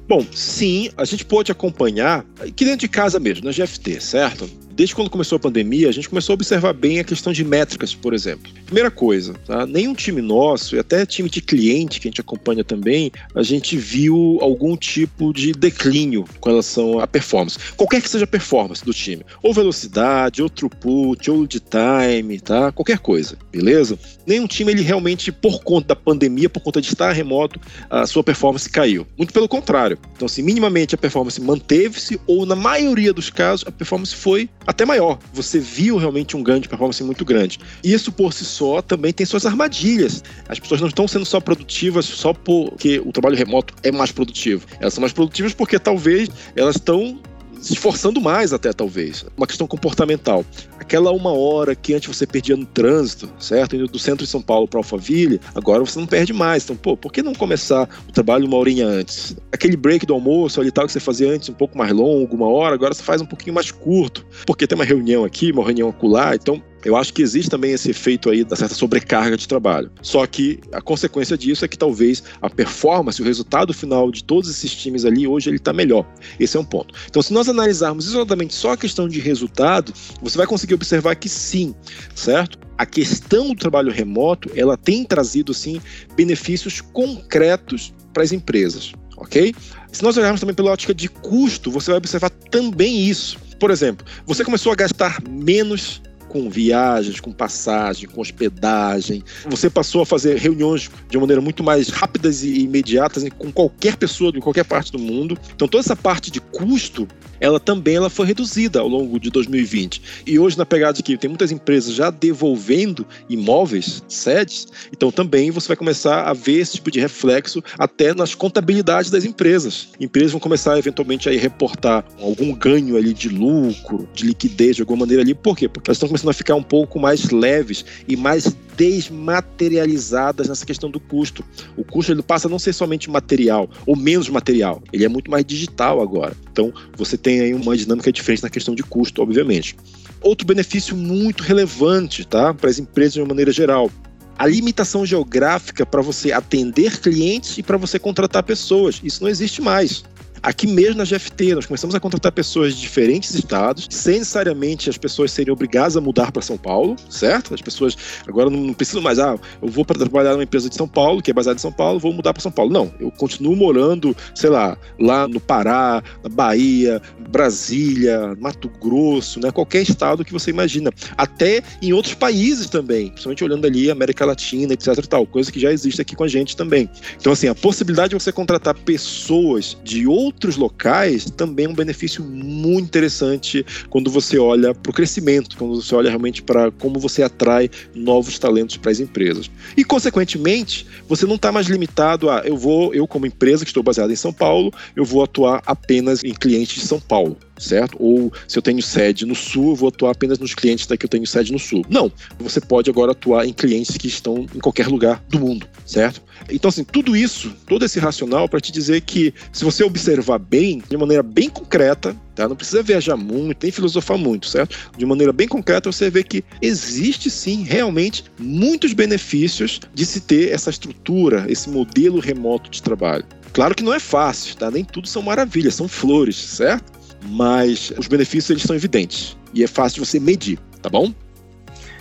Bom, 0.08 0.26
sim, 0.32 0.90
a 0.96 1.04
gente 1.04 1.24
pode 1.24 1.50
acompanhar 1.52 2.26
aqui 2.40 2.64
dentro 2.64 2.80
de 2.80 2.88
casa 2.88 3.18
mesmo, 3.18 3.44
na 3.44 3.52
GFT, 3.52 4.00
certo? 4.00 4.50
Desde 4.74 4.94
quando 4.94 5.10
começou 5.10 5.36
a 5.36 5.38
pandemia, 5.38 5.88
a 5.88 5.92
gente 5.92 6.08
começou 6.08 6.32
a 6.32 6.34
observar 6.34 6.72
bem 6.72 6.98
a 6.98 7.04
questão 7.04 7.32
de 7.32 7.44
métricas, 7.44 7.94
por 7.94 8.14
exemplo. 8.14 8.50
Primeira 8.64 8.90
coisa, 8.90 9.34
tá? 9.46 9.66
nenhum 9.66 9.94
time 9.94 10.20
nosso, 10.20 10.76
e 10.76 10.78
até 10.78 11.04
time 11.04 11.28
de 11.28 11.40
cliente 11.40 12.00
que 12.00 12.08
a 12.08 12.10
gente 12.10 12.20
acompanha 12.20 12.64
também, 12.64 13.12
a 13.34 13.42
gente 13.42 13.76
viu 13.76 14.38
algum 14.40 14.76
tipo 14.76 15.32
de 15.32 15.52
declínio 15.52 16.24
com 16.40 16.50
relação 16.50 16.98
à 16.98 17.06
performance. 17.06 17.58
Qualquer 17.76 18.00
que 18.00 18.08
seja 18.08 18.24
a 18.24 18.28
performance 18.28 18.84
do 18.84 18.92
time. 18.92 19.24
Ou 19.42 19.52
velocidade, 19.52 20.42
ou 20.42 20.48
throughput, 20.48 21.30
ou 21.30 21.46
de 21.46 21.60
time, 21.60 22.40
tá? 22.40 22.72
Qualquer 22.72 22.98
coisa, 22.98 23.36
beleza? 23.50 23.98
Nenhum 24.26 24.46
time, 24.46 24.72
ele 24.72 24.82
realmente, 24.82 25.32
por 25.32 25.62
conta 25.62 25.88
da 25.88 25.96
pandemia, 25.96 26.48
por 26.48 26.60
conta 26.60 26.80
de 26.80 26.88
estar 26.88 27.12
remoto, 27.12 27.60
a 27.90 28.06
sua 28.06 28.22
performance 28.22 28.68
caiu. 28.68 29.06
Muito 29.16 29.32
pelo 29.32 29.48
contrário. 29.48 29.98
Então, 30.14 30.28
se 30.28 30.40
assim, 30.40 30.42
minimamente 30.42 30.94
a 30.94 30.98
performance 30.98 31.40
manteve-se, 31.40 32.20
ou 32.26 32.46
na 32.46 32.54
maioria 32.54 33.12
dos 33.12 33.30
casos, 33.30 33.66
a 33.66 33.72
performance 33.72 34.14
foi 34.14 34.48
até 34.66 34.84
maior. 34.84 35.18
Você 35.32 35.58
viu 35.58 35.96
realmente 35.96 36.36
um 36.36 36.42
ganho 36.42 36.60
de 36.60 36.68
performance 36.68 37.02
muito 37.02 37.24
grande. 37.24 37.58
Isso 37.82 38.12
por 38.12 38.32
si 38.32 38.44
só 38.44 38.82
também 38.82 39.12
tem 39.12 39.26
suas 39.26 39.46
armadilhas. 39.46 40.22
As 40.48 40.58
pessoas 40.58 40.80
não 40.80 40.88
estão 40.88 41.08
sendo 41.08 41.24
só 41.24 41.40
produtivas 41.40 42.04
só 42.04 42.32
porque 42.32 43.00
o 43.04 43.12
trabalho 43.12 43.36
remoto 43.36 43.74
é 43.82 43.90
mais 43.90 44.12
produtivo. 44.12 44.66
Elas 44.80 44.94
são 44.94 45.00
mais 45.00 45.12
produtivas 45.12 45.54
porque 45.54 45.78
talvez 45.78 46.28
elas 46.56 46.76
estão 46.76 47.18
se 47.62 47.72
esforçando 47.74 48.20
mais 48.20 48.52
até, 48.52 48.72
talvez. 48.72 49.24
Uma 49.36 49.46
questão 49.46 49.66
comportamental. 49.66 50.44
Aquela 50.78 51.12
uma 51.12 51.32
hora 51.32 51.74
que 51.74 51.94
antes 51.94 52.14
você 52.14 52.26
perdia 52.26 52.56
no 52.56 52.66
trânsito, 52.66 53.30
certo? 53.38 53.76
Indo 53.76 53.86
do 53.86 53.98
centro 53.98 54.24
de 54.24 54.30
São 54.30 54.42
Paulo 54.42 54.66
para 54.66 54.80
Alphaville, 54.80 55.40
agora 55.54 55.80
você 55.80 55.98
não 55.98 56.06
perde 56.06 56.32
mais. 56.32 56.64
Então, 56.64 56.74
pô, 56.76 56.96
por 56.96 57.12
que 57.12 57.22
não 57.22 57.34
começar 57.34 57.88
o 58.08 58.12
trabalho 58.12 58.46
uma 58.46 58.56
horinha 58.56 58.86
antes? 58.86 59.36
Aquele 59.52 59.76
break 59.76 60.04
do 60.04 60.12
almoço 60.12 60.60
ali 60.60 60.72
tal 60.72 60.86
que 60.86 60.92
você 60.92 61.00
fazia 61.00 61.30
antes 61.30 61.48
um 61.48 61.54
pouco 61.54 61.78
mais 61.78 61.92
longo, 61.92 62.34
uma 62.34 62.48
hora, 62.48 62.74
agora 62.74 62.92
você 62.92 63.02
faz 63.02 63.22
um 63.22 63.26
pouquinho 63.26 63.54
mais 63.54 63.70
curto, 63.70 64.26
porque 64.44 64.66
tem 64.66 64.76
uma 64.76 64.84
reunião 64.84 65.24
aqui, 65.24 65.52
uma 65.52 65.64
reunião 65.64 65.88
acolá, 65.88 66.34
então 66.34 66.60
eu 66.84 66.96
acho 66.96 67.12
que 67.12 67.22
existe 67.22 67.50
também 67.50 67.72
esse 67.72 67.90
efeito 67.90 68.30
aí 68.30 68.44
da 68.44 68.56
certa 68.56 68.74
sobrecarga 68.74 69.36
de 69.36 69.46
trabalho. 69.46 69.90
Só 70.02 70.26
que 70.26 70.60
a 70.72 70.80
consequência 70.80 71.36
disso 71.36 71.64
é 71.64 71.68
que 71.68 71.78
talvez 71.78 72.22
a 72.40 72.50
performance, 72.50 73.20
o 73.22 73.24
resultado 73.24 73.72
final 73.72 74.10
de 74.10 74.24
todos 74.24 74.50
esses 74.50 74.74
times 74.74 75.04
ali 75.04 75.26
hoje 75.26 75.48
ele 75.50 75.56
está 75.56 75.72
melhor. 75.72 76.06
Esse 76.38 76.56
é 76.56 76.60
um 76.60 76.64
ponto. 76.64 76.94
Então, 77.06 77.22
se 77.22 77.32
nós 77.32 77.48
analisarmos 77.48 78.06
isoladamente 78.06 78.54
só 78.54 78.72
a 78.72 78.76
questão 78.76 79.08
de 79.08 79.20
resultado, 79.20 79.92
você 80.20 80.36
vai 80.36 80.46
conseguir 80.46 80.74
observar 80.74 81.14
que 81.14 81.28
sim, 81.28 81.74
certo? 82.14 82.58
A 82.76 82.86
questão 82.86 83.48
do 83.48 83.54
trabalho 83.54 83.92
remoto, 83.92 84.50
ela 84.56 84.76
tem 84.76 85.04
trazido 85.04 85.54
sim 85.54 85.80
benefícios 86.16 86.80
concretos 86.80 87.92
para 88.12 88.22
as 88.22 88.32
empresas, 88.32 88.92
ok? 89.16 89.54
Se 89.92 90.02
nós 90.02 90.16
olharmos 90.16 90.40
também 90.40 90.54
pela 90.54 90.72
ótica 90.72 90.94
de 90.94 91.08
custo, 91.08 91.70
você 91.70 91.90
vai 91.90 91.98
observar 91.98 92.30
também 92.30 93.06
isso. 93.06 93.38
Por 93.60 93.70
exemplo, 93.70 94.04
você 94.26 94.44
começou 94.44 94.72
a 94.72 94.74
gastar 94.74 95.22
menos 95.28 96.02
com 96.28 96.48
viagens, 96.48 97.20
com 97.20 97.32
passagem, 97.32 98.08
com 98.08 98.20
hospedagem. 98.20 99.22
Você 99.48 99.68
passou 99.68 100.02
a 100.02 100.06
fazer 100.06 100.36
reuniões 100.38 100.90
de 101.08 101.18
maneira 101.18 101.40
muito 101.40 101.62
mais 101.62 101.88
rápidas 101.88 102.42
e 102.42 102.60
imediatas 102.60 103.24
com 103.38 103.52
qualquer 103.52 103.96
pessoa 103.96 104.32
de 104.32 104.40
qualquer 104.40 104.64
parte 104.64 104.92
do 104.92 104.98
mundo. 104.98 105.38
Então 105.54 105.68
toda 105.68 105.80
essa 105.80 105.96
parte 105.96 106.30
de 106.30 106.40
custo, 106.40 107.06
ela 107.42 107.58
também 107.58 107.96
ela 107.96 108.08
foi 108.08 108.24
reduzida 108.24 108.78
ao 108.78 108.86
longo 108.86 109.18
de 109.18 109.28
2020. 109.28 110.00
E 110.24 110.38
hoje 110.38 110.56
na 110.56 110.64
pegada 110.64 110.92
de 110.92 111.02
que 111.02 111.18
tem 111.18 111.28
muitas 111.28 111.50
empresas 111.50 111.92
já 111.92 112.08
devolvendo 112.08 113.04
imóveis, 113.28 114.02
sedes, 114.08 114.68
então 114.92 115.10
também 115.10 115.50
você 115.50 115.66
vai 115.66 115.76
começar 115.76 116.22
a 116.22 116.32
ver 116.32 116.60
esse 116.60 116.74
tipo 116.74 116.88
de 116.88 117.00
reflexo 117.00 117.60
até 117.76 118.14
nas 118.14 118.32
contabilidades 118.36 119.10
das 119.10 119.24
empresas. 119.24 119.88
Empresas 119.98 120.30
vão 120.30 120.40
começar 120.40 120.78
eventualmente 120.78 121.28
a 121.28 121.32
reportar 121.32 122.04
algum 122.20 122.54
ganho 122.54 122.96
ali 122.96 123.12
de 123.12 123.28
lucro, 123.28 124.08
de 124.14 124.24
liquidez 124.24 124.76
de 124.76 124.82
alguma 124.82 125.00
maneira 125.00 125.22
ali. 125.22 125.34
Por 125.34 125.56
quê? 125.56 125.68
Porque 125.68 125.90
elas 125.90 125.96
estão 125.96 126.08
começando 126.08 126.30
a 126.30 126.34
ficar 126.34 126.54
um 126.54 126.62
pouco 126.62 127.00
mais 127.00 127.30
leves 127.30 127.84
e 128.06 128.16
mais 128.16 128.56
desmaterializadas 128.76 130.48
nessa 130.48 130.64
questão 130.66 130.90
do 130.90 131.00
custo. 131.00 131.44
O 131.76 131.84
custo 131.84 132.12
ele 132.12 132.22
passa 132.22 132.48
a 132.48 132.50
não 132.50 132.58
ser 132.58 132.72
somente 132.72 133.10
material 133.10 133.68
ou 133.86 133.96
menos 133.96 134.28
material, 134.28 134.82
ele 134.92 135.04
é 135.04 135.08
muito 135.08 135.30
mais 135.30 135.44
digital 135.44 136.00
agora. 136.00 136.36
Então 136.50 136.72
você 136.96 137.16
tem 137.16 137.40
aí 137.40 137.54
uma 137.54 137.76
dinâmica 137.76 138.12
diferente 138.12 138.42
na 138.42 138.50
questão 138.50 138.74
de 138.74 138.82
custo, 138.82 139.22
obviamente. 139.22 139.76
Outro 140.20 140.46
benefício 140.46 140.96
muito 140.96 141.42
relevante 141.42 142.24
tá, 142.24 142.54
para 142.54 142.70
as 142.70 142.78
empresas 142.78 143.14
de 143.14 143.20
uma 143.20 143.28
maneira 143.28 143.50
geral 143.50 143.90
a 144.38 144.46
limitação 144.46 145.06
geográfica 145.06 145.86
para 145.86 146.02
você 146.02 146.32
atender 146.32 147.00
clientes 147.00 147.58
e 147.58 147.62
para 147.62 147.76
você 147.76 147.98
contratar 147.98 148.42
pessoas. 148.42 149.00
Isso 149.04 149.22
não 149.22 149.30
existe 149.30 149.62
mais. 149.62 150.04
Aqui 150.42 150.66
mesmo 150.66 150.96
na 150.96 151.04
GFT, 151.04 151.54
nós 151.54 151.66
começamos 151.66 151.94
a 151.94 152.00
contratar 152.00 152.32
pessoas 152.32 152.74
de 152.74 152.80
diferentes 152.80 153.32
estados, 153.32 153.86
sem 153.88 154.18
necessariamente 154.18 154.90
as 154.90 154.98
pessoas 154.98 155.30
serem 155.30 155.52
obrigadas 155.52 155.96
a 155.96 156.00
mudar 156.00 156.32
para 156.32 156.42
São 156.42 156.58
Paulo, 156.58 156.96
certo? 157.08 157.54
As 157.54 157.60
pessoas 157.60 157.96
agora 158.26 158.50
não 158.50 158.74
precisam 158.74 159.00
mais, 159.00 159.20
ah, 159.20 159.38
eu 159.62 159.68
vou 159.68 159.84
para 159.84 160.00
trabalhar 160.00 160.32
numa 160.32 160.42
empresa 160.42 160.68
de 160.68 160.74
São 160.74 160.88
Paulo, 160.88 161.22
que 161.22 161.30
é 161.30 161.34
baseada 161.34 161.58
em 161.58 161.60
São 161.60 161.70
Paulo, 161.70 162.00
vou 162.00 162.12
mudar 162.12 162.32
para 162.32 162.42
São 162.42 162.50
Paulo. 162.50 162.72
Não, 162.72 162.92
eu 162.98 163.12
continuo 163.12 163.54
morando, 163.54 164.16
sei 164.34 164.50
lá, 164.50 164.76
lá 164.98 165.28
no 165.28 165.38
Pará, 165.38 166.02
na 166.24 166.28
Bahia, 166.28 167.00
Brasília, 167.28 168.36
Mato 168.40 168.68
Grosso, 168.80 169.38
né? 169.38 169.52
Qualquer 169.52 169.82
estado 169.82 170.24
que 170.24 170.32
você 170.32 170.50
imagina. 170.50 170.90
Até 171.16 171.62
em 171.80 171.92
outros 171.92 172.14
países 172.14 172.68
também, 172.68 173.10
principalmente 173.10 173.44
olhando 173.44 173.64
ali 173.64 173.92
América 173.92 174.24
Latina, 174.24 174.72
etc 174.72 174.88
e 174.98 175.06
tal, 175.06 175.24
coisa 175.24 175.52
que 175.52 175.60
já 175.60 175.72
existe 175.72 176.02
aqui 176.02 176.16
com 176.16 176.24
a 176.24 176.28
gente 176.28 176.56
também. 176.56 176.90
Então, 177.16 177.32
assim, 177.32 177.46
a 177.46 177.54
possibilidade 177.54 178.08
de 178.08 178.20
você 178.20 178.32
contratar 178.32 178.74
pessoas 178.74 179.76
de 179.84 180.04
outros 180.04 180.31
outros 180.32 180.56
locais 180.56 181.24
também 181.36 181.66
é 181.66 181.68
um 181.68 181.74
benefício 181.74 182.24
muito 182.24 182.86
interessante 182.86 183.64
quando 183.88 184.10
você 184.10 184.38
olha 184.38 184.74
para 184.74 184.90
o 184.90 184.92
crescimento, 184.92 185.56
quando 185.56 185.80
você 185.80 185.94
olha 185.94 186.08
realmente 186.08 186.42
para 186.42 186.70
como 186.72 186.98
você 186.98 187.22
atrai 187.22 187.70
novos 187.94 188.38
talentos 188.38 188.76
para 188.76 188.90
as 188.90 188.98
empresas. 188.98 189.50
E, 189.76 189.84
consequentemente, 189.84 190.86
você 191.08 191.26
não 191.26 191.36
está 191.36 191.52
mais 191.52 191.66
limitado 191.66 192.28
a 192.28 192.40
eu 192.40 192.56
vou, 192.56 192.92
eu 192.92 193.06
como 193.06 193.26
empresa 193.26 193.64
que 193.64 193.70
estou 193.70 193.82
baseada 193.82 194.12
em 194.12 194.16
São 194.16 194.32
Paulo, 194.32 194.72
eu 194.96 195.04
vou 195.04 195.22
atuar 195.22 195.62
apenas 195.66 196.24
em 196.24 196.32
clientes 196.32 196.80
de 196.80 196.86
São 196.86 196.98
Paulo 196.98 197.36
certo? 197.62 197.96
Ou 197.98 198.32
se 198.46 198.58
eu 198.58 198.62
tenho 198.62 198.82
sede 198.82 199.24
no 199.24 199.34
sul, 199.34 199.74
vou 199.74 199.88
atuar 199.88 200.10
apenas 200.10 200.38
nos 200.38 200.54
clientes 200.54 200.86
daqui 200.86 201.06
eu 201.06 201.08
tenho 201.08 201.26
sede 201.26 201.52
no 201.52 201.58
sul. 201.58 201.84
Não, 201.88 202.10
você 202.38 202.60
pode 202.60 202.90
agora 202.90 203.12
atuar 203.12 203.46
em 203.46 203.52
clientes 203.52 203.96
que 203.96 204.08
estão 204.08 204.46
em 204.54 204.58
qualquer 204.58 204.88
lugar 204.88 205.22
do 205.28 205.38
mundo, 205.38 205.66
certo? 205.86 206.22
Então, 206.50 206.68
assim, 206.68 206.84
tudo 206.84 207.16
isso, 207.16 207.54
todo 207.66 207.84
esse 207.84 207.98
racional 207.98 208.48
para 208.48 208.60
te 208.60 208.72
dizer 208.72 209.00
que 209.02 209.32
se 209.52 209.64
você 209.64 209.84
observar 209.84 210.38
bem, 210.38 210.82
de 210.88 210.96
maneira 210.96 211.22
bem 211.22 211.48
concreta, 211.48 212.16
tá? 212.34 212.48
Não 212.48 212.56
precisa 212.56 212.82
viajar 212.82 213.16
muito, 213.16 213.62
nem 213.62 213.72
filosofar 213.72 214.18
muito, 214.18 214.48
certo? 214.48 214.76
De 214.96 215.06
maneira 215.06 215.32
bem 215.32 215.46
concreta, 215.46 215.90
você 215.90 216.10
vê 216.10 216.22
que 216.22 216.44
existe 216.60 217.30
sim, 217.30 217.62
realmente, 217.62 218.24
muitos 218.38 218.92
benefícios 218.92 219.80
de 219.94 220.04
se 220.04 220.20
ter 220.20 220.52
essa 220.52 220.70
estrutura, 220.70 221.46
esse 221.48 221.70
modelo 221.70 222.18
remoto 222.18 222.70
de 222.70 222.82
trabalho. 222.82 223.24
Claro 223.52 223.74
que 223.74 223.82
não 223.82 223.92
é 223.92 224.00
fácil, 224.00 224.56
tá? 224.56 224.70
Nem 224.70 224.84
tudo 224.84 225.06
são 225.06 225.22
maravilhas, 225.22 225.74
são 225.74 225.86
flores, 225.86 226.36
certo? 226.36 227.01
Mas 227.28 227.92
os 227.98 228.06
benefícios 228.06 228.50
eles 228.50 228.62
são 228.62 228.74
evidentes 228.74 229.36
e 229.54 229.62
é 229.62 229.66
fácil 229.66 230.02
de 230.02 230.08
você 230.08 230.18
medir, 230.18 230.58
tá 230.80 230.88
bom? 230.88 231.12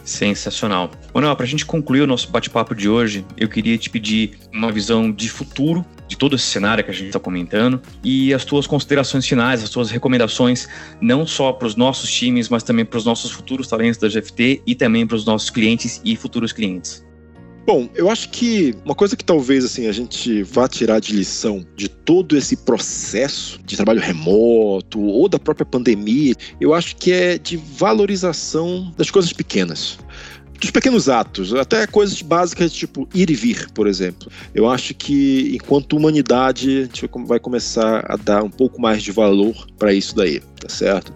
Sensacional. 0.04 0.92
Manuel, 1.14 1.36
para 1.36 1.46
a 1.46 1.48
gente 1.48 1.66
concluir 1.66 2.02
o 2.02 2.08
nosso 2.08 2.30
bate-papo 2.30 2.74
de 2.74 2.90
hoje, 2.90 3.26
eu 3.38 3.48
queria 3.48 3.78
te 3.78 3.90
pedir 3.90 4.32
uma 4.52 4.72
visão 4.72 5.12
de 5.12 5.30
futuro 5.30 5.86
de 6.08 6.18
todo 6.18 6.36
esse 6.36 6.46
cenário 6.46 6.84
que 6.84 6.92
a 6.92 6.94
gente 6.94 7.08
está 7.08 7.20
comentando 7.20 7.82
e 8.04 8.34
as 8.34 8.44
tuas 8.44 8.68
considerações 8.68 9.26
finais, 9.26 9.64
as 9.64 9.70
tuas 9.70 9.90
recomendações, 9.92 10.68
não 11.00 11.26
só 11.26 11.54
para 11.54 11.68
os 11.68 11.76
nossos 11.76 12.12
times, 12.12 12.50
mas 12.50 12.64
também 12.64 12.84
para 12.84 12.98
os 12.98 13.06
nossos 13.06 13.32
futuros 13.32 13.68
talentos 13.68 14.00
da 14.00 14.10
GFT 14.10 14.62
e 14.66 14.76
também 14.76 15.06
para 15.06 15.16
os 15.16 15.26
nossos 15.26 15.50
clientes 15.50 16.02
e 16.04 16.16
futuros 16.16 16.52
clientes. 16.52 17.06
Bom, 17.66 17.88
eu 17.94 18.10
acho 18.10 18.30
que 18.30 18.76
uma 18.84 18.96
coisa 18.96 19.16
que 19.16 19.24
talvez 19.24 19.64
assim 19.64 19.88
a 19.88 19.92
gente 19.92 20.42
vá 20.44 20.68
tirar 20.68 21.00
de 21.00 21.14
lição 21.14 21.66
de 21.76 21.88
todo 21.88 22.36
esse 22.36 22.58
processo 22.58 23.60
de 23.64 23.76
trabalho 23.76 24.02
remoto 24.02 25.00
ou 25.00 25.30
da 25.30 25.38
própria 25.38 25.66
pandemia, 25.66 26.36
eu 26.60 26.74
acho 26.74 26.96
que 26.96 27.12
é 27.12 27.38
de 27.38 27.58
valorização 27.58 28.94
das 28.98 29.12
coisas 29.12 29.32
pequenas 29.32 30.00
dos 30.60 30.70
pequenos 30.70 31.10
atos, 31.10 31.56
até 31.56 31.88
coisas 31.88 32.22
básicas 32.22 32.72
tipo 32.72 33.10
ir 33.16 33.32
e 33.32 33.34
vir, 33.34 33.72
por 33.72 33.88
exemplo. 33.88 34.32
Eu 34.54 34.70
acho 34.70 34.94
que 34.94 35.56
enquanto 35.56 35.98
humanidade 35.98 36.70
a 36.70 36.84
gente 36.84 37.10
vai 37.26 37.40
começar 37.40 38.06
a 38.08 38.16
dar 38.16 38.44
um 38.44 38.50
pouco 38.50 38.80
mais 38.80 39.02
de 39.02 39.12
valor 39.12 39.56
para 39.80 39.92
isso 39.92 40.16
daí, 40.16 40.40
tá 40.60 40.70
certo? 40.70 41.12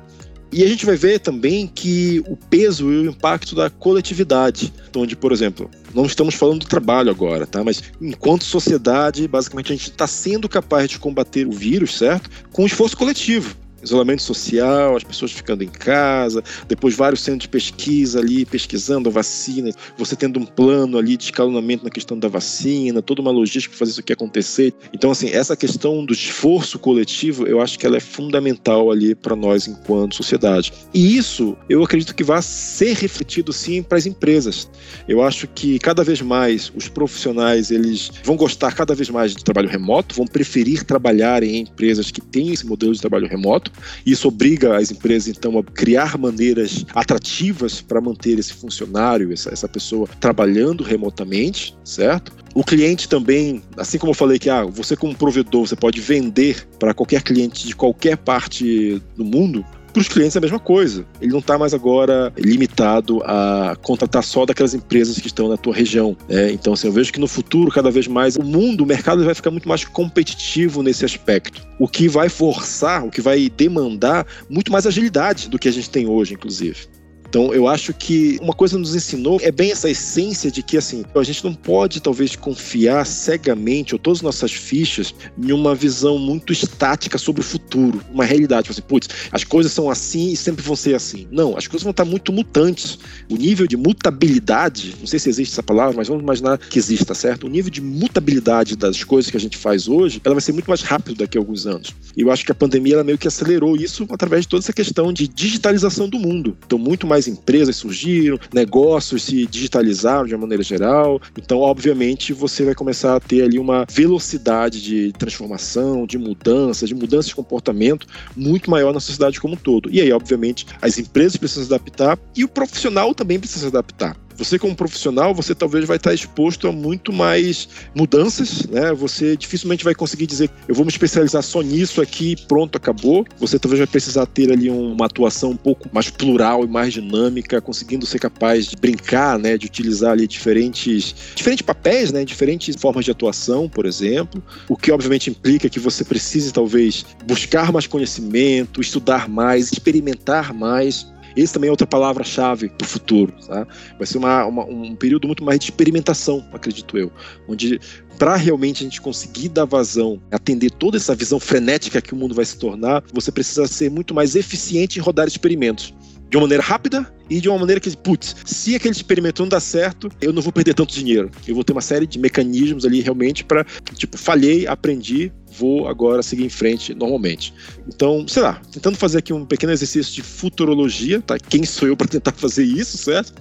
E 0.55 0.63
a 0.63 0.67
gente 0.69 0.85
vai 0.85 0.95
ver 0.95 1.19
também 1.19 1.67
que 1.67 2.23
o 2.29 2.37
peso 2.37 2.89
e 2.89 2.99
o 2.99 3.09
impacto 3.09 3.53
da 3.53 3.69
coletividade, 3.69 4.73
onde, 4.95 5.13
por 5.13 5.33
exemplo, 5.33 5.69
não 5.93 6.05
estamos 6.05 6.33
falando 6.33 6.61
do 6.61 6.65
trabalho 6.65 7.09
agora, 7.09 7.45
tá? 7.45 7.61
Mas 7.61 7.83
enquanto 8.01 8.45
sociedade, 8.45 9.27
basicamente 9.27 9.73
a 9.73 9.75
gente 9.75 9.89
está 9.89 10.07
sendo 10.07 10.47
capaz 10.47 10.89
de 10.89 10.97
combater 10.97 11.45
o 11.45 11.51
vírus, 11.51 11.97
certo? 11.97 12.29
Com 12.53 12.65
esforço 12.65 12.95
coletivo 12.95 13.53
isolamento 13.85 14.21
social, 14.21 14.95
as 14.95 15.03
pessoas 15.03 15.31
ficando 15.31 15.63
em 15.63 15.67
casa, 15.67 16.43
depois 16.67 16.95
vários 16.95 17.21
centros 17.21 17.43
de 17.43 17.49
pesquisa 17.49 18.19
ali 18.19 18.45
pesquisando 18.45 19.09
a 19.09 19.11
vacina, 19.11 19.71
você 19.97 20.15
tendo 20.15 20.39
um 20.39 20.45
plano 20.45 20.97
ali 20.97 21.17
de 21.17 21.25
escalonamento 21.25 21.83
na 21.83 21.89
questão 21.89 22.17
da 22.17 22.27
vacina, 22.27 23.01
toda 23.01 23.21
uma 23.21 23.31
logística 23.31 23.71
para 23.71 23.79
fazer 23.79 23.91
isso 23.91 23.99
aqui 23.99 24.13
acontecer. 24.13 24.73
Então, 24.93 25.11
assim, 25.11 25.29
essa 25.29 25.55
questão 25.55 26.05
do 26.05 26.13
esforço 26.13 26.79
coletivo, 26.79 27.47
eu 27.47 27.61
acho 27.61 27.77
que 27.77 27.85
ela 27.85 27.97
é 27.97 27.99
fundamental 27.99 28.91
ali 28.91 29.15
para 29.15 29.35
nós 29.35 29.67
enquanto 29.67 30.15
sociedade. 30.15 30.73
E 30.93 31.17
isso, 31.17 31.55
eu 31.69 31.83
acredito 31.83 32.15
que 32.15 32.23
vai 32.23 32.41
ser 32.41 32.95
refletido 32.95 33.53
sim 33.53 33.81
para 33.83 33.97
as 33.97 34.05
empresas. 34.05 34.69
Eu 35.07 35.21
acho 35.21 35.47
que 35.47 35.79
cada 35.79 36.03
vez 36.03 36.21
mais 36.21 36.71
os 36.75 36.87
profissionais 36.87 37.71
eles 37.71 38.11
vão 38.23 38.35
gostar 38.35 38.73
cada 38.73 38.95
vez 38.95 39.09
mais 39.09 39.35
de 39.35 39.43
trabalho 39.43 39.69
remoto, 39.69 40.15
vão 40.15 40.25
preferir 40.25 40.83
trabalhar 40.83 41.43
em 41.43 41.59
empresas 41.59 42.11
que 42.11 42.21
têm 42.21 42.53
esse 42.53 42.65
modelo 42.65 42.93
de 42.93 43.01
trabalho 43.01 43.27
remoto 43.27 43.71
isso 44.05 44.27
obriga 44.27 44.77
as 44.77 44.91
empresas, 44.91 45.27
então, 45.27 45.57
a 45.57 45.63
criar 45.63 46.17
maneiras 46.17 46.85
atrativas 46.93 47.81
para 47.81 48.01
manter 48.01 48.39
esse 48.39 48.53
funcionário, 48.53 49.31
essa, 49.31 49.51
essa 49.51 49.67
pessoa 49.67 50.07
trabalhando 50.19 50.83
remotamente, 50.83 51.75
certo? 51.83 52.31
O 52.53 52.63
cliente 52.63 53.09
também, 53.09 53.61
assim 53.77 53.97
como 53.97 54.11
eu 54.11 54.15
falei 54.15 54.39
que 54.39 54.49
ah, 54.49 54.63
você 54.63 54.95
como 54.95 55.15
provedor, 55.15 55.67
você 55.67 55.75
pode 55.75 55.99
vender 55.99 56.67
para 56.79 56.93
qualquer 56.93 57.21
cliente 57.21 57.67
de 57.67 57.75
qualquer 57.75 58.17
parte 58.17 59.01
do 59.15 59.25
mundo, 59.25 59.65
para 59.95 60.01
os 60.01 60.09
clientes 60.09 60.35
é 60.35 60.39
a 60.39 60.41
mesma 60.41 60.59
coisa. 60.59 61.05
Ele 61.21 61.31
não 61.31 61.39
está 61.39 61.57
mais 61.57 61.73
agora 61.73 62.33
limitado 62.37 63.21
a 63.23 63.77
contratar 63.81 64.21
só 64.23 64.45
daquelas 64.45 64.73
empresas 64.73 65.17
que 65.17 65.27
estão 65.27 65.47
na 65.47 65.55
tua 65.55 65.73
região. 65.73 66.17
Né? 66.27 66.51
Então, 66.51 66.73
assim, 66.73 66.87
eu 66.87 66.93
vejo 66.93 67.13
que 67.13 67.19
no 67.19 67.27
futuro, 67.27 67.71
cada 67.71 67.89
vez 67.89 68.05
mais, 68.05 68.35
o 68.35 68.43
mundo, 68.43 68.81
o 68.81 68.85
mercado 68.85 69.23
vai 69.23 69.33
ficar 69.33 69.51
muito 69.51 69.69
mais 69.69 69.85
competitivo 69.85 70.83
nesse 70.83 71.05
aspecto. 71.05 71.65
O 71.79 71.87
que 71.87 72.09
vai 72.09 72.27
forçar, 72.27 73.05
o 73.05 73.09
que 73.09 73.21
vai 73.21 73.49
demandar 73.49 74.27
muito 74.49 74.69
mais 74.69 74.85
agilidade 74.85 75.47
do 75.49 75.57
que 75.57 75.69
a 75.69 75.71
gente 75.71 75.89
tem 75.89 76.07
hoje, 76.07 76.33
inclusive. 76.33 76.87
Então, 77.35 77.53
eu 77.53 77.67
acho 77.67 77.93
que 77.93 78.39
uma 78.41 78.53
coisa 78.53 78.77
nos 78.77 78.95
ensinou 78.95 79.37
é 79.41 79.51
bem 79.51 79.69
essa 79.69 79.89
essência 79.89 80.49
de 80.49 80.63
que, 80.63 80.77
assim, 80.77 81.03
a 81.13 81.23
gente 81.23 81.43
não 81.43 81.53
pode, 81.53 81.99
talvez, 81.99 82.33
confiar 82.33 83.05
cegamente, 83.05 83.93
ou 83.93 83.99
todas 83.99 84.19
as 84.19 84.23
nossas 84.23 84.53
fichas, 84.53 85.13
em 85.37 85.51
uma 85.51 85.75
visão 85.75 86.17
muito 86.17 86.53
estática 86.53 87.17
sobre 87.17 87.41
o 87.41 87.43
futuro, 87.43 88.01
uma 88.09 88.23
realidade. 88.23 88.69
Tipo 88.69 88.71
assim, 88.71 88.81
putz, 88.87 89.09
as 89.33 89.43
coisas 89.43 89.73
são 89.73 89.89
assim 89.89 90.31
e 90.31 90.37
sempre 90.37 90.63
vão 90.63 90.77
ser 90.77 90.95
assim. 90.95 91.27
Não, 91.29 91.57
as 91.57 91.67
coisas 91.67 91.83
vão 91.83 91.91
estar 91.91 92.05
muito 92.05 92.31
mutantes. 92.31 92.97
O 93.29 93.35
nível 93.35 93.67
de 93.67 93.75
mutabilidade, 93.75 94.95
não 94.97 95.05
sei 95.05 95.19
se 95.19 95.27
existe 95.27 95.51
essa 95.51 95.63
palavra, 95.63 95.97
mas 95.97 96.07
vamos 96.07 96.23
imaginar 96.23 96.57
que 96.57 96.79
exista, 96.79 97.13
certo? 97.13 97.47
O 97.47 97.49
nível 97.49 97.69
de 97.69 97.81
mutabilidade 97.81 98.77
das 98.77 99.03
coisas 99.03 99.29
que 99.29 99.35
a 99.35 99.41
gente 99.41 99.57
faz 99.57 99.89
hoje, 99.89 100.21
ela 100.23 100.35
vai 100.35 100.41
ser 100.41 100.53
muito 100.53 100.67
mais 100.67 100.83
rápido 100.83 101.17
daqui 101.17 101.37
a 101.37 101.41
alguns 101.41 101.67
anos. 101.67 101.93
E 102.15 102.21
eu 102.21 102.31
acho 102.31 102.45
que 102.45 102.51
a 102.53 102.55
pandemia, 102.55 102.93
ela 102.93 103.03
meio 103.03 103.17
que 103.17 103.27
acelerou 103.27 103.75
isso 103.75 104.07
através 104.09 104.43
de 104.43 104.47
toda 104.47 104.63
essa 104.63 104.71
questão 104.71 105.11
de 105.11 105.27
digitalização 105.27 106.07
do 106.07 106.17
mundo. 106.17 106.57
Então, 106.65 106.79
muito 106.79 107.05
mais 107.05 107.24
empresas 107.27 107.75
surgiram, 107.75 108.39
negócios 108.53 109.23
se 109.23 109.45
digitalizaram 109.45 110.25
de 110.25 110.33
uma 110.33 110.41
maneira 110.41 110.63
geral. 110.63 111.21
Então, 111.37 111.59
obviamente, 111.59 112.33
você 112.33 112.63
vai 112.65 112.75
começar 112.75 113.15
a 113.15 113.19
ter 113.19 113.43
ali 113.43 113.59
uma 113.59 113.85
velocidade 113.89 114.81
de 114.81 115.11
transformação, 115.13 116.05
de 116.05 116.17
mudança, 116.17 116.85
de 116.85 116.95
mudança 116.95 117.27
de 117.27 117.35
comportamento 117.35 118.07
muito 118.35 118.69
maior 118.69 118.93
na 118.93 118.99
sociedade 118.99 119.39
como 119.39 119.53
um 119.53 119.57
todo. 119.57 119.89
E 119.91 120.01
aí, 120.01 120.11
obviamente, 120.11 120.65
as 120.81 120.97
empresas 120.97 121.37
precisam 121.37 121.65
se 121.65 121.73
adaptar 121.73 122.17
e 122.35 122.43
o 122.43 122.47
profissional 122.47 123.13
também 123.13 123.39
precisa 123.39 123.61
se 123.61 123.67
adaptar. 123.67 124.24
Você 124.37 124.59
como 124.59 124.75
profissional, 124.75 125.33
você 125.33 125.55
talvez 125.55 125.85
vai 125.85 125.97
estar 125.97 126.13
exposto 126.13 126.67
a 126.67 126.71
muito 126.71 127.13
mais 127.13 127.67
mudanças, 127.95 128.65
né? 128.67 128.93
Você 128.93 129.37
dificilmente 129.37 129.83
vai 129.83 129.95
conseguir 129.95 130.27
dizer, 130.27 130.49
eu 130.67 130.75
vou 130.75 130.85
me 130.85 130.91
especializar 130.91 131.41
só 131.41 131.61
nisso 131.61 132.01
aqui, 132.01 132.35
pronto, 132.47 132.75
acabou. 132.77 133.25
Você 133.39 133.57
talvez 133.57 133.79
vai 133.79 133.87
precisar 133.87 134.25
ter 134.25 134.51
ali 134.51 134.69
uma 134.69 135.05
atuação 135.05 135.51
um 135.51 135.57
pouco 135.57 135.89
mais 135.91 136.09
plural 136.09 136.63
e 136.63 136.67
mais 136.67 136.93
dinâmica, 136.93 137.61
conseguindo 137.61 138.05
ser 138.05 138.19
capaz 138.19 138.65
de 138.65 138.75
brincar, 138.75 139.39
né, 139.39 139.57
de 139.57 139.65
utilizar 139.65 140.11
ali 140.11 140.27
diferentes 140.27 141.15
diferentes 141.35 141.65
papéis, 141.65 142.11
né, 142.11 142.25
diferentes 142.25 142.75
formas 142.75 143.05
de 143.05 143.11
atuação, 143.11 143.69
por 143.69 143.85
exemplo, 143.85 144.43
o 144.67 144.75
que 144.75 144.91
obviamente 144.91 145.29
implica 145.29 145.69
que 145.69 145.79
você 145.79 146.03
precise 146.03 146.51
talvez 146.51 147.05
buscar 147.25 147.71
mais 147.71 147.87
conhecimento, 147.87 148.81
estudar 148.81 149.29
mais, 149.29 149.71
experimentar 149.71 150.53
mais 150.53 151.07
Esse 151.35 151.53
também 151.53 151.67
é 151.67 151.71
outra 151.71 151.87
palavra-chave 151.87 152.69
para 152.69 152.85
o 152.85 152.87
futuro. 152.87 153.33
Tá? 153.45 153.67
Vai 153.97 154.07
ser 154.07 154.17
uma, 154.17 154.45
uma, 154.45 154.65
um 154.65 154.95
período 154.95 155.27
muito 155.27 155.43
mais 155.43 155.59
de 155.59 155.65
experimentação, 155.65 156.45
acredito 156.53 156.97
eu, 156.97 157.11
onde 157.47 157.79
para 158.17 158.35
realmente 158.35 158.81
a 158.81 158.83
gente 158.85 159.01
conseguir 159.01 159.49
dar 159.49 159.65
vazão, 159.65 160.21
atender 160.31 160.71
toda 160.71 160.95
essa 160.95 161.13
visão 161.13 161.39
frenética 161.39 162.01
que 162.01 162.13
o 162.13 162.15
mundo 162.15 162.33
vai 162.33 162.45
se 162.45 162.57
tornar, 162.57 163.03
você 163.13 163.31
precisa 163.31 163.67
ser 163.67 163.91
muito 163.91 164.13
mais 164.13 164.35
eficiente 164.35 164.97
em 164.97 165.01
rodar 165.01 165.27
experimentos 165.27 165.93
de 166.35 166.37
uma 166.37 166.41
maneira 166.41 166.63
rápida 166.63 167.09
e 167.29 167.39
de 167.39 167.47
uma 167.47 167.57
maneira 167.57 167.79
que, 167.79 167.95
putz, 167.95 168.35
se 168.45 168.75
aquele 168.75 168.93
experimento 168.93 169.41
não 169.41 169.47
dá 169.47 169.59
certo, 169.61 170.11
eu 170.19 170.33
não 170.33 170.41
vou 170.41 170.51
perder 170.51 170.73
tanto 170.73 170.93
dinheiro. 170.93 171.31
Eu 171.47 171.55
vou 171.55 171.63
ter 171.63 171.71
uma 171.71 171.81
série 171.81 172.05
de 172.05 172.19
mecanismos 172.19 172.85
ali 172.85 172.99
realmente 172.99 173.43
para, 173.43 173.65
tipo, 173.95 174.17
falhei, 174.17 174.67
aprendi, 174.67 175.31
vou 175.57 175.87
agora 175.87 176.21
seguir 176.21 176.43
em 176.43 176.49
frente 176.49 176.93
normalmente. 176.93 177.53
Então, 177.87 178.27
sei 178.27 178.43
lá, 178.43 178.61
tentando 178.69 178.97
fazer 178.97 179.19
aqui 179.19 179.31
um 179.31 179.45
pequeno 179.45 179.71
exercício 179.71 180.13
de 180.13 180.21
futurologia, 180.21 181.21
tá? 181.21 181.37
Quem 181.39 181.63
sou 181.63 181.87
eu 181.87 181.95
para 181.95 182.07
tentar 182.07 182.33
fazer 182.37 182.65
isso, 182.65 182.97
certo? 182.97 183.33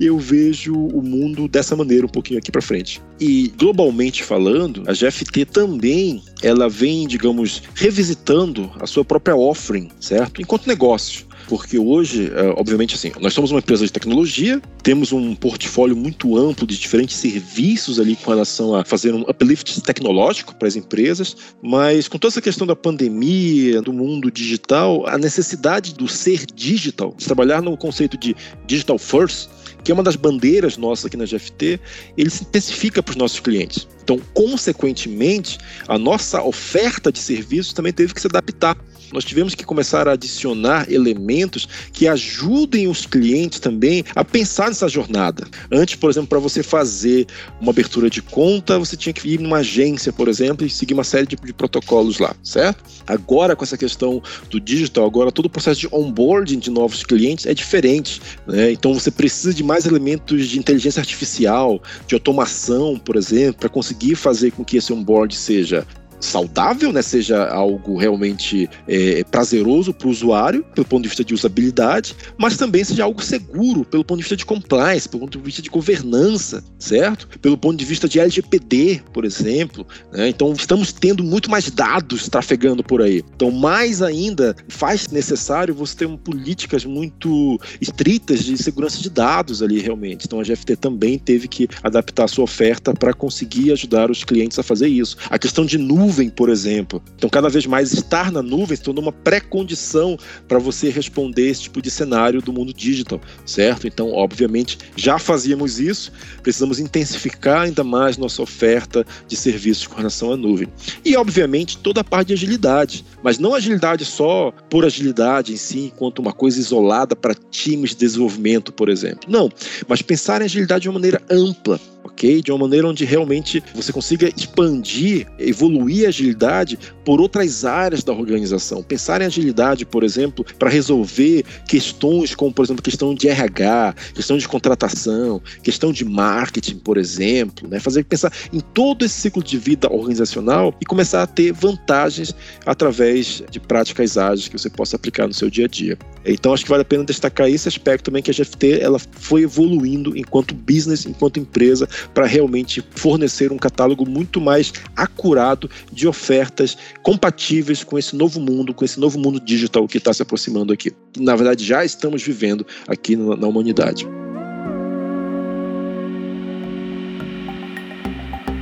Eu 0.00 0.16
vejo 0.16 0.72
o 0.72 1.02
mundo 1.02 1.48
dessa 1.48 1.74
maneira 1.74 2.06
um 2.06 2.08
pouquinho 2.08 2.38
aqui 2.38 2.52
para 2.52 2.62
frente. 2.62 3.02
E 3.20 3.52
globalmente 3.58 4.22
falando, 4.22 4.84
a 4.86 4.92
GFT 4.92 5.46
também 5.46 6.22
ela 6.42 6.68
vem, 6.68 7.08
digamos, 7.08 7.62
revisitando 7.74 8.70
a 8.78 8.86
sua 8.86 9.04
própria 9.04 9.34
offering, 9.34 9.88
certo? 9.98 10.40
Enquanto 10.40 10.68
negócio 10.68 11.25
porque 11.48 11.78
hoje, 11.78 12.30
é, 12.34 12.48
obviamente, 12.56 12.94
assim, 12.94 13.12
nós 13.20 13.32
somos 13.32 13.50
uma 13.50 13.60
empresa 13.60 13.84
de 13.84 13.92
tecnologia, 13.92 14.60
temos 14.82 15.12
um 15.12 15.34
portfólio 15.34 15.96
muito 15.96 16.36
amplo 16.36 16.66
de 16.66 16.76
diferentes 16.76 17.16
serviços 17.16 17.98
ali 17.98 18.16
com 18.16 18.30
relação 18.30 18.74
a 18.74 18.84
fazer 18.84 19.14
um 19.14 19.22
uplift 19.22 19.80
tecnológico 19.80 20.54
para 20.54 20.68
as 20.68 20.76
empresas, 20.76 21.36
mas 21.62 22.08
com 22.08 22.18
toda 22.18 22.32
essa 22.32 22.42
questão 22.42 22.66
da 22.66 22.76
pandemia, 22.76 23.80
do 23.80 23.92
mundo 23.92 24.30
digital, 24.30 25.06
a 25.06 25.16
necessidade 25.16 25.94
do 25.94 26.08
ser 26.08 26.44
digital, 26.54 27.14
de 27.16 27.24
trabalhar 27.24 27.62
no 27.62 27.76
conceito 27.76 28.16
de 28.16 28.34
digital 28.66 28.98
first, 28.98 29.48
que 29.84 29.92
é 29.92 29.94
uma 29.94 30.02
das 30.02 30.16
bandeiras 30.16 30.76
nossas 30.76 31.06
aqui 31.06 31.16
na 31.16 31.24
GFT, 31.24 31.78
ele 32.16 32.28
se 32.28 32.42
especifica 32.42 33.00
para 33.00 33.12
os 33.12 33.16
nossos 33.16 33.38
clientes. 33.38 33.86
Então, 34.02 34.20
consequentemente, 34.34 35.58
a 35.86 35.96
nossa 35.96 36.42
oferta 36.42 37.12
de 37.12 37.20
serviços 37.20 37.72
também 37.72 37.92
teve 37.92 38.12
que 38.12 38.20
se 38.20 38.26
adaptar 38.26 38.76
nós 39.12 39.24
tivemos 39.24 39.54
que 39.54 39.64
começar 39.64 40.08
a 40.08 40.12
adicionar 40.12 40.90
elementos 40.90 41.68
que 41.92 42.08
ajudem 42.08 42.88
os 42.88 43.06
clientes 43.06 43.60
também 43.60 44.04
a 44.14 44.24
pensar 44.24 44.68
nessa 44.68 44.88
jornada. 44.88 45.46
Antes, 45.70 45.96
por 45.96 46.10
exemplo, 46.10 46.28
para 46.28 46.38
você 46.38 46.62
fazer 46.62 47.26
uma 47.60 47.70
abertura 47.70 48.10
de 48.10 48.22
conta, 48.22 48.78
você 48.78 48.96
tinha 48.96 49.12
que 49.12 49.28
ir 49.28 49.40
numa 49.40 49.58
agência, 49.58 50.12
por 50.12 50.28
exemplo, 50.28 50.66
e 50.66 50.70
seguir 50.70 50.94
uma 50.94 51.04
série 51.04 51.26
de, 51.26 51.36
de 51.36 51.52
protocolos 51.52 52.18
lá, 52.18 52.34
certo? 52.42 52.84
Agora, 53.06 53.54
com 53.54 53.64
essa 53.64 53.76
questão 53.76 54.22
do 54.50 54.60
digital, 54.60 55.06
agora 55.06 55.30
todo 55.30 55.46
o 55.46 55.50
processo 55.50 55.80
de 55.80 55.88
onboarding 55.92 56.58
de 56.58 56.70
novos 56.70 57.04
clientes 57.04 57.46
é 57.46 57.54
diferente. 57.54 58.20
Né? 58.46 58.72
Então, 58.72 58.92
você 58.94 59.10
precisa 59.10 59.54
de 59.54 59.62
mais 59.62 59.86
elementos 59.86 60.48
de 60.48 60.58
inteligência 60.58 61.00
artificial, 61.00 61.80
de 62.06 62.14
automação, 62.14 62.98
por 62.98 63.16
exemplo, 63.16 63.60
para 63.60 63.68
conseguir 63.68 64.14
fazer 64.14 64.50
com 64.50 64.64
que 64.64 64.76
esse 64.76 64.92
onboard 64.92 65.34
seja 65.34 65.86
saudável, 66.20 66.92
né, 66.92 67.02
seja 67.02 67.48
algo 67.48 67.96
realmente 67.96 68.68
é, 68.88 69.24
prazeroso 69.24 69.92
para 69.92 70.08
o 70.08 70.10
usuário, 70.10 70.64
pelo 70.74 70.86
ponto 70.86 71.02
de 71.02 71.08
vista 71.08 71.24
de 71.24 71.34
usabilidade, 71.34 72.16
mas 72.38 72.56
também 72.56 72.84
seja 72.84 73.04
algo 73.04 73.22
seguro, 73.22 73.84
pelo 73.84 74.04
ponto 74.04 74.18
de 74.18 74.22
vista 74.24 74.36
de 74.36 74.46
compliance, 74.46 75.08
pelo 75.08 75.20
ponto 75.20 75.38
de 75.38 75.44
vista 75.44 75.62
de 75.62 75.70
governança, 75.70 76.62
certo? 76.78 77.28
Pelo 77.40 77.56
ponto 77.56 77.76
de 77.76 77.84
vista 77.84 78.08
de 78.08 78.18
LGPD, 78.18 79.02
por 79.12 79.24
exemplo. 79.24 79.86
Né? 80.12 80.28
Então, 80.28 80.52
estamos 80.52 80.92
tendo 80.92 81.22
muito 81.22 81.50
mais 81.50 81.70
dados 81.70 82.28
trafegando 82.28 82.82
por 82.82 83.02
aí. 83.02 83.22
Então, 83.34 83.50
mais 83.50 84.02
ainda, 84.02 84.54
faz 84.68 85.08
necessário 85.08 85.74
você 85.74 85.96
ter 85.96 86.08
políticas 86.18 86.84
muito 86.84 87.60
estritas 87.80 88.44
de 88.44 88.56
segurança 88.56 89.00
de 89.00 89.10
dados 89.10 89.62
ali, 89.62 89.80
realmente. 89.80 90.26
Então, 90.26 90.40
a 90.40 90.42
GFT 90.42 90.76
também 90.76 91.18
teve 91.18 91.48
que 91.48 91.68
adaptar 91.82 92.24
a 92.24 92.28
sua 92.28 92.44
oferta 92.44 92.92
para 92.94 93.12
conseguir 93.12 93.72
ajudar 93.72 94.10
os 94.10 94.24
clientes 94.24 94.58
a 94.58 94.62
fazer 94.62 94.88
isso. 94.88 95.16
A 95.30 95.38
questão 95.38 95.64
de 95.64 95.78
nuvem 95.78 96.05
nuvem, 96.06 96.30
por 96.30 96.48
exemplo. 96.48 97.02
Então, 97.16 97.28
cada 97.28 97.48
vez 97.48 97.66
mais 97.66 97.92
estar 97.92 98.30
na 98.30 98.40
nuvem 98.40 98.76
se 98.76 98.82
tornou 98.82 99.02
uma 99.02 99.12
pré-condição 99.12 100.16
para 100.46 100.58
você 100.58 100.88
responder 100.88 101.48
esse 101.48 101.62
tipo 101.62 101.82
de 101.82 101.90
cenário 101.90 102.40
do 102.40 102.52
mundo 102.52 102.72
digital, 102.72 103.20
certo? 103.44 103.88
Então, 103.88 104.12
obviamente, 104.12 104.78
já 104.94 105.18
fazíamos 105.18 105.80
isso, 105.80 106.12
precisamos 106.42 106.78
intensificar 106.78 107.62
ainda 107.62 107.82
mais 107.82 108.16
nossa 108.16 108.40
oferta 108.40 109.04
de 109.26 109.36
serviços 109.36 109.86
com 109.86 109.96
relação 109.96 110.32
à 110.32 110.36
nuvem. 110.36 110.68
E, 111.04 111.16
obviamente, 111.16 111.78
toda 111.78 112.02
a 112.02 112.04
parte 112.04 112.28
de 112.28 112.34
agilidade, 112.34 113.04
mas 113.22 113.38
não 113.38 113.54
agilidade 113.54 114.04
só 114.04 114.52
por 114.70 114.84
agilidade 114.84 115.52
em 115.52 115.56
si, 115.56 115.90
enquanto 115.92 116.20
uma 116.20 116.32
coisa 116.32 116.60
isolada 116.60 117.16
para 117.16 117.34
times 117.34 117.90
de 117.90 117.96
desenvolvimento, 117.96 118.72
por 118.72 118.88
exemplo. 118.88 119.28
Não, 119.28 119.50
mas 119.88 120.02
pensar 120.02 120.40
em 120.40 120.44
agilidade 120.44 120.82
de 120.82 120.88
uma 120.88 120.94
maneira 120.94 121.20
ampla 121.28 121.80
De 122.16 122.50
uma 122.50 122.58
maneira 122.58 122.88
onde 122.88 123.04
realmente 123.04 123.62
você 123.74 123.92
consiga 123.92 124.32
expandir, 124.36 125.26
evoluir 125.38 126.06
a 126.06 126.08
agilidade 126.08 126.78
por 127.04 127.20
outras 127.20 127.64
áreas 127.64 128.02
da 128.02 128.12
organização. 128.12 128.82
Pensar 128.82 129.20
em 129.20 129.26
agilidade, 129.26 129.84
por 129.84 130.02
exemplo, 130.02 130.44
para 130.58 130.70
resolver 130.70 131.44
questões 131.68 132.34
como, 132.34 132.52
por 132.52 132.64
exemplo, 132.64 132.82
questão 132.82 133.14
de 133.14 133.28
RH, 133.28 133.94
questão 134.14 134.38
de 134.38 134.48
contratação, 134.48 135.42
questão 135.62 135.92
de 135.92 136.04
marketing, 136.04 136.76
por 136.78 136.96
exemplo, 136.96 137.68
né? 137.68 137.78
Fazer 137.78 138.02
pensar 138.04 138.32
em 138.52 138.60
todo 138.60 139.04
esse 139.04 139.14
ciclo 139.14 139.42
de 139.42 139.58
vida 139.58 139.92
organizacional 139.92 140.74
e 140.80 140.84
começar 140.86 141.22
a 141.22 141.26
ter 141.26 141.52
vantagens 141.52 142.34
através 142.64 143.42
de 143.50 143.60
práticas 143.60 144.16
ágeis 144.16 144.48
que 144.48 144.58
você 144.58 144.70
possa 144.70 144.96
aplicar 144.96 145.26
no 145.26 145.34
seu 145.34 145.50
dia 145.50 145.66
a 145.66 145.68
dia. 145.68 145.98
Então, 146.24 146.52
acho 146.52 146.64
que 146.64 146.70
vale 146.70 146.82
a 146.82 146.84
pena 146.84 147.04
destacar 147.04 147.48
esse 147.48 147.68
aspecto 147.68 148.06
também 148.06 148.22
que 148.22 148.30
a 148.30 148.34
GFT 148.34 148.80
ela 148.80 148.98
foi 148.98 149.42
evoluindo 149.42 150.16
enquanto 150.16 150.54
business, 150.54 151.06
enquanto 151.06 151.38
empresa, 151.38 151.88
para 152.12 152.26
realmente 152.26 152.82
fornecer 152.90 153.52
um 153.52 153.58
catálogo 153.58 154.08
muito 154.08 154.40
mais 154.40 154.72
acurado 154.94 155.70
de 155.92 156.06
ofertas 156.06 156.76
compatíveis 157.02 157.84
com 157.84 157.98
esse 157.98 158.16
novo 158.16 158.40
mundo, 158.40 158.74
com 158.74 158.84
esse 158.84 158.98
novo 158.98 159.18
mundo 159.18 159.40
digital 159.40 159.86
que 159.86 159.98
está 159.98 160.12
se 160.12 160.22
aproximando 160.22 160.72
aqui. 160.72 160.92
Na 161.16 161.34
verdade, 161.34 161.64
já 161.64 161.84
estamos 161.84 162.22
vivendo 162.22 162.66
aqui 162.86 163.16
na, 163.16 163.46
humanidade. 163.46 164.06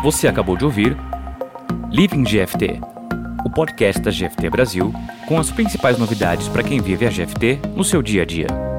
Você 0.03 0.29
acabou 0.29 0.57
de 0.57 0.65
ouvir 0.65 0.97
Living 1.91 2.25
GFT, 2.25 2.81
o 3.47 3.51
podcast 3.51 4.03
da 4.03 4.11
GFT 4.11 4.51
Brasil, 4.51 4.93
com 5.27 5.39
as 5.39 5.51
principais 5.51 5.99
novidades 5.99 6.49
para 6.49 6.63
quem 6.63 6.81
vive 6.81 7.07
a 7.07 7.11
GFT 7.11 7.61
no 7.75 7.85
seu 7.85 8.03
dia 8.03 8.23
a 8.23 8.27
dia. 8.27 8.74